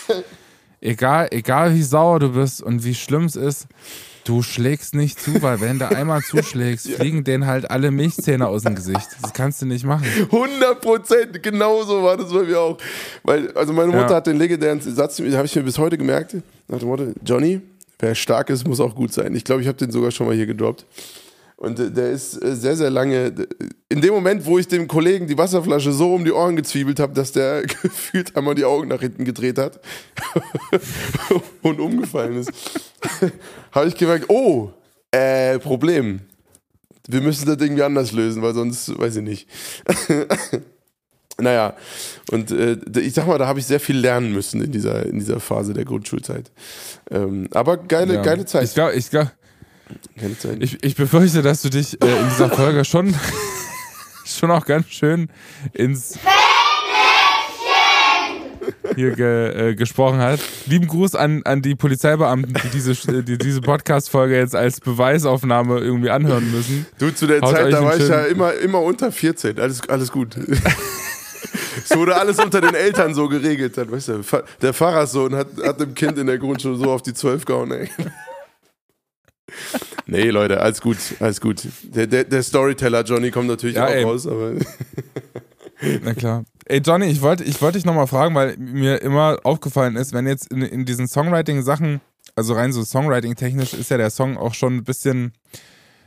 egal, 0.80 1.28
egal 1.30 1.74
wie 1.74 1.82
sauer 1.82 2.18
du 2.20 2.30
bist 2.32 2.62
und 2.62 2.84
wie 2.84 2.94
schlimm 2.94 3.24
es 3.24 3.36
ist, 3.36 3.66
du 4.24 4.42
schlägst 4.42 4.94
nicht 4.94 5.20
zu, 5.20 5.42
weil 5.42 5.60
wenn 5.60 5.78
du 5.78 5.88
einmal 5.88 6.22
zuschlägst, 6.22 6.90
fliegen 6.96 7.24
denen 7.24 7.46
halt 7.46 7.70
alle 7.70 7.90
Milchzähne 7.90 8.48
aus 8.48 8.62
dem 8.62 8.74
Gesicht. 8.74 9.06
Das 9.22 9.32
kannst 9.32 9.60
du 9.62 9.66
nicht 9.66 9.84
machen. 9.84 10.06
100 10.32 10.80
Prozent, 10.80 11.42
genau 11.42 11.82
so 11.84 12.02
war 12.02 12.16
das 12.16 12.32
bei 12.32 12.42
mir 12.42 12.58
auch. 12.60 12.78
Weil, 13.22 13.52
also 13.56 13.72
meine 13.72 13.92
Mutter 13.92 14.10
Ja. 14.10 14.16
hat 14.16 14.26
den 14.26 14.38
legendären 14.38 14.80
Satz, 14.80 15.16
den 15.16 15.34
habe 15.36 15.46
ich 15.46 15.54
mir 15.54 15.62
bis 15.62 15.78
heute 15.78 15.98
gemerkt, 15.98 16.36
nach 16.68 16.78
dem 16.78 16.88
Motto, 16.88 17.12
Johnny, 17.24 17.60
wer 17.98 18.14
stark 18.14 18.50
ist, 18.50 18.66
muss 18.66 18.80
auch 18.80 18.94
gut 18.94 19.12
sein. 19.12 19.34
Ich 19.34 19.44
glaube, 19.44 19.60
ich 19.62 19.68
habe 19.68 19.76
den 19.78 19.90
sogar 19.90 20.10
schon 20.10 20.26
mal 20.26 20.34
hier 20.34 20.46
gedroppt. 20.46 20.86
Und 21.64 21.80
äh, 21.80 21.90
der 21.90 22.10
ist 22.10 22.42
äh, 22.42 22.54
sehr, 22.54 22.76
sehr 22.76 22.90
lange, 22.90 23.32
in 23.88 24.00
dem 24.00 24.12
Moment, 24.12 24.44
wo 24.44 24.58
ich 24.58 24.68
dem 24.68 24.86
Kollegen 24.86 25.26
die 25.26 25.38
Wasserflasche 25.38 25.92
so 25.92 26.14
um 26.14 26.24
die 26.24 26.32
Ohren 26.32 26.56
gezwiebelt 26.56 27.00
habe, 27.00 27.14
dass 27.14 27.32
der 27.32 27.62
gefühlt 27.82 28.36
einmal 28.36 28.54
die 28.54 28.64
Augen 28.64 28.88
nach 28.88 29.00
hinten 29.00 29.24
gedreht 29.24 29.58
hat 29.58 29.80
und 31.62 31.80
umgefallen 31.80 32.36
ist, 32.38 32.52
habe 33.72 33.88
ich 33.88 33.96
gemerkt, 33.96 34.26
oh, 34.28 34.70
äh, 35.10 35.58
Problem. 35.58 36.20
Wir 37.08 37.20
müssen 37.20 37.46
das 37.46 37.56
irgendwie 37.60 37.82
anders 37.82 38.12
lösen, 38.12 38.40
weil 38.42 38.54
sonst, 38.54 38.98
weiß 38.98 39.16
ich 39.16 39.22
nicht. 39.22 39.48
naja, 41.38 41.74
und 42.30 42.50
äh, 42.50 42.78
ich 43.00 43.12
sag 43.12 43.26
mal, 43.26 43.38
da 43.38 43.46
habe 43.46 43.58
ich 43.58 43.66
sehr 43.66 43.80
viel 43.80 43.98
lernen 43.98 44.32
müssen 44.32 44.62
in 44.62 44.72
dieser, 44.72 45.04
in 45.04 45.18
dieser 45.18 45.38
Phase 45.40 45.74
der 45.74 45.84
Grundschulzeit. 45.84 46.50
Ähm, 47.10 47.48
aber 47.52 47.76
geile, 47.76 48.14
Ja. 48.14 48.22
geile 48.22 48.46
Zeit. 48.46 48.64
Ich 48.64 48.74
glaube, 48.74 48.94
ich 48.94 49.10
glaube, 49.10 49.32
Keine 50.18 50.38
Zeit. 50.38 50.56
Ich, 50.60 50.82
ich 50.82 50.94
befürchte, 50.96 51.42
dass 51.42 51.62
du 51.62 51.70
dich 51.70 52.00
äh, 52.02 52.20
in 52.20 52.28
dieser 52.30 52.50
Folge 52.50 52.84
schon, 52.84 53.14
schon 54.24 54.50
auch 54.50 54.64
ganz 54.64 54.88
schön 54.88 55.28
ins 55.72 56.18
hier 58.96 59.10
ge, 59.12 59.70
äh, 59.70 59.74
gesprochen 59.74 60.18
hast. 60.18 60.42
Lieben 60.66 60.86
Gruß 60.86 61.14
an, 61.14 61.42
an 61.44 61.62
die 61.62 61.74
Polizeibeamten, 61.74 62.54
die 62.54 62.68
diese, 62.68 63.22
die 63.22 63.38
diese 63.38 63.60
Podcast-Folge 63.60 64.36
jetzt 64.36 64.54
als 64.54 64.80
Beweisaufnahme 64.80 65.78
irgendwie 65.78 66.10
anhören 66.10 66.50
müssen. 66.50 66.86
Du, 66.98 67.12
zu 67.12 67.26
der 67.26 67.40
Haut 67.40 67.54
Zeit, 67.54 67.72
da 67.72 67.82
war 67.82 67.96
ich 67.96 68.08
ja 68.08 68.24
immer, 68.24 68.54
immer 68.54 68.80
unter 68.80 69.12
14. 69.12 69.58
Alles, 69.58 69.88
alles 69.88 70.10
gut. 70.10 70.36
Es 71.76 71.96
wurde 71.96 72.16
alles 72.16 72.38
unter 72.38 72.60
den 72.60 72.74
Eltern 72.74 73.14
so 73.14 73.28
geregelt. 73.28 73.76
Dann, 73.76 73.90
weißt 73.90 74.08
du, 74.08 74.22
der 74.62 74.72
Pfarrerssohn 74.72 75.34
hat, 75.34 75.48
hat 75.62 75.80
dem 75.80 75.94
Kind 75.94 76.18
in 76.18 76.26
der 76.26 76.38
Grundschule 76.38 76.76
so 76.76 76.90
auf 76.90 77.02
die 77.02 77.12
12 77.12 77.44
gehauen, 77.44 77.72
ey. 77.72 77.90
Nee, 80.06 80.28
Leute, 80.30 80.60
alles 80.60 80.80
gut, 80.82 80.98
alles 81.20 81.40
gut. 81.40 81.62
Der, 81.82 82.06
der, 82.06 82.24
der 82.24 82.42
Storyteller 82.42 83.02
Johnny 83.04 83.30
kommt 83.30 83.48
natürlich 83.48 83.76
Ja, 83.76 83.86
auch 83.86 83.90
ey. 83.90 84.02
raus, 84.02 84.26
aber 84.26 84.52
Na 86.02 86.14
klar. 86.14 86.44
Ey, 86.66 86.80
Johnny, 86.80 87.06
ich 87.06 87.20
wollte 87.22 87.44
ich 87.44 87.60
wollte 87.62 87.78
dich 87.78 87.84
nochmal 87.84 88.06
fragen, 88.06 88.34
weil 88.34 88.56
mir 88.58 89.00
immer 89.02 89.38
aufgefallen 89.44 89.96
ist, 89.96 90.12
wenn 90.12 90.26
jetzt 90.26 90.50
in, 90.52 90.62
in 90.62 90.84
diesen 90.84 91.08
Songwriting-Sachen, 91.08 92.00
also 92.36 92.54
rein 92.54 92.72
so 92.72 92.84
Songwriting-technisch, 92.84 93.74
ist 93.74 93.90
ja 93.90 93.96
der 93.96 94.10
Song 94.10 94.36
auch 94.36 94.54
schon 94.54 94.76
ein 94.76 94.84
bisschen, 94.84 95.32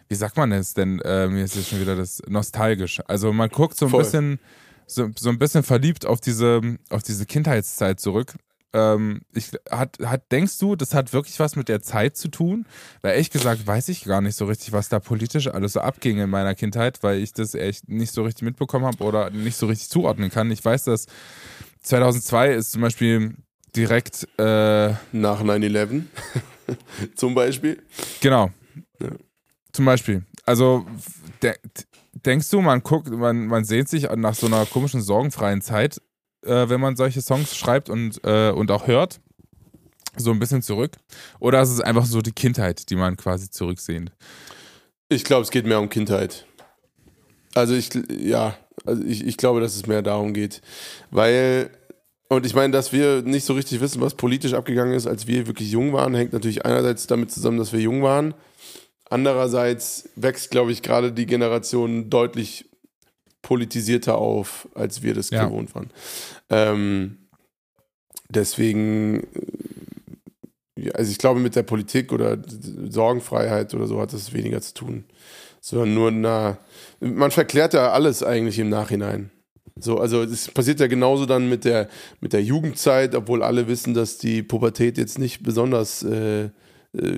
wie 0.09 0.15
sagt 0.15 0.37
man 0.37 0.51
es 0.51 0.73
denn? 0.73 0.99
Äh, 1.01 1.27
mir 1.27 1.43
ist 1.43 1.55
jetzt 1.55 1.69
schon 1.69 1.81
wieder 1.81 1.95
das 1.95 2.21
nostalgisch. 2.27 3.01
Also 3.07 3.33
man 3.33 3.49
guckt 3.49 3.77
so 3.77 3.85
ein 3.85 3.91
Voll. 3.91 4.03
bisschen, 4.03 4.39
so, 4.87 5.09
so 5.17 5.29
ein 5.29 5.37
bisschen 5.39 5.63
verliebt 5.63 6.05
auf 6.05 6.21
diese, 6.21 6.61
auf 6.89 7.03
diese 7.03 7.25
Kindheitszeit 7.25 7.99
zurück. 7.99 8.33
Ähm, 8.73 9.21
ich, 9.33 9.51
hat, 9.71 9.97
hat, 10.03 10.31
denkst 10.31 10.57
du, 10.59 10.75
das 10.75 10.93
hat 10.93 11.13
wirklich 11.13 11.39
was 11.39 11.55
mit 11.55 11.69
der 11.69 11.81
Zeit 11.81 12.17
zu 12.17 12.27
tun? 12.27 12.65
Weil 13.01 13.13
ehrlich 13.13 13.29
gesagt 13.31 13.65
weiß 13.65 13.87
ich 13.89 14.03
gar 14.03 14.21
nicht 14.21 14.35
so 14.35 14.45
richtig, 14.45 14.73
was 14.73 14.89
da 14.89 14.99
politisch 14.99 15.47
alles 15.47 15.73
so 15.73 15.79
abging 15.79 16.19
in 16.19 16.29
meiner 16.29 16.53
Kindheit, 16.55 17.01
weil 17.01 17.19
ich 17.19 17.33
das 17.33 17.55
echt 17.55 17.87
nicht 17.87 18.11
so 18.13 18.23
richtig 18.23 18.43
mitbekommen 18.43 18.85
habe 18.85 19.03
oder 19.03 19.29
nicht 19.29 19.55
so 19.57 19.67
richtig 19.67 19.89
zuordnen 19.89 20.29
kann. 20.29 20.51
Ich 20.51 20.63
weiß, 20.63 20.83
dass 20.83 21.05
2002 21.83 22.53
ist 22.53 22.71
zum 22.71 22.81
Beispiel 22.81 23.35
direkt, 23.75 24.27
äh, 24.37 24.89
nach 25.11 25.41
9-11 25.41 26.03
zum 27.15 27.33
Beispiel. 27.35 27.81
genau, 28.21 28.51
Ja. 28.99 29.09
zum 29.71 29.85
Beispiel. 29.85 30.25
Also 30.45 30.85
de 31.41 31.53
denkst 32.25 32.49
du, 32.49 32.61
man 32.61 32.81
guckt, 32.81 33.09
man, 33.09 33.45
man 33.47 33.63
sehnt 33.63 33.89
sich 33.89 34.09
nach 34.15 34.33
so 34.33 34.47
einer 34.47 34.65
komischen, 34.65 35.01
sorgenfreien 35.01 35.61
Zeit, 35.61 36.01
äh, 36.43 36.69
wenn 36.69 36.81
man 36.81 36.95
solche 36.95 37.21
Songs 37.21 37.55
schreibt 37.55 37.89
und, 37.89 38.19
äh, 38.23 38.51
und 38.51 38.71
auch 38.71 38.87
hört? 38.87 39.19
So 40.15 40.31
ein 40.31 40.39
bisschen 40.39 40.61
zurück? 40.61 40.93
Oder 41.39 41.61
ist 41.61 41.69
es 41.69 41.81
einfach 41.81 42.05
so 42.05 42.21
die 42.21 42.31
Kindheit, 42.31 42.89
die 42.89 42.95
man 42.95 43.17
quasi 43.17 43.49
zurücksehnt? 43.49 44.11
Ich 45.09 45.23
glaube, 45.23 45.43
es 45.43 45.51
geht 45.51 45.65
mehr 45.65 45.79
um 45.79 45.89
Kindheit. 45.89 46.45
Also 47.53 47.75
ich, 47.75 47.89
ja, 48.09 48.57
also 48.85 49.03
ich, 49.03 49.25
ich 49.25 49.37
glaube, 49.37 49.61
dass 49.61 49.75
es 49.75 49.85
mehr 49.85 50.01
darum 50.01 50.33
geht. 50.33 50.61
Weil, 51.11 51.69
und 52.29 52.45
ich 52.45 52.55
meine, 52.55 52.71
dass 52.71 52.93
wir 52.93 53.21
nicht 53.21 53.45
so 53.45 53.53
richtig 53.53 53.79
wissen, 53.79 54.01
was 54.01 54.15
politisch 54.15 54.53
abgegangen 54.53 54.93
ist, 54.93 55.07
als 55.07 55.27
wir 55.27 55.47
wirklich 55.47 55.71
jung 55.71 55.93
waren, 55.93 56.13
hängt 56.13 56.33
natürlich 56.33 56.65
einerseits 56.65 57.07
damit 57.07 57.31
zusammen, 57.31 57.57
dass 57.57 57.73
wir 57.73 57.79
jung 57.79 58.01
waren. 58.01 58.33
Andererseits 59.09 60.09
wächst, 60.15 60.51
glaube 60.51 60.71
ich, 60.71 60.81
gerade 60.81 61.11
die 61.11 61.25
Generation 61.25 62.09
deutlich 62.09 62.66
politisierter 63.41 64.17
auf, 64.17 64.67
als 64.75 65.03
wir 65.03 65.13
das 65.13 65.29
Ja. 65.29 65.45
gewohnt 65.45 65.73
waren. 65.75 65.89
Ähm, 66.49 67.17
deswegen, 68.29 69.23
äh, 70.75 70.91
also 70.93 71.11
ich 71.11 71.17
glaube, 71.17 71.39
mit 71.39 71.55
der 71.55 71.63
Politik 71.63 72.11
oder 72.11 72.37
Sorgenfreiheit 72.89 73.73
oder 73.73 73.87
so 73.87 73.99
hat 73.99 74.13
das 74.13 74.33
weniger 74.33 74.61
zu 74.61 74.73
tun. 74.73 75.05
Sondern 75.61 75.93
nur, 75.93 76.11
na, 76.11 76.57
man 76.99 77.31
verklärt 77.31 77.73
ja 77.73 77.91
alles 77.91 78.23
eigentlich 78.23 78.59
im 78.59 78.69
Nachhinein. 78.69 79.31
So, 79.79 79.99
also 79.99 80.23
es 80.23 80.49
passiert 80.49 80.79
ja 80.79 80.87
genauso 80.87 81.25
dann 81.25 81.49
mit 81.49 81.65
der, 81.65 81.87
mit 82.19 82.33
der 82.33 82.41
Jugendzeit, 82.43 83.13
obwohl 83.15 83.43
alle 83.43 83.67
wissen, 83.67 83.93
dass 83.93 84.17
die 84.17 84.41
Pubertät 84.43 84.97
jetzt 84.97 85.19
nicht 85.19 85.43
besonders 85.43 86.03
äh, 86.03 86.45
äh, 86.45 86.49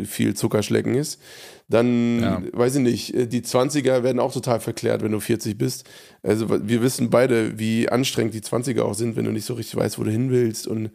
viel 0.06 0.36
Zuckerschlecken 0.36 0.96
ist. 0.96 1.22
Dann, 1.70 2.20
Ja. 2.22 2.42
weiß 2.52 2.76
ich 2.78 2.82
nicht, 2.82 3.14
äh, 3.14 3.28
die 3.28 3.42
20er 3.44 4.04
werden 4.04 4.20
auch 4.20 4.34
total 4.34 4.60
verklärt, 4.60 5.04
wenn 5.04 5.12
du 5.12 5.20
40 5.20 5.58
bist. 5.58 5.88
Also 6.24 6.50
wir 6.68 6.82
wissen 6.82 7.10
beide, 7.12 7.60
wie 7.60 7.88
anstrengend 7.90 8.34
die 8.34 8.42
20er 8.42 8.82
auch 8.82 8.96
sind, 8.96 9.16
wenn 9.16 9.26
du 9.26 9.32
nicht 9.32 9.46
so 9.46 9.54
richtig 9.54 9.76
weißt, 9.80 10.00
wo 10.00 10.04
du 10.04 10.10
hin 10.12 10.32
willst. 10.32 10.68
Und 10.68 10.90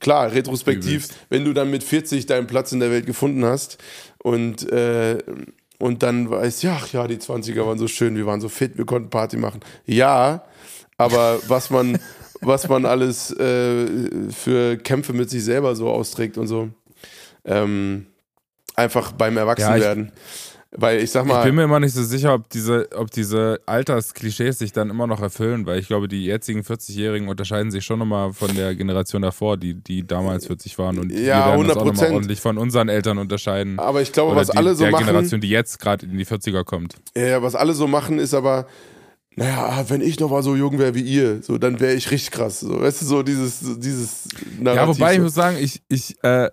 klar, 0.00 0.30
retrospektiv, 0.32 1.08
wenn 1.30 1.44
du 1.46 1.52
dann 1.54 1.70
mit 1.70 1.82
40 1.82 2.26
deinen 2.26 2.46
Platz 2.46 2.72
in 2.72 2.80
der 2.80 2.90
Welt 2.90 3.06
gefunden 3.06 3.44
hast 3.44 3.78
und, 4.18 4.70
äh, 4.70 5.18
und 5.78 6.02
dann 6.02 6.30
weißt, 6.30 6.62
ja, 6.62 6.78
ach 6.80 6.92
ja, 6.92 7.08
die 7.08 7.16
20er 7.16 7.64
waren 7.66 7.78
so 7.78 7.88
schön, 7.88 8.14
wir 8.14 8.26
waren 8.26 8.40
so 8.40 8.48
fit, 8.50 8.76
wir 8.76 8.84
konnten 8.84 9.08
Party 9.10 9.36
machen. 9.38 9.60
Ja, 9.86 10.44
aber 10.98 11.40
was 11.48 11.70
man, 11.70 11.98
was 12.42 12.68
man 12.68 12.84
alles 12.84 13.30
äh, 13.32 13.86
für 14.30 14.76
Kämpfe 14.76 15.12
mit 15.14 15.30
sich 15.30 15.42
selber 15.42 15.74
so 15.74 15.88
austrägt 15.88 16.36
und 16.36 16.46
so, 16.48 16.68
ähm, 17.44 18.06
einfach 18.82 19.12
beim 19.12 19.36
Erwachsenwerden. 19.36 20.12
Weil 20.74 21.02
ich 21.02 21.10
sag 21.10 21.26
Ich 21.26 21.28
mal, 21.28 21.44
bin 21.44 21.54
mir 21.54 21.64
immer 21.64 21.80
nicht 21.80 21.94
so 21.94 22.02
sicher, 22.02 22.32
ob 22.32 22.48
diese, 22.48 22.88
ob 22.96 23.10
diese 23.10 23.60
Altersklischees 23.66 24.58
sich 24.58 24.72
dann 24.72 24.88
immer 24.88 25.06
noch 25.06 25.20
erfüllen, 25.20 25.66
weil 25.66 25.78
ich 25.78 25.86
glaube, 25.86 26.08
die 26.08 26.24
jetzigen 26.24 26.60
40-Jährigen 26.62 27.28
unterscheiden 27.28 27.70
sich 27.70 27.84
schon 27.84 27.98
nochmal 27.98 28.32
von 28.32 28.54
der 28.56 28.74
Generation 28.74 29.20
davor, 29.20 29.58
die, 29.58 29.74
die 29.74 30.06
damals 30.06 30.46
40 30.46 30.78
waren. 30.78 30.98
Und 30.98 31.12
Ja, 31.12 31.18
wir 31.18 31.28
werden 31.52 31.60
uns 31.66 31.76
auch 31.76 31.84
nochmal 31.84 32.08
100%. 32.08 32.14
ordentlich 32.14 32.40
von 32.40 32.56
unseren 32.56 32.88
Eltern 32.88 33.18
unterscheiden. 33.18 33.78
aber 33.78 34.00
ich 34.00 34.12
glaube, 34.12 34.32
Oder 34.32 34.40
was 34.40 34.48
die, 34.48 34.56
alle 34.56 34.74
so 34.74 34.84
der 34.84 34.92
machen, 34.92 35.04
Generation, 35.04 35.42
die 35.42 35.50
jetzt 35.50 35.78
gerade 35.78 36.06
in 36.06 36.16
die 36.16 36.24
40er 36.24 36.64
kommt. 36.64 36.94
Ja, 37.14 37.42
was 37.42 37.54
alle 37.54 37.74
so 37.74 37.86
machen, 37.86 38.18
ist 38.18 38.32
aber, 38.32 38.66
naja, 39.36 39.84
wenn 39.88 40.00
ich 40.00 40.20
noch 40.20 40.30
mal 40.30 40.42
so 40.42 40.56
jung 40.56 40.78
wäre 40.78 40.94
wie 40.94 41.02
ihr, 41.02 41.42
so, 41.42 41.58
dann 41.58 41.80
wäre 41.80 41.92
ich 41.92 42.10
richtig 42.10 42.30
krass. 42.30 42.60
So, 42.60 42.80
weißt 42.80 43.02
du, 43.02 43.04
so 43.04 43.22
dieses, 43.22 43.60
dieses 43.78 44.28
Narrativ. 44.58 44.80
Ja, 44.80 44.88
wobei 44.88 45.14
ich 45.16 45.20
muss 45.20 45.34
sagen, 45.34 45.58
ich, 45.60 45.82
ich, 45.88 46.16
äh, 46.24 46.48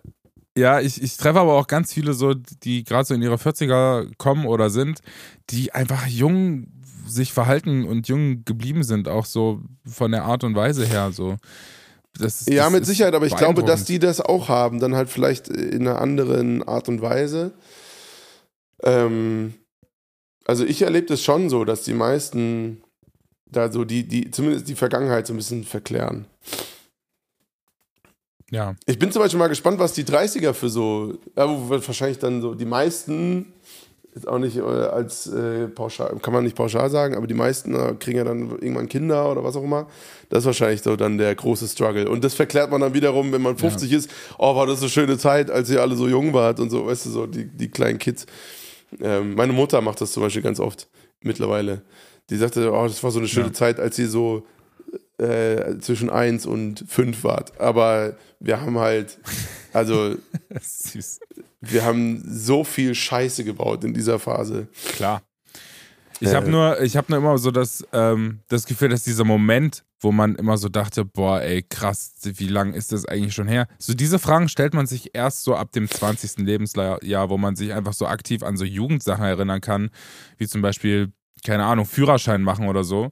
ja, 0.57 0.79
ich, 0.79 1.01
ich 1.01 1.17
treffe 1.17 1.39
aber 1.39 1.53
auch 1.53 1.67
ganz 1.67 1.93
viele 1.93 2.13
so, 2.13 2.33
die 2.33 2.83
gerade 2.83 3.05
so 3.05 3.13
in 3.13 3.21
ihre 3.21 3.35
40er 3.35 4.11
kommen 4.17 4.45
oder 4.45 4.69
sind, 4.69 5.01
die 5.49 5.71
einfach 5.73 6.07
jung 6.07 6.67
sich 7.07 7.33
verhalten 7.33 7.85
und 7.85 8.07
jung 8.07 8.43
geblieben 8.45 8.83
sind, 8.83 9.07
auch 9.07 9.25
so 9.25 9.61
von 9.85 10.11
der 10.11 10.23
Art 10.25 10.43
und 10.43 10.55
Weise 10.55 10.85
her. 10.85 11.11
So. 11.11 11.37
Das, 12.17 12.45
Ja, 12.47 12.65
das 12.65 12.73
mit 12.73 12.85
Sicherheit, 12.85 13.15
aber 13.15 13.25
ich 13.25 13.35
glaube, 13.35 13.63
dass 13.63 13.85
die 13.85 13.99
das 13.99 14.21
auch 14.21 14.49
haben, 14.49 14.79
dann 14.79 14.95
halt 14.95 15.09
vielleicht 15.09 15.47
in 15.47 15.87
einer 15.87 16.01
anderen 16.01 16.63
Art 16.63 16.87
und 16.89 17.01
Weise. 17.01 17.51
Ähm, 18.83 19.53
also 20.45 20.65
ich 20.65 20.81
erlebe 20.81 21.07
das 21.07 21.23
schon 21.23 21.49
so, 21.49 21.65
dass 21.65 21.83
die 21.83 21.93
meisten 21.93 22.83
da 23.45 23.71
so 23.71 23.85
die, 23.85 24.07
die, 24.07 24.31
zumindest 24.31 24.67
die 24.67 24.75
Vergangenheit 24.75 25.27
so 25.27 25.33
ein 25.33 25.37
bisschen 25.37 25.63
verklären. 25.63 26.25
Ja, 28.51 28.75
Ich 28.85 28.97
bin 28.97 29.11
zum 29.11 29.21
Beispiel 29.21 29.39
mal 29.39 29.47
gespannt, 29.47 29.79
was 29.79 29.93
die 29.93 30.03
30er 30.03 30.53
für 30.53 30.69
so, 30.69 31.13
ja, 31.35 31.45
wahrscheinlich 31.69 32.19
dann 32.19 32.41
so, 32.41 32.55
die 32.55 32.65
meisten, 32.65 33.53
ist 34.15 34.27
auch 34.27 34.39
nicht 34.39 34.57
äh, 34.57 34.61
als 34.61 35.27
äh, 35.27 35.67
pauschal, 35.67 36.17
kann 36.21 36.33
man 36.33 36.43
nicht 36.43 36.55
pauschal 36.55 36.89
sagen, 36.89 37.15
aber 37.15 37.27
die 37.27 37.35
meisten 37.35 37.75
äh, 37.75 37.93
kriegen 37.99 38.17
ja 38.17 38.23
dann 38.23 38.49
irgendwann 38.59 38.89
Kinder 38.89 39.31
oder 39.31 39.43
was 39.43 39.55
auch 39.55 39.63
immer. 39.63 39.87
Das 40.29 40.39
ist 40.39 40.45
wahrscheinlich 40.47 40.81
so 40.81 40.95
dann 40.95 41.19
der 41.19 41.33
große 41.35 41.67
Struggle. 41.67 42.09
Und 42.09 42.23
das 42.23 42.33
verklärt 42.33 42.71
man 42.71 42.81
dann 42.81 42.95
wiederum, 42.95 43.31
wenn 43.31 43.41
man 43.43 43.55
50 43.55 43.91
ist, 43.91 44.09
oh, 44.39 44.55
war 44.55 44.65
das 44.65 44.81
eine 44.81 44.89
schöne 44.89 45.17
Zeit, 45.19 45.51
als 45.51 45.69
ihr 45.69 45.81
alle 45.81 45.95
so 45.95 46.07
jung 46.07 46.33
wart 46.33 46.59
und 46.59 46.71
so, 46.71 46.87
weißt 46.87 47.05
du, 47.05 47.09
so 47.11 47.27
die, 47.27 47.45
die 47.45 47.69
kleinen 47.69 47.99
Kids. 47.99 48.25
Ähm, 48.99 49.35
meine 49.35 49.53
Mutter 49.53 49.79
macht 49.81 50.01
das 50.01 50.11
zum 50.11 50.23
Beispiel 50.23 50.41
ganz 50.41 50.59
oft 50.59 50.87
mittlerweile. 51.21 51.83
Die 52.31 52.37
sagte, 52.37 52.71
oh, 52.73 52.87
das 52.87 53.03
war 53.03 53.11
so 53.11 53.19
eine 53.19 53.27
schöne 53.27 53.47
Ja. 53.47 53.53
Zeit, 53.53 53.79
als 53.79 53.95
sie 53.95 54.05
so 54.07 54.43
äh, 55.20 55.78
zwischen 55.80 56.09
1 56.09 56.45
und 56.45 56.86
5 56.88 57.24
wart. 57.24 57.59
Aber 57.59 58.15
wir 58.39 58.61
haben 58.61 58.78
halt, 58.80 59.17
also 59.74 60.15
wir 61.61 61.84
haben 61.86 62.24
so 62.26 62.63
viel 62.63 62.95
Scheiße 62.95 63.43
gebaut 63.43 63.84
in 63.84 63.93
dieser 63.93 64.20
Phase. 64.20 64.67
Klar. 64.95 65.22
Ich 66.22 66.30
Äh. 66.30 66.36
habe 66.36 66.49
nur, 66.49 66.82
ich 66.82 66.97
habe 66.97 67.11
nur 67.11 67.20
immer 67.20 67.38
so 67.38 67.51
das, 67.51 67.86
ähm, 67.93 68.39
das 68.49 68.65
Gefühl, 68.65 68.89
dass 68.89 69.03
dieser 69.03 69.24
Moment, 69.24 69.84
wo 70.01 70.11
man 70.11 70.36
immer 70.36 70.57
so 70.57 70.70
dachte, 70.70 71.03
boah, 71.05 71.41
ey, 71.41 71.63
krass, 71.63 72.13
wie 72.24 72.47
lang 72.47 72.74
ist 72.74 72.91
das 72.91 73.05
eigentlich 73.05 73.34
schon 73.34 73.47
her? 73.47 73.67
So 73.78 73.93
diese 73.93 74.20
Fragen 74.20 74.47
stellt 74.49 74.74
man 74.74 74.86
sich 74.88 75.11
erst 75.13 75.43
so 75.43 75.55
ab 75.55 75.72
dem 75.74 75.89
20. 75.89 76.38
Lebensjahr, 76.45 77.30
wo 77.30 77.38
man 77.38 77.55
sich 77.55 77.74
einfach 77.74 77.93
so 77.93 78.07
aktiv 78.07 78.43
an 78.43 78.57
so 78.57 78.65
Jugendsachen 78.65 79.26
erinnern 79.26 79.61
kann, 79.61 79.89
wie 80.38 80.47
zum 80.47 80.61
Beispiel, 80.61 81.11
keine 81.45 81.65
Ahnung, 81.65 81.86
Führerschein 81.86 82.41
machen 82.41 82.67
oder 82.67 82.84
so. 82.84 83.11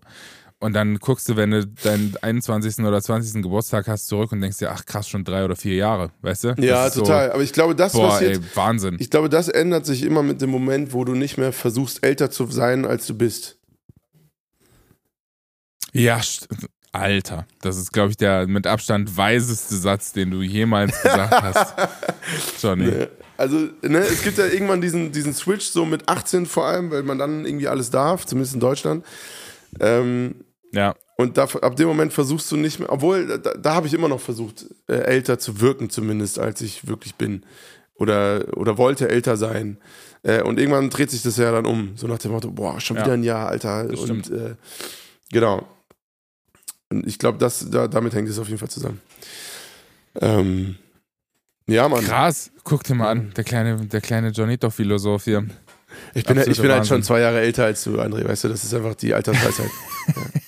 Und 0.60 0.74
dann 0.74 0.98
guckst 0.98 1.30
du, 1.30 1.36
wenn 1.36 1.52
du 1.52 1.68
deinen 1.68 2.16
21. 2.20 2.84
oder 2.84 3.00
20. 3.00 3.44
Geburtstag 3.44 3.88
hast, 3.88 4.08
zurück 4.08 4.32
und 4.32 4.42
denkst 4.42 4.58
dir, 4.58 4.72
ach 4.72 4.86
krass, 4.86 5.08
schon 5.08 5.24
drei 5.24 5.46
oder 5.46 5.56
vier 5.56 5.76
Jahre, 5.76 6.12
weißt 6.22 6.44
du? 6.46 6.56
Ja, 6.58 6.90
total. 6.90 7.32
Aber 7.32 7.44
ich 7.44 7.54
glaube, 7.54 7.76
das, 7.76 7.92
So, 7.92 8.00
boah, 8.00 8.10
was 8.10 8.22
ey, 8.22 8.34
jetzt, 8.34 8.56
Wahnsinn. 8.56 8.98
ich 9.00 9.12
glaube, 9.12 9.30
das 9.30 9.50
ändert 9.50 9.86
sich 9.86 10.02
immer 10.02 10.24
mit 10.24 10.42
dem 10.42 10.50
Moment, 10.50 10.94
wo 10.94 11.06
du 11.06 11.14
nicht 11.14 11.38
mehr 11.38 11.54
versuchst, 11.54 12.04
älter 12.04 12.32
zu 12.32 12.48
sein, 12.48 12.86
als 12.86 13.06
du 13.06 13.16
bist. 13.16 13.60
Ja, 15.94 16.22
Alter, 16.92 17.46
das 17.62 17.78
ist, 17.78 17.94
glaube 17.94 18.10
ich, 18.12 18.18
der 18.18 18.48
mit 18.48 18.66
Abstand 18.66 19.16
weiseste 19.16 19.76
Satz, 19.76 20.14
den 20.14 20.32
du 20.32 20.42
jemals 20.42 21.00
gesagt 21.02 21.32
hast, 21.44 21.76
Johnny. 22.62 22.86
Ne? 22.86 23.10
Also, 23.38 23.58
ne, 23.84 24.00
es 24.00 24.24
gibt 24.24 24.40
ja 24.40 24.48
irgendwann 24.48 24.82
diesen, 24.82 25.12
diesen 25.12 25.36
Switch, 25.36 25.68
so 25.68 25.86
mit 25.86 26.10
18 26.10 26.48
vor 26.48 26.66
allem, 26.66 26.90
weil 26.90 27.04
man 27.04 27.20
dann 27.20 27.46
irgendwie 27.46 27.68
alles 27.68 27.92
darf, 27.92 28.26
zumindest 28.26 28.56
in 28.56 28.60
Deutschland. 28.60 29.06
Ähm, 29.80 30.36
Ja. 30.74 30.96
und 31.18 31.38
da, 31.38 31.44
ab 31.46 31.76
dem 31.78 31.88
Moment 31.88 32.12
versuchst 32.14 32.52
du 32.52 32.58
nicht 32.58 32.80
mehr, 32.80 32.92
obwohl, 32.92 33.40
da, 33.40 33.54
da 33.54 33.74
habe 33.76 33.88
ich 33.88 33.94
immer 33.94 34.08
noch 34.10 34.20
versucht, 34.20 34.66
äh, 34.88 34.96
älter 34.96 35.40
zu 35.40 35.62
wirken, 35.62 35.90
zumindest, 35.90 36.40
als 36.40 36.62
ich 36.62 36.88
wirklich 36.88 37.16
bin. 37.16 37.44
Oder, 37.96 38.46
oder 38.56 38.78
wollte 38.78 39.10
älter 39.10 39.38
sein. 39.38 39.78
Äh, 40.24 40.44
und 40.44 40.60
irgendwann 40.60 40.90
dreht 40.92 41.10
sich 41.10 41.24
das 41.24 41.38
ja 41.38 41.52
dann 41.52 41.66
um. 41.66 41.94
So 41.96 42.06
nach 42.08 42.20
dem 42.20 42.32
Motto, 42.32 42.52
boah, 42.52 42.80
schon 42.80 42.98
Ja. 42.98 43.04
wieder 43.04 43.14
ein 43.14 43.24
Jahr, 43.24 43.48
Alter. 43.48 43.86
Das 43.86 44.00
und 44.02 44.26
stimmt. 44.26 44.30
äh, 44.40 44.56
genau. 45.32 45.66
Und 46.90 47.08
ich 47.08 47.18
glaube, 47.18 47.38
da, 47.40 47.88
damit 47.88 48.14
hängt 48.14 48.30
es 48.30 48.38
auf 48.38 48.48
jeden 48.48 48.60
Fall 48.60 48.70
zusammen. 48.70 49.02
Ähm, 50.22 50.76
ja, 51.68 51.88
Mann. 51.90 52.04
Krass. 52.04 52.52
Guck 52.64 52.84
dir 52.84 52.96
mal 52.96 53.10
an, 53.10 53.34
der 53.36 53.44
kleine, 53.44 53.78
der 53.88 54.02
kleine 54.02 54.30
Johnito-Philosoph 54.30 55.24
hier. 55.24 55.46
Ich 56.14 56.24
bin, 56.26 56.38
ich 56.46 56.62
bin 56.62 56.72
halt 56.72 56.86
schon 56.86 57.02
zwei 57.02 57.22
Jahre 57.22 57.40
älter 57.40 57.66
als 57.66 57.84
du, 57.84 58.00
André, 58.00 58.28
weißt 58.28 58.44
du, 58.44 58.50
das 58.50 58.64
ist 58.64 58.74
einfach 58.74 58.96
die 58.96 59.14
Altersweisheit. 59.14 59.72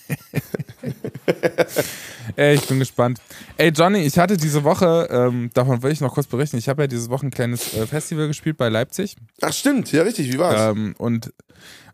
Ey, 2.36 2.56
ich 2.56 2.68
bin 2.68 2.80
gespannt. 2.80 3.20
Ey, 3.58 3.70
Johnny, 3.70 4.00
ich 4.00 4.18
hatte 4.18 4.38
diese 4.38 4.64
Woche, 4.64 5.08
ähm, 5.12 5.50
davon 5.54 5.82
will 5.84 5.92
ich 5.92 6.02
noch 6.02 6.14
kurz 6.14 6.28
berichten, 6.28 6.58
ich 6.58 6.70
habe 6.70 6.84
ja 6.84 6.88
diese 6.88 7.10
Woche 7.10 7.28
ein 7.28 7.32
kleines 7.32 7.74
äh, 7.74 7.88
Festival 7.88 8.28
gespielt 8.28 8.58
bei 8.58 8.70
Leipzig. 8.70 9.16
Ach 9.42 9.54
stimmt, 9.54 9.92
ja 9.92 10.04
richtig, 10.04 10.32
wie 10.32 10.40
war's? 10.40 10.76
Ähm, 10.76 10.96
und 10.98 11.32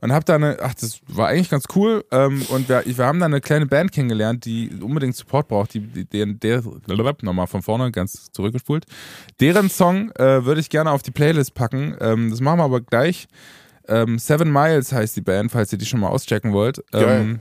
und 0.02 0.12
habe 0.12 0.26
da 0.26 0.36
eine, 0.36 0.58
ach, 0.62 0.76
das 0.76 1.00
war 1.08 1.30
eigentlich 1.30 1.50
ganz 1.50 1.66
cool. 1.76 2.06
Ähm, 2.12 2.44
und 2.50 2.70
wir, 2.70 2.84
wir 2.86 3.06
haben 3.06 3.20
da 3.20 3.26
eine 3.26 3.42
kleine 3.42 3.66
Band 3.66 3.92
kennengelernt, 3.92 4.46
die 4.46 4.70
unbedingt 4.80 5.16
Support 5.16 5.48
braucht. 5.48 5.74
Die, 5.74 5.80
die, 5.80 6.06
der, 6.06 6.28
der, 6.28 6.64
nochmal 7.24 7.48
von 7.48 7.64
vorne, 7.64 7.92
ganz 7.92 8.32
zurückgespult. 8.32 8.86
Deren 9.40 9.70
Song 9.70 10.12
äh, 10.12 10.46
würde 10.46 10.62
ich 10.62 10.70
gerne 10.70 10.92
auf 10.92 11.02
die 11.02 11.10
Playlist 11.10 11.56
packen. 11.56 11.96
Ähm, 12.00 12.30
das 12.30 12.40
machen 12.40 12.60
wir 12.60 12.66
aber 12.66 12.82
gleich. 12.82 13.28
Ähm, 13.88 14.20
Seven 14.20 14.52
Miles 14.52 14.92
heißt 14.92 15.16
die 15.16 15.22
Band, 15.22 15.52
falls 15.52 15.72
ihr 15.72 15.80
die 15.80 15.86
schon 15.86 16.00
mal 16.00 16.10
auschecken 16.10 16.54
wollt. 16.54 16.84
Geil. 16.92 17.40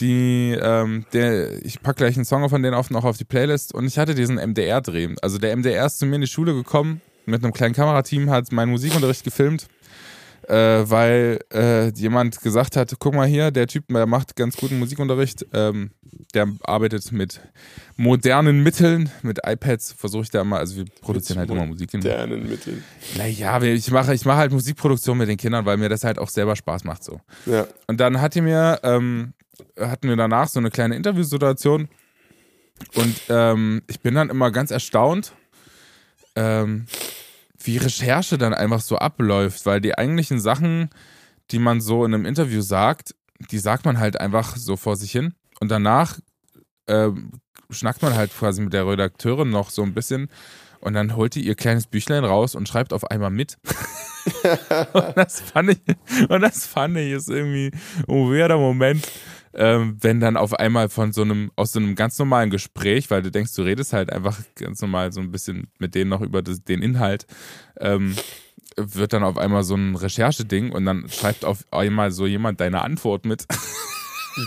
Die, 0.00 0.56
ähm, 0.60 1.04
der, 1.12 1.64
ich 1.64 1.82
packe 1.82 1.98
gleich 1.98 2.16
einen 2.16 2.24
Song 2.24 2.48
von 2.48 2.62
denen 2.62 2.74
auf, 2.74 2.90
noch 2.90 3.04
auf 3.04 3.18
die 3.18 3.24
Playlist 3.24 3.74
und 3.74 3.86
ich 3.86 3.98
hatte 3.98 4.14
diesen 4.14 4.36
MDR-Dreh. 4.36 5.14
Also 5.20 5.38
der 5.38 5.54
MDR 5.56 5.86
ist 5.86 5.98
zu 5.98 6.06
mir 6.06 6.14
in 6.14 6.22
die 6.22 6.26
Schule 6.26 6.54
gekommen, 6.54 7.02
mit 7.26 7.44
einem 7.44 7.52
kleinen 7.52 7.74
Kamerateam, 7.74 8.30
hat 8.30 8.50
meinen 8.50 8.70
Musikunterricht 8.70 9.24
gefilmt, 9.24 9.66
äh, 10.48 10.54
weil 10.54 11.40
äh, 11.52 11.88
jemand 11.90 12.40
gesagt 12.40 12.76
hat, 12.76 12.94
guck 12.98 13.14
mal 13.14 13.26
hier, 13.26 13.50
der 13.50 13.66
Typ, 13.66 13.84
der 13.88 14.06
macht 14.06 14.36
ganz 14.36 14.56
guten 14.56 14.78
Musikunterricht, 14.78 15.46
ähm, 15.52 15.90
der 16.34 16.48
arbeitet 16.62 17.12
mit 17.12 17.40
modernen 17.96 18.62
Mitteln, 18.62 19.10
mit 19.22 19.40
iPads 19.44 19.92
versuche 19.92 20.22
ich 20.22 20.30
da 20.30 20.44
mal, 20.44 20.58
also 20.58 20.76
wir 20.76 20.84
produzieren 21.02 21.38
halt 21.40 21.50
immer 21.50 21.66
Musik. 21.66 21.92
Modernen 21.92 22.48
Mitteln. 22.48 22.82
Naja, 23.18 23.60
ich 23.62 23.90
mache 23.90 24.14
ich 24.14 24.24
mache 24.24 24.38
halt 24.38 24.52
Musikproduktion 24.52 25.18
mit 25.18 25.28
den 25.28 25.36
Kindern, 25.36 25.66
weil 25.66 25.76
mir 25.76 25.88
das 25.88 26.04
halt 26.04 26.18
auch 26.18 26.30
selber 26.30 26.56
Spaß 26.56 26.84
macht 26.84 27.04
so. 27.04 27.20
Ja. 27.46 27.66
Und 27.86 28.00
dann 28.00 28.20
hat 28.20 28.34
die 28.34 28.40
mir, 28.40 28.80
ähm, 28.82 29.34
hatten 29.78 30.08
wir 30.08 30.16
danach 30.16 30.48
so 30.48 30.58
eine 30.58 30.70
kleine 30.70 30.96
Interviewsituation. 30.96 31.88
Und 32.94 33.20
ähm, 33.28 33.82
ich 33.88 34.00
bin 34.00 34.14
dann 34.14 34.30
immer 34.30 34.50
ganz 34.50 34.70
erstaunt, 34.70 35.32
ähm, 36.34 36.86
wie 37.62 37.76
Recherche 37.76 38.38
dann 38.38 38.54
einfach 38.54 38.80
so 38.80 38.96
abläuft, 38.96 39.66
weil 39.66 39.80
die 39.80 39.96
eigentlichen 39.96 40.40
Sachen, 40.40 40.90
die 41.50 41.58
man 41.58 41.80
so 41.80 42.04
in 42.04 42.14
einem 42.14 42.24
Interview 42.24 42.62
sagt, 42.62 43.14
die 43.50 43.58
sagt 43.58 43.84
man 43.84 43.98
halt 43.98 44.20
einfach 44.20 44.56
so 44.56 44.76
vor 44.76 44.96
sich 44.96 45.12
hin. 45.12 45.34
Und 45.60 45.70
danach 45.70 46.18
ähm, 46.86 47.32
schnackt 47.70 48.02
man 48.02 48.14
halt 48.14 48.34
quasi 48.36 48.62
mit 48.62 48.72
der 48.72 48.86
Redakteurin 48.86 49.50
noch 49.50 49.70
so 49.70 49.82
ein 49.82 49.94
bisschen. 49.94 50.28
Und 50.80 50.94
dann 50.94 51.14
holt 51.14 51.34
die 51.34 51.46
ihr 51.46 51.54
kleines 51.54 51.86
Büchlein 51.86 52.24
raus 52.24 52.54
und 52.54 52.66
schreibt 52.66 52.92
auf 52.92 53.10
einmal 53.10 53.30
mit. 53.30 53.58
und 54.92 55.16
das 55.16 55.40
fand 55.40 55.70
ich, 55.70 56.28
und 56.28 56.40
das 56.40 56.66
fand 56.66 56.96
ich 56.96 57.12
ist 57.12 57.28
irgendwie 57.28 57.70
ein 58.08 58.30
weirder 58.30 58.56
Moment, 58.56 59.06
ähm, 59.54 59.96
wenn 60.00 60.20
dann 60.20 60.36
auf 60.36 60.54
einmal 60.54 60.88
von 60.88 61.12
so 61.12 61.22
einem, 61.22 61.50
aus 61.56 61.72
so 61.72 61.80
einem 61.80 61.94
ganz 61.94 62.18
normalen 62.18 62.50
Gespräch, 62.50 63.10
weil 63.10 63.22
du 63.22 63.30
denkst, 63.30 63.54
du 63.54 63.62
redest 63.62 63.92
halt 63.92 64.12
einfach 64.12 64.38
ganz 64.54 64.80
normal 64.80 65.12
so 65.12 65.20
ein 65.20 65.32
bisschen 65.32 65.68
mit 65.78 65.94
denen 65.94 66.10
noch 66.10 66.20
über 66.20 66.42
das, 66.42 66.62
den 66.62 66.82
Inhalt, 66.82 67.26
ähm, 67.80 68.14
wird 68.76 69.12
dann 69.12 69.24
auf 69.24 69.36
einmal 69.36 69.64
so 69.64 69.74
ein 69.74 69.96
Rechercheding 69.96 70.70
und 70.72 70.84
dann 70.86 71.08
schreibt 71.08 71.44
auf 71.44 71.64
einmal 71.70 72.12
so 72.12 72.26
jemand 72.26 72.60
deine 72.60 72.82
Antwort 72.82 73.24
mit. 73.24 73.46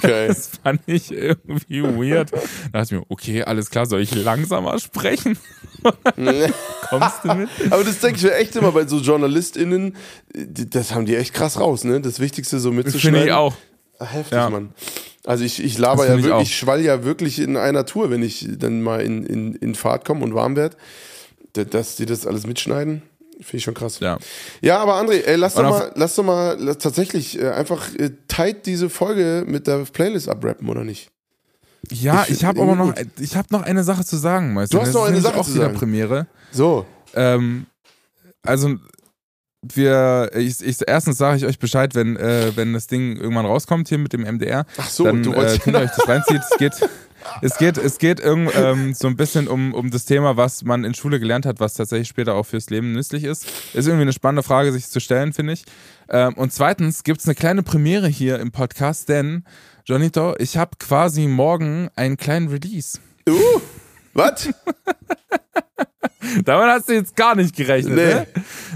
Geil. 0.01 0.27
Das 0.29 0.47
fand 0.63 0.81
ich 0.85 1.11
irgendwie 1.11 1.83
weird. 1.83 2.31
Da 2.31 2.79
dachte 2.79 2.95
ich 2.95 2.99
mir, 3.01 3.05
okay, 3.09 3.43
alles 3.43 3.69
klar, 3.69 3.85
soll 3.85 3.99
ich 3.99 4.15
langsamer 4.15 4.79
sprechen? 4.79 5.37
Kommst 6.89 7.25
du 7.25 7.33
mit? 7.33 7.49
Aber 7.69 7.83
das 7.83 7.99
denke 7.99 8.17
ich 8.17 8.23
mir 8.23 8.33
echt 8.35 8.55
immer 8.55 8.71
bei 8.71 8.87
so 8.87 8.99
JournalistInnen, 8.99 9.95
das 10.33 10.95
haben 10.95 11.05
die 11.05 11.17
echt 11.17 11.33
krass 11.33 11.59
raus, 11.59 11.83
ne? 11.83 11.99
Das 11.99 12.21
Wichtigste 12.21 12.59
so 12.59 12.71
mitzuschneiden. 12.71 13.19
Finde 13.19 13.25
ich 13.25 13.33
auch. 13.33 13.53
Heftig, 13.99 14.33
Ja. 14.33 14.49
Mann. 14.49 14.73
Also 15.25 15.43
ich, 15.45 15.63
ich 15.63 15.77
laber 15.77 16.05
ja 16.05 16.21
wirklich, 16.21 16.49
ich 16.49 16.57
schwall 16.57 16.81
ja 16.81 17.03
wirklich 17.05 17.39
in 17.39 17.55
einer 17.55 17.85
Tour, 17.85 18.09
wenn 18.09 18.21
ich 18.23 18.45
dann 18.57 18.81
mal 18.81 19.01
in, 19.01 19.25
in, 19.25 19.55
in 19.55 19.73
Fahrt 19.75 20.03
komme 20.05 20.23
und 20.23 20.33
warm 20.35 20.55
werde. 20.57 20.75
Da- 21.53 21.63
Dass 21.63 21.95
die 21.95 22.05
das 22.05 22.27
alles 22.27 22.45
mitschneiden, 22.45 23.03
finde 23.35 23.57
ich 23.57 23.63
schon 23.63 23.73
krass. 23.73 23.99
Ja. 24.01 24.17
Ja, 24.61 24.79
aber 24.79 24.95
André, 24.95 25.23
ey, 25.23 25.35
lass, 25.37 25.53
doch 25.53 25.63
mal, 25.63 25.91
lass 25.95 26.15
doch 26.15 26.23
mal 26.23 26.57
lass 26.59 26.77
tatsächlich 26.79 27.39
äh, 27.39 27.49
einfach 27.51 27.93
äh, 27.95 28.11
tight 28.27 28.65
diese 28.65 28.89
Folge 28.89 29.45
mit 29.47 29.67
der 29.67 29.85
Playlist 29.85 30.27
abrappen, 30.27 30.67
oder 30.67 30.83
nicht? 30.83 31.09
Ja, 31.91 32.23
Ich 32.27 32.31
ich, 32.37 32.45
habe 32.45 32.61
aber 32.61 32.75
noch, 32.75 32.93
ich 33.19 33.35
habe 33.35 33.47
noch 33.51 33.61
eine 33.61 33.83
Sache 33.83 34.03
zu 34.03 34.17
sagen, 34.17 34.53
Meister. 34.53 34.77
Du 34.77 34.81
hast 34.81 34.87
Das 34.89 34.95
noch 34.95 35.03
eine 35.05 35.21
Sache 35.21 35.39
auch 35.39 35.45
zu 35.45 35.51
sagen. 35.51 35.75
Premiere. 35.75 36.27
So. 36.51 36.85
Ähm, 37.13 37.65
also 38.41 38.75
wir, 39.63 40.31
ich, 40.35 40.61
ich, 40.61 40.77
erstens 40.85 41.17
sage 41.17 41.37
ich 41.37 41.45
euch 41.45 41.59
Bescheid, 41.59 41.95
wenn, 41.95 42.17
äh, 42.17 42.51
wenn 42.55 42.73
das 42.73 42.87
Ding 42.87 43.17
irgendwann 43.17 43.45
rauskommt 43.45 43.87
hier 43.89 43.97
mit 43.97 44.13
dem 44.13 44.21
MDR. 44.21 44.65
Ach 44.77 44.89
so, 44.89 45.05
dann 45.05 45.23
du 45.23 45.31
äh, 45.31 45.37
wolltest- 45.37 45.61
könnt 45.61 45.77
ihr 45.77 45.81
euch 45.81 45.91
das 45.95 46.07
reinzieht. 46.07 46.41
Es 46.51 46.57
geht, 46.57 46.73
es 47.41 47.57
geht, 47.57 47.77
es 47.77 47.97
geht 47.97 48.19
irgend, 48.19 48.51
ähm, 48.55 48.93
so 48.93 49.07
ein 49.07 49.15
bisschen 49.15 49.47
um, 49.47 49.73
um 49.73 49.89
das 49.89 50.05
Thema, 50.05 50.35
was 50.37 50.63
man 50.63 50.83
in 50.83 50.93
Schule 50.93 51.19
gelernt 51.19 51.45
hat, 51.45 51.59
was 51.59 51.73
tatsächlich 51.75 52.09
später 52.09 52.35
auch 52.35 52.45
fürs 52.45 52.69
Leben 52.69 52.91
nützlich 52.91 53.23
ist. 53.23 53.45
Ist 53.73 53.87
irgendwie 53.87 54.03
eine 54.03 54.13
spannende 54.13 54.43
Frage, 54.43 54.71
sich 54.71 54.87
zu 54.87 54.99
stellen, 54.99 55.33
finde 55.33 55.53
ich. 55.53 55.63
Ähm, 56.09 56.33
und 56.33 56.51
zweitens 56.51 57.03
gibt 57.03 57.21
es 57.21 57.25
eine 57.25 57.35
kleine 57.35 57.63
Premiere 57.63 58.07
hier 58.07 58.39
im 58.39 58.51
Podcast, 58.51 59.07
denn 59.09 59.45
Jonito, 59.85 60.35
ich 60.37 60.57
habe 60.57 60.71
quasi 60.79 61.27
morgen 61.27 61.89
einen 61.95 62.17
kleinen 62.17 62.47
Release. 62.49 62.99
Uh, 63.27 63.61
was? 64.13 64.49
Damit 66.45 66.65
hast 66.67 66.89
du 66.89 66.93
jetzt 66.93 67.15
gar 67.15 67.35
nicht 67.35 67.55
gerechnet, 67.55 67.95
Nee. 67.95 68.13
ne? 68.13 68.27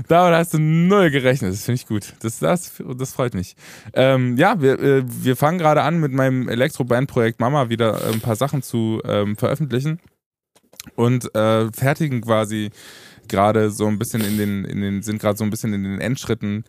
Damit 0.07 0.35
hast 0.37 0.53
du 0.53 0.59
null 0.59 1.09
gerechnet. 1.11 1.53
Das 1.53 1.63
finde 1.63 1.81
ich 1.81 1.87
gut. 1.87 2.13
Das, 2.19 2.39
das, 2.39 2.73
das 2.97 3.13
freut 3.13 3.33
mich. 3.33 3.55
Ähm, 3.93 4.37
ja, 4.37 4.61
wir, 4.61 4.79
äh, 4.79 5.03
wir 5.05 5.35
fangen 5.35 5.57
gerade 5.57 5.81
an 5.81 5.99
mit 5.99 6.11
meinem 6.11 6.49
Elektro-Band-Projekt 6.49 7.39
Mama 7.39 7.69
wieder 7.69 8.05
ein 8.07 8.19
paar 8.19 8.35
Sachen 8.35 8.61
zu 8.61 9.01
ähm, 9.05 9.37
veröffentlichen 9.37 9.99
und 10.95 11.33
äh, 11.35 11.71
fertigen 11.71 12.21
quasi 12.21 12.69
gerade 13.27 13.71
so 13.71 13.87
ein 13.87 13.97
bisschen 13.97 14.21
in 14.23 14.37
den, 14.37 14.65
in 14.65 14.81
den, 14.81 15.01
sind 15.01 15.19
gerade 15.21 15.37
so 15.37 15.43
ein 15.43 15.49
bisschen 15.49 15.73
in 15.73 15.83
den 15.83 15.99
Endschritten 15.99 16.65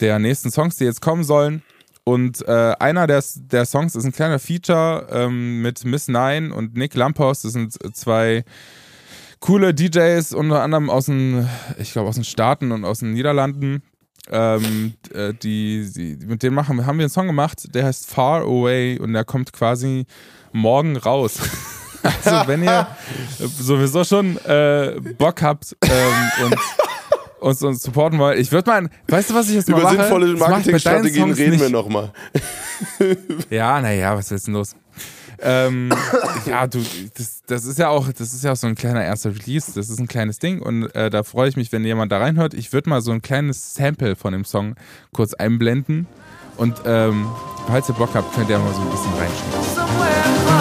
der 0.00 0.18
nächsten 0.18 0.50
Songs, 0.50 0.76
die 0.76 0.84
jetzt 0.84 1.00
kommen 1.00 1.24
sollen. 1.24 1.62
Und 2.08 2.40
äh, 2.48 2.74
einer 2.78 3.06
der, 3.06 3.22
der 3.36 3.66
Songs 3.66 3.94
ist 3.94 4.06
ein 4.06 4.12
kleiner 4.12 4.38
Feature 4.38 5.08
ähm, 5.10 5.60
mit 5.60 5.84
Miss 5.84 6.08
Nine 6.08 6.54
und 6.54 6.74
Nick 6.74 6.94
Lampos. 6.94 7.42
Das 7.42 7.52
sind 7.52 7.74
zwei 7.94 8.46
coole 9.40 9.74
DJs, 9.74 10.32
unter 10.32 10.62
anderem 10.62 10.88
aus 10.88 11.04
den, 11.04 11.46
ich 11.76 11.92
glaube, 11.92 12.08
aus 12.08 12.14
den 12.14 12.24
Staaten 12.24 12.72
und 12.72 12.86
aus 12.86 13.00
den 13.00 13.12
Niederlanden. 13.12 13.82
Ähm, 14.30 14.94
äh, 15.12 15.34
die, 15.34 15.92
die, 15.94 16.24
mit 16.24 16.42
denen 16.42 16.54
machen, 16.54 16.86
haben 16.86 16.96
wir 16.96 17.04
einen 17.04 17.10
Song 17.10 17.26
gemacht, 17.26 17.74
der 17.74 17.84
heißt 17.84 18.08
Far 18.08 18.40
Away 18.40 18.98
und 18.98 19.12
der 19.12 19.26
kommt 19.26 19.52
quasi 19.52 20.06
morgen 20.52 20.96
raus. 20.96 21.38
also 22.02 22.48
wenn 22.48 22.62
ihr 22.62 22.86
sowieso 23.38 24.02
schon 24.04 24.38
äh, 24.46 24.98
Bock 25.18 25.42
habt 25.42 25.76
ähm, 25.82 26.46
und 26.46 26.56
uns, 27.40 27.62
uns 27.62 27.82
supporten 27.82 28.18
wollt, 28.18 28.38
ich 28.38 28.50
würde 28.52 28.70
mal, 28.70 28.88
weißt 29.08 29.30
du, 29.30 29.34
was 29.34 29.48
ich 29.48 29.54
jetzt 29.54 29.68
mal 29.68 29.80
Über 29.80 29.84
mache? 29.92 29.96
sinnvolle 29.96 30.26
bei 30.34 30.38
deinen 30.40 30.50
Marketingstrategien 30.50 31.30
reden 31.32 31.52
wir 31.52 31.58
nicht. 31.60 31.70
nochmal. 31.72 32.12
Ja, 33.50 33.80
naja, 33.80 34.16
was 34.16 34.30
ist 34.30 34.46
denn 34.46 34.54
los? 34.54 34.74
ähm, 35.40 35.92
ja, 36.46 36.66
du, 36.66 36.80
das, 37.16 37.42
das 37.46 37.64
ist 37.64 37.78
ja 37.78 37.88
auch, 37.88 38.08
das 38.12 38.32
ist 38.34 38.42
ja 38.44 38.52
auch 38.52 38.56
so 38.56 38.66
ein 38.66 38.74
kleiner 38.74 39.04
erster 39.04 39.30
Release, 39.30 39.72
das 39.74 39.88
ist 39.88 39.98
ein 40.00 40.08
kleines 40.08 40.38
Ding 40.40 40.60
und 40.60 40.94
äh, 40.94 41.10
da 41.10 41.22
freue 41.22 41.48
ich 41.48 41.56
mich, 41.56 41.70
wenn 41.72 41.84
jemand 41.84 42.10
da 42.12 42.18
reinhört. 42.18 42.54
Ich 42.54 42.72
würde 42.72 42.90
mal 42.90 43.00
so 43.00 43.12
ein 43.12 43.22
kleines 43.22 43.74
Sample 43.74 44.16
von 44.16 44.32
dem 44.32 44.44
Song 44.44 44.74
kurz 45.12 45.34
einblenden 45.34 46.06
und 46.56 46.74
ähm, 46.86 47.26
falls 47.68 47.88
ihr 47.88 47.94
Bock 47.94 48.10
habt, 48.14 48.34
könnt 48.34 48.50
ihr 48.50 48.58
mal 48.58 48.74
so 48.74 48.80
ein 48.80 48.90
bisschen 48.90 49.12
reinschauen. 49.14 50.57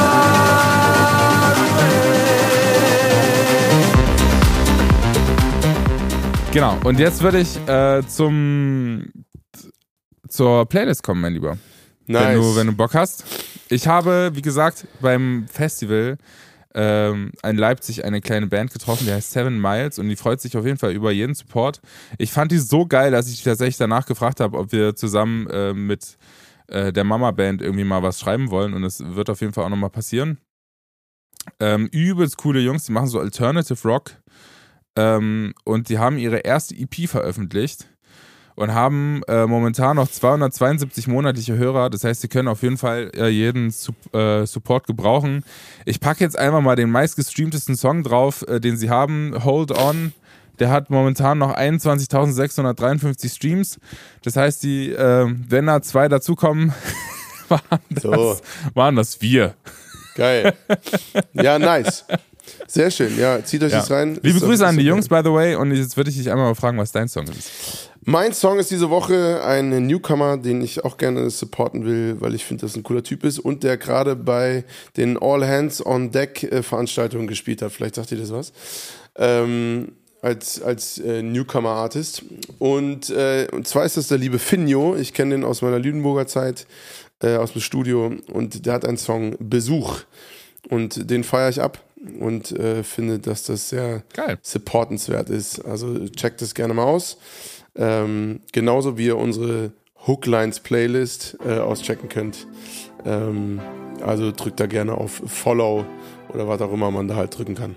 Genau, 6.57 6.75
und 6.85 6.97
jetzt 6.97 7.21
würde 7.21 7.39
ich 7.39 7.55
äh, 7.67 8.01
zum 8.07 9.05
zur 10.27 10.65
Playlist 10.65 11.03
kommen, 11.03 11.21
mein 11.21 11.33
Lieber 11.33 11.59
Nice. 12.07 12.29
wenn, 12.29 12.35
du, 12.35 12.55
wenn 12.55 12.65
du 12.65 12.73
Bock 12.73 12.95
hast. 12.95 13.25
Ich 13.69 13.87
habe, 13.87 14.31
wie 14.33 14.41
gesagt, 14.41 14.87
beim 14.99 15.45
Festival 15.47 16.17
ähm, 16.73 17.31
in 17.43 17.57
Leipzig 17.57 18.05
eine 18.05 18.21
kleine 18.21 18.47
Band 18.47 18.73
getroffen, 18.73 19.05
die 19.05 19.13
heißt 19.13 19.33
Seven 19.33 19.61
Miles 19.61 19.99
und 19.99 20.09
die 20.09 20.15
freut 20.15 20.41
sich 20.41 20.57
auf 20.57 20.65
jeden 20.65 20.79
Fall 20.79 20.93
über 20.93 21.11
jeden 21.11 21.35
Support. 21.35 21.79
Ich 22.17 22.31
fand 22.31 22.51
die 22.51 22.57
so 22.57 22.87
geil, 22.87 23.11
dass 23.11 23.29
ich 23.29 23.43
tatsächlich 23.43 23.77
danach 23.77 24.07
gefragt 24.07 24.39
habe, 24.39 24.57
ob 24.57 24.71
wir 24.71 24.95
zusammen 24.95 25.45
äh, 25.51 25.75
mit 25.75 26.17
äh, 26.69 26.91
der 26.91 27.03
Mama-Band 27.03 27.61
irgendwie 27.61 27.83
mal 27.83 28.01
was 28.01 28.19
schreiben 28.19 28.49
wollen 28.49 28.73
und 28.73 28.83
es 28.83 28.99
wird 29.05 29.29
auf 29.29 29.41
jeden 29.41 29.53
Fall 29.53 29.65
auch 29.65 29.69
nochmal 29.69 29.91
passieren. 29.91 30.39
Ähm, 31.59 31.87
übelst 31.91 32.37
coole 32.37 32.61
Jungs, 32.61 32.85
die 32.85 32.93
machen 32.93 33.09
so 33.09 33.19
Alternative 33.19 33.87
Rock 33.87 34.13
ähm, 34.97 35.53
und 35.63 35.89
die 35.89 35.99
haben 35.99 36.17
ihre 36.17 36.39
erste 36.39 36.75
EP 36.75 37.07
veröffentlicht 37.07 37.87
und 38.55 38.73
haben 38.73 39.21
äh, 39.27 39.45
momentan 39.45 39.97
noch 39.97 40.09
272 40.09 41.07
monatliche 41.07 41.55
Hörer. 41.55 41.91
Das 41.91 42.03
heißt, 42.03 42.21
sie 42.21 42.27
können 42.27 42.47
auf 42.47 42.63
jeden 42.63 42.77
Fall 42.77 43.11
äh, 43.15 43.27
jeden 43.27 43.69
Sup 43.69 43.95
äh, 44.15 44.47
Support 44.47 44.87
gebrauchen. 44.87 45.43
Ich 45.85 45.99
packe 45.99 46.23
jetzt 46.23 46.37
einfach 46.37 46.61
mal 46.61 46.75
den 46.75 46.89
meistgestreamtesten 46.89 47.75
Song 47.75 48.03
drauf, 48.03 48.43
äh, 48.47 48.59
den 48.59 48.75
sie 48.75 48.89
haben, 48.89 49.35
Hold 49.43 49.71
On. 49.71 50.11
Der 50.57 50.71
hat 50.71 50.89
momentan 50.89 51.37
noch 51.37 51.55
21.653 51.55 53.35
Streams. 53.35 53.79
Das 54.23 54.35
heißt, 54.35 54.63
die, 54.63 54.91
äh, 54.91 55.27
wenn 55.47 55.67
da 55.67 55.83
zwei 55.83 56.07
dazukommen, 56.07 56.73
waren, 57.47 57.61
das, 57.91 58.01
so. 58.01 58.37
waren 58.73 58.95
das 58.95 59.21
wir. 59.21 59.53
Geil. 60.15 60.55
Ja, 61.33 61.59
nice. 61.59 62.05
Sehr 62.67 62.91
schön. 62.91 63.17
Ja, 63.17 63.43
zieht 63.43 63.63
euch 63.63 63.71
ja. 63.71 63.79
das 63.79 63.91
rein. 63.91 64.19
Liebe 64.21 64.39
Grüße 64.39 64.65
an 64.65 64.77
die 64.77 64.85
Jungs, 64.85 65.07
by 65.07 65.21
the 65.23 65.31
way. 65.31 65.55
Und 65.55 65.71
jetzt 65.71 65.97
würde 65.97 66.09
ich 66.09 66.17
dich 66.17 66.29
einmal 66.29 66.47
mal 66.47 66.55
fragen, 66.55 66.77
was 66.77 66.91
dein 66.91 67.07
Song 67.07 67.25
ist. 67.25 67.91
Mein 68.09 68.31
Song 68.31 68.57
ist 68.57 68.71
diese 68.71 68.89
Woche 68.89 69.43
ein 69.43 69.85
Newcomer, 69.85 70.37
den 70.37 70.61
ich 70.61 70.85
auch 70.85 70.97
gerne 70.97 71.29
supporten 71.29 71.85
will, 71.85 72.15
weil 72.19 72.35
ich 72.35 72.45
finde, 72.45 72.61
dass 72.61 72.77
ein 72.77 72.83
cooler 72.83 73.03
Typ 73.03 73.25
ist 73.25 73.37
und 73.37 73.63
der 73.63 73.75
gerade 73.75 74.15
bei 74.15 74.63
den 74.95 75.17
All 75.17 75.45
Hands 75.45 75.85
on 75.85 76.11
Deck 76.11 76.43
äh, 76.43 76.63
Veranstaltungen 76.63 77.27
gespielt 77.27 77.61
hat. 77.61 77.73
Vielleicht 77.73 77.95
sagt 77.95 78.11
ihr 78.13 78.17
das 78.17 78.31
was. 78.31 78.53
Ähm, 79.17 79.91
als, 80.21 80.61
als 80.61 80.99
äh, 80.99 81.21
Newcomer-Artist. 81.21 82.23
Und, 82.59 83.09
äh, 83.09 83.47
und 83.51 83.67
zwar 83.67 83.85
ist 83.85 83.97
das 83.97 84.07
der 84.07 84.17
liebe 84.17 84.39
Finjo. 84.39 84.95
Ich 84.95 85.13
kenne 85.13 85.35
den 85.35 85.43
aus 85.43 85.61
meiner 85.61 85.79
Lüdenburger 85.79 86.27
Zeit, 86.27 86.65
äh, 87.21 87.35
aus 87.35 87.51
dem 87.51 87.61
Studio. 87.61 88.13
Und 88.31 88.65
der 88.65 88.73
hat 88.73 88.85
einen 88.85 88.97
Song 88.97 89.35
Besuch. 89.39 89.99
Und 90.69 91.09
den 91.09 91.23
feiere 91.25 91.49
ich 91.49 91.61
ab 91.61 91.83
und 92.19 92.51
äh, 92.51 92.83
finde, 92.83 93.19
dass 93.19 93.43
das 93.43 93.69
sehr 93.69 94.03
Geil. 94.13 94.37
supportenswert 94.41 95.29
ist. 95.29 95.59
Also 95.65 96.07
checkt 96.09 96.41
das 96.41 96.53
gerne 96.53 96.73
mal 96.73 96.83
aus. 96.83 97.17
Ähm, 97.75 98.41
genauso 98.51 98.97
wie 98.97 99.07
ihr 99.07 99.17
unsere 99.17 99.71
Hooklines 100.05 100.59
Playlist 100.59 101.37
äh, 101.45 101.59
auschecken 101.59 102.09
könnt. 102.09 102.47
Ähm, 103.05 103.59
also 104.03 104.31
drückt 104.31 104.59
da 104.59 104.67
gerne 104.67 104.93
auf 104.93 105.21
Follow 105.25 105.85
oder 106.29 106.47
was 106.47 106.61
auch 106.61 106.71
immer 106.71 106.91
man 106.91 107.07
da 107.07 107.15
halt 107.15 107.37
drücken 107.37 107.55
kann. 107.55 107.75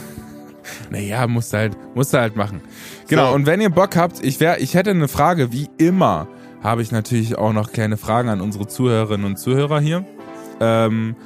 naja, 0.90 1.26
musst 1.26 1.52
du 1.52 1.58
halt, 1.58 1.76
musst 1.94 2.12
du 2.12 2.18
halt 2.18 2.36
machen. 2.36 2.60
Genau, 3.08 3.30
so. 3.30 3.34
und 3.34 3.46
wenn 3.46 3.60
ihr 3.60 3.70
Bock 3.70 3.96
habt, 3.96 4.22
ich, 4.22 4.40
wär, 4.40 4.60
ich 4.60 4.74
hätte 4.74 4.90
eine 4.90 5.08
Frage, 5.08 5.52
wie 5.52 5.68
immer, 5.78 6.28
habe 6.62 6.82
ich 6.82 6.90
natürlich 6.90 7.38
auch 7.38 7.52
noch 7.52 7.72
kleine 7.72 7.96
Fragen 7.96 8.28
an 8.28 8.40
unsere 8.40 8.66
Zuhörerinnen 8.66 9.26
und 9.26 9.38
Zuhörer 9.38 9.80
hier. 9.80 10.04
Ähm, 10.60 11.16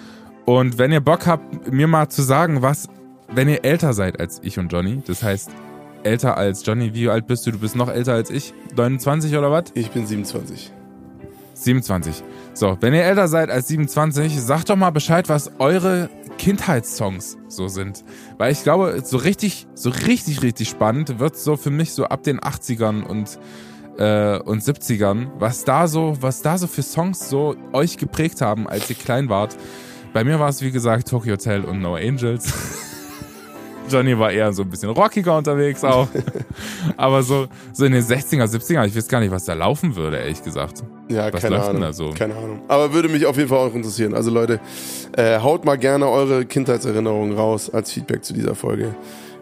und 0.45 0.79
wenn 0.79 0.93
ihr 0.93 1.01
Bock 1.01 1.27
habt, 1.27 1.73
mir 1.73 1.87
mal 1.87 2.09
zu 2.09 2.23
sagen, 2.23 2.63
was, 2.63 2.89
wenn 3.29 3.49
ihr 3.49 3.65
älter 3.65 3.93
seid 3.93 4.21
als 4.21 4.41
ich 4.43 4.59
und 4.59 4.73
Johnny, 4.73 5.03
das 5.07 5.23
heißt, 5.23 5.51
älter 6.05 6.37
als 6.37 6.65
Johnny. 6.65 6.95
Wie 6.95 7.09
alt 7.09 7.27
bist 7.27 7.47
du? 7.47 7.53
Du 7.53 7.59
bist 7.59 7.77
noch 7.77 7.89
älter 7.89 8.15
als 8.15 8.31
ich. 8.31 8.53
29 8.77 9.37
oder 9.37 9.51
was? 9.51 9.65
Ich 9.75 9.91
bin 9.91 10.07
27. 10.07 10.73
27. 11.55 12.23
So, 12.55 12.77
wenn 12.81 12.95
ihr 12.95 13.05
älter 13.05 13.29
seid 13.29 13.51
als 13.51 13.69
27, 13.69 14.41
sagt 14.41 14.71
doch 14.71 14.77
mal 14.77 14.91
Bescheid, 14.91 15.29
was 15.29 15.53
eure 15.59 16.11
Kindheitssongs 16.39 17.39
so 17.49 17.69
sind. 17.69 18.05
Weil 18.39 18.53
ich 18.53 18.63
glaube, 18.63 19.03
so 19.05 19.17
richtig, 19.17 19.67
so 19.75 19.91
richtig, 19.91 20.43
richtig 20.43 20.69
spannend 20.69 21.19
wird 21.19 21.37
so 21.37 21.57
für 21.57 21.71
mich 21.71 21.93
so 21.93 22.05
ab 22.05 22.23
den 22.23 22.41
80ern 22.41 23.03
und, 23.05 23.39
äh, 23.99 24.39
und 24.39 24.63
70ern, 24.63 25.29
was 25.39 25.65
da 25.65 25.87
so, 25.89 26.17
was 26.21 26.43
da 26.43 26.59
so 26.59 26.67
für 26.67 26.83
Songs 26.83 27.29
so 27.29 27.55
euch 27.73 27.99
geprägt 27.99 28.41
haben, 28.41 28.67
als 28.67 28.91
ihr 28.91 28.97
klein 28.97 29.29
wart. 29.29 29.57
Bei 30.13 30.25
mir 30.25 30.39
war 30.39 30.49
es, 30.49 30.61
wie 30.61 30.71
gesagt, 30.71 31.09
Tokyo 31.09 31.33
Hotel 31.33 31.65
und 31.65 31.81
No 31.81 31.95
Angels. 31.95 32.53
Johnny 33.89 34.19
war 34.19 34.31
eher 34.31 34.53
so 34.53 34.63
ein 34.63 34.71
bisschen 34.71 34.91
rockiger 34.91 35.37
unterwegs 35.37 35.85
auch. 35.85 36.09
Aber 36.97 37.23
so, 37.23 37.47
so 37.73 37.85
in 37.85 37.93
den 37.93 38.03
60er, 38.03 38.45
70er, 38.45 38.87
ich 38.87 38.97
weiß 38.97 39.09
gar 39.09 39.21
nicht, 39.21 39.31
was 39.31 39.45
da 39.45 39.55
laufen 39.55 39.97
würde, 39.97 40.19
ehrlich 40.19 40.43
gesagt. 40.43 40.83
Ja, 41.09 41.33
was 41.33 41.43
keine 41.43 41.63
Ahnung. 41.63 41.93
So? 41.93 42.11
Keine 42.11 42.35
Ahnung. 42.35 42.63
Aber 42.69 42.93
würde 42.93 43.09
mich 43.09 43.27
auf 43.27 43.37
jeden 43.37 43.49
Fall 43.49 43.59
auch 43.59 43.75
interessieren. 43.75 44.15
Also 44.15 44.31
Leute, 44.31 44.61
äh, 45.17 45.39
haut 45.41 45.65
mal 45.65 45.77
gerne 45.77 46.09
eure 46.09 46.45
Kindheitserinnerungen 46.45 47.37
raus 47.37 47.71
als 47.71 47.93
Feedback 47.93 48.25
zu 48.25 48.33
dieser 48.33 48.55
Folge. 48.55 48.95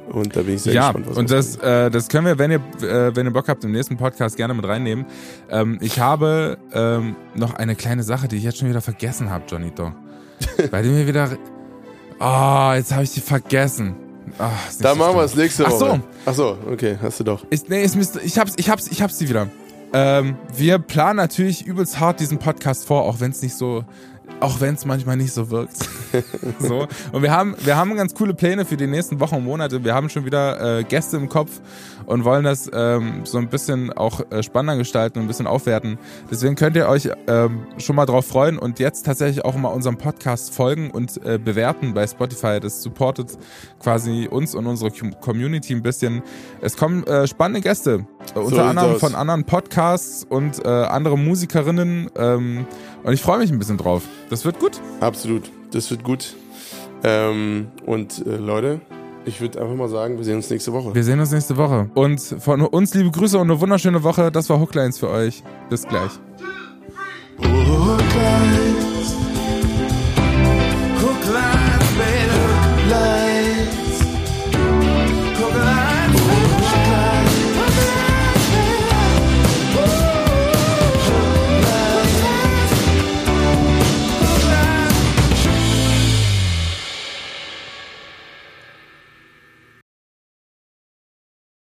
Und 0.08 0.34
da 0.34 0.42
bin 0.42 0.54
ich 0.54 0.62
sehr 0.62 0.74
ja, 0.74 0.88
gespannt, 0.88 1.06
was 1.08 1.18
und 1.18 1.30
das, 1.30 1.56
äh, 1.56 1.88
das 1.88 2.08
können 2.08 2.26
wir, 2.26 2.38
wenn 2.38 2.50
ihr, 2.50 2.60
äh, 2.82 3.14
wenn 3.14 3.26
ihr 3.26 3.32
Bock 3.32 3.48
habt, 3.48 3.62
im 3.62 3.70
nächsten 3.70 3.96
Podcast 3.96 4.36
gerne 4.36 4.54
mit 4.54 4.66
reinnehmen. 4.66 5.04
Ähm, 5.48 5.78
ich 5.80 6.00
habe 6.00 6.58
ähm, 6.72 7.14
noch 7.36 7.54
eine 7.54 7.76
kleine 7.76 8.02
Sache, 8.02 8.26
die 8.26 8.36
ich 8.36 8.42
jetzt 8.42 8.58
schon 8.58 8.68
wieder 8.68 8.80
vergessen 8.80 9.30
habe, 9.30 9.44
Johnito. 9.46 9.92
Bei 10.70 10.82
dem 10.82 10.96
wir 10.96 11.06
wieder. 11.06 11.30
Oh, 12.18 12.72
jetzt 12.74 12.92
habe 12.92 13.04
ich 13.04 13.12
die 13.12 13.20
vergessen. 13.20 13.94
Ach, 14.38 14.50
da 14.80 14.94
machen 14.94 15.16
wir 15.16 15.24
es 15.24 15.34
nächste 15.34 15.64
Woche. 15.64 16.02
Ach 16.24 16.34
so. 16.34 16.54
Ach 16.54 16.66
so, 16.66 16.72
okay, 16.72 16.96
hast 17.00 17.20
du 17.20 17.24
doch. 17.24 17.44
Ist, 17.50 17.68
nee, 17.68 17.82
es 17.82 17.96
müsste, 17.96 18.20
ich 18.20 18.38
hab's, 18.38 18.54
ich 18.56 18.70
hab's, 18.70 18.88
ich 18.88 19.02
hab's 19.02 19.18
sie 19.18 19.28
wieder. 19.28 19.48
Ähm, 19.92 20.36
wir 20.56 20.78
planen 20.78 21.16
natürlich 21.16 21.66
übelst 21.66 21.98
hart 21.98 22.20
diesen 22.20 22.38
Podcast 22.38 22.86
vor, 22.86 23.02
auch 23.04 23.20
wenn 23.20 23.32
es 23.32 23.42
nicht 23.42 23.56
so 23.56 23.84
auch 24.40 24.60
wenn 24.60 24.74
es 24.74 24.84
manchmal 24.84 25.16
nicht 25.16 25.32
so 25.32 25.50
wirkt. 25.50 25.76
so. 26.58 26.86
Und 27.12 27.22
wir 27.22 27.30
haben, 27.30 27.54
wir 27.64 27.76
haben 27.76 27.94
ganz 27.96 28.14
coole 28.14 28.34
Pläne 28.34 28.64
für 28.64 28.76
die 28.76 28.86
nächsten 28.86 29.20
Wochen 29.20 29.36
und 29.36 29.44
Monate. 29.44 29.84
Wir 29.84 29.94
haben 29.94 30.08
schon 30.08 30.24
wieder 30.24 30.78
äh, 30.78 30.84
Gäste 30.84 31.16
im 31.16 31.28
Kopf 31.28 31.60
und 32.06 32.24
wollen 32.24 32.44
das 32.44 32.70
ähm, 32.72 33.20
so 33.24 33.38
ein 33.38 33.48
bisschen 33.48 33.92
auch 33.92 34.20
äh, 34.30 34.42
spannender 34.42 34.76
gestalten 34.76 35.18
und 35.18 35.24
ein 35.24 35.28
bisschen 35.28 35.46
aufwerten. 35.46 35.98
Deswegen 36.30 36.54
könnt 36.54 36.76
ihr 36.76 36.88
euch 36.88 37.08
ähm, 37.26 37.66
schon 37.78 37.96
mal 37.96 38.06
drauf 38.06 38.26
freuen 38.26 38.58
und 38.58 38.78
jetzt 38.78 39.06
tatsächlich 39.06 39.44
auch 39.44 39.54
mal 39.56 39.68
unserem 39.68 39.96
Podcast 39.96 40.54
folgen 40.54 40.90
und 40.90 41.24
äh, 41.24 41.38
bewerten 41.38 41.94
bei 41.94 42.06
Spotify. 42.06 42.60
Das 42.60 42.82
supportet 42.82 43.38
quasi 43.80 44.28
uns 44.30 44.54
und 44.54 44.66
unsere 44.66 44.90
Community 44.90 45.74
ein 45.74 45.82
bisschen. 45.82 46.22
Es 46.60 46.76
kommen 46.76 47.04
äh, 47.04 47.26
spannende 47.26 47.60
Gäste, 47.60 48.06
äh, 48.34 48.38
unter 48.38 48.56
so 48.56 48.62
anderem 48.62 48.98
von 48.98 49.14
anderen 49.14 49.44
Podcasts 49.44 50.24
und 50.24 50.64
äh, 50.64 50.68
andere 50.68 51.18
Musikerinnen. 51.18 52.10
Ähm, 52.16 52.66
und 53.02 53.12
ich 53.12 53.22
freue 53.22 53.38
mich 53.38 53.50
ein 53.50 53.58
bisschen 53.58 53.78
drauf. 53.78 54.02
Das 54.28 54.44
wird 54.44 54.58
gut. 54.58 54.80
Absolut. 55.00 55.50
Das 55.72 55.90
wird 55.90 56.04
gut. 56.04 56.34
Ähm, 57.02 57.68
und 57.86 58.26
äh, 58.26 58.36
Leute, 58.36 58.80
ich 59.24 59.40
würde 59.40 59.60
einfach 59.60 59.74
mal 59.74 59.88
sagen, 59.88 60.16
wir 60.16 60.24
sehen 60.24 60.36
uns 60.36 60.50
nächste 60.50 60.72
Woche. 60.72 60.94
Wir 60.94 61.04
sehen 61.04 61.20
uns 61.20 61.30
nächste 61.30 61.56
Woche. 61.56 61.90
Und 61.94 62.20
von 62.20 62.62
uns 62.62 62.94
liebe 62.94 63.10
Grüße 63.10 63.38
und 63.38 63.50
eine 63.50 63.60
wunderschöne 63.60 64.02
Woche. 64.02 64.30
Das 64.32 64.48
war 64.50 64.60
Hooklines 64.60 64.98
für 64.98 65.08
euch. 65.08 65.42
Bis 65.68 65.86
gleich. 65.86 66.12
Oh. 67.38 67.99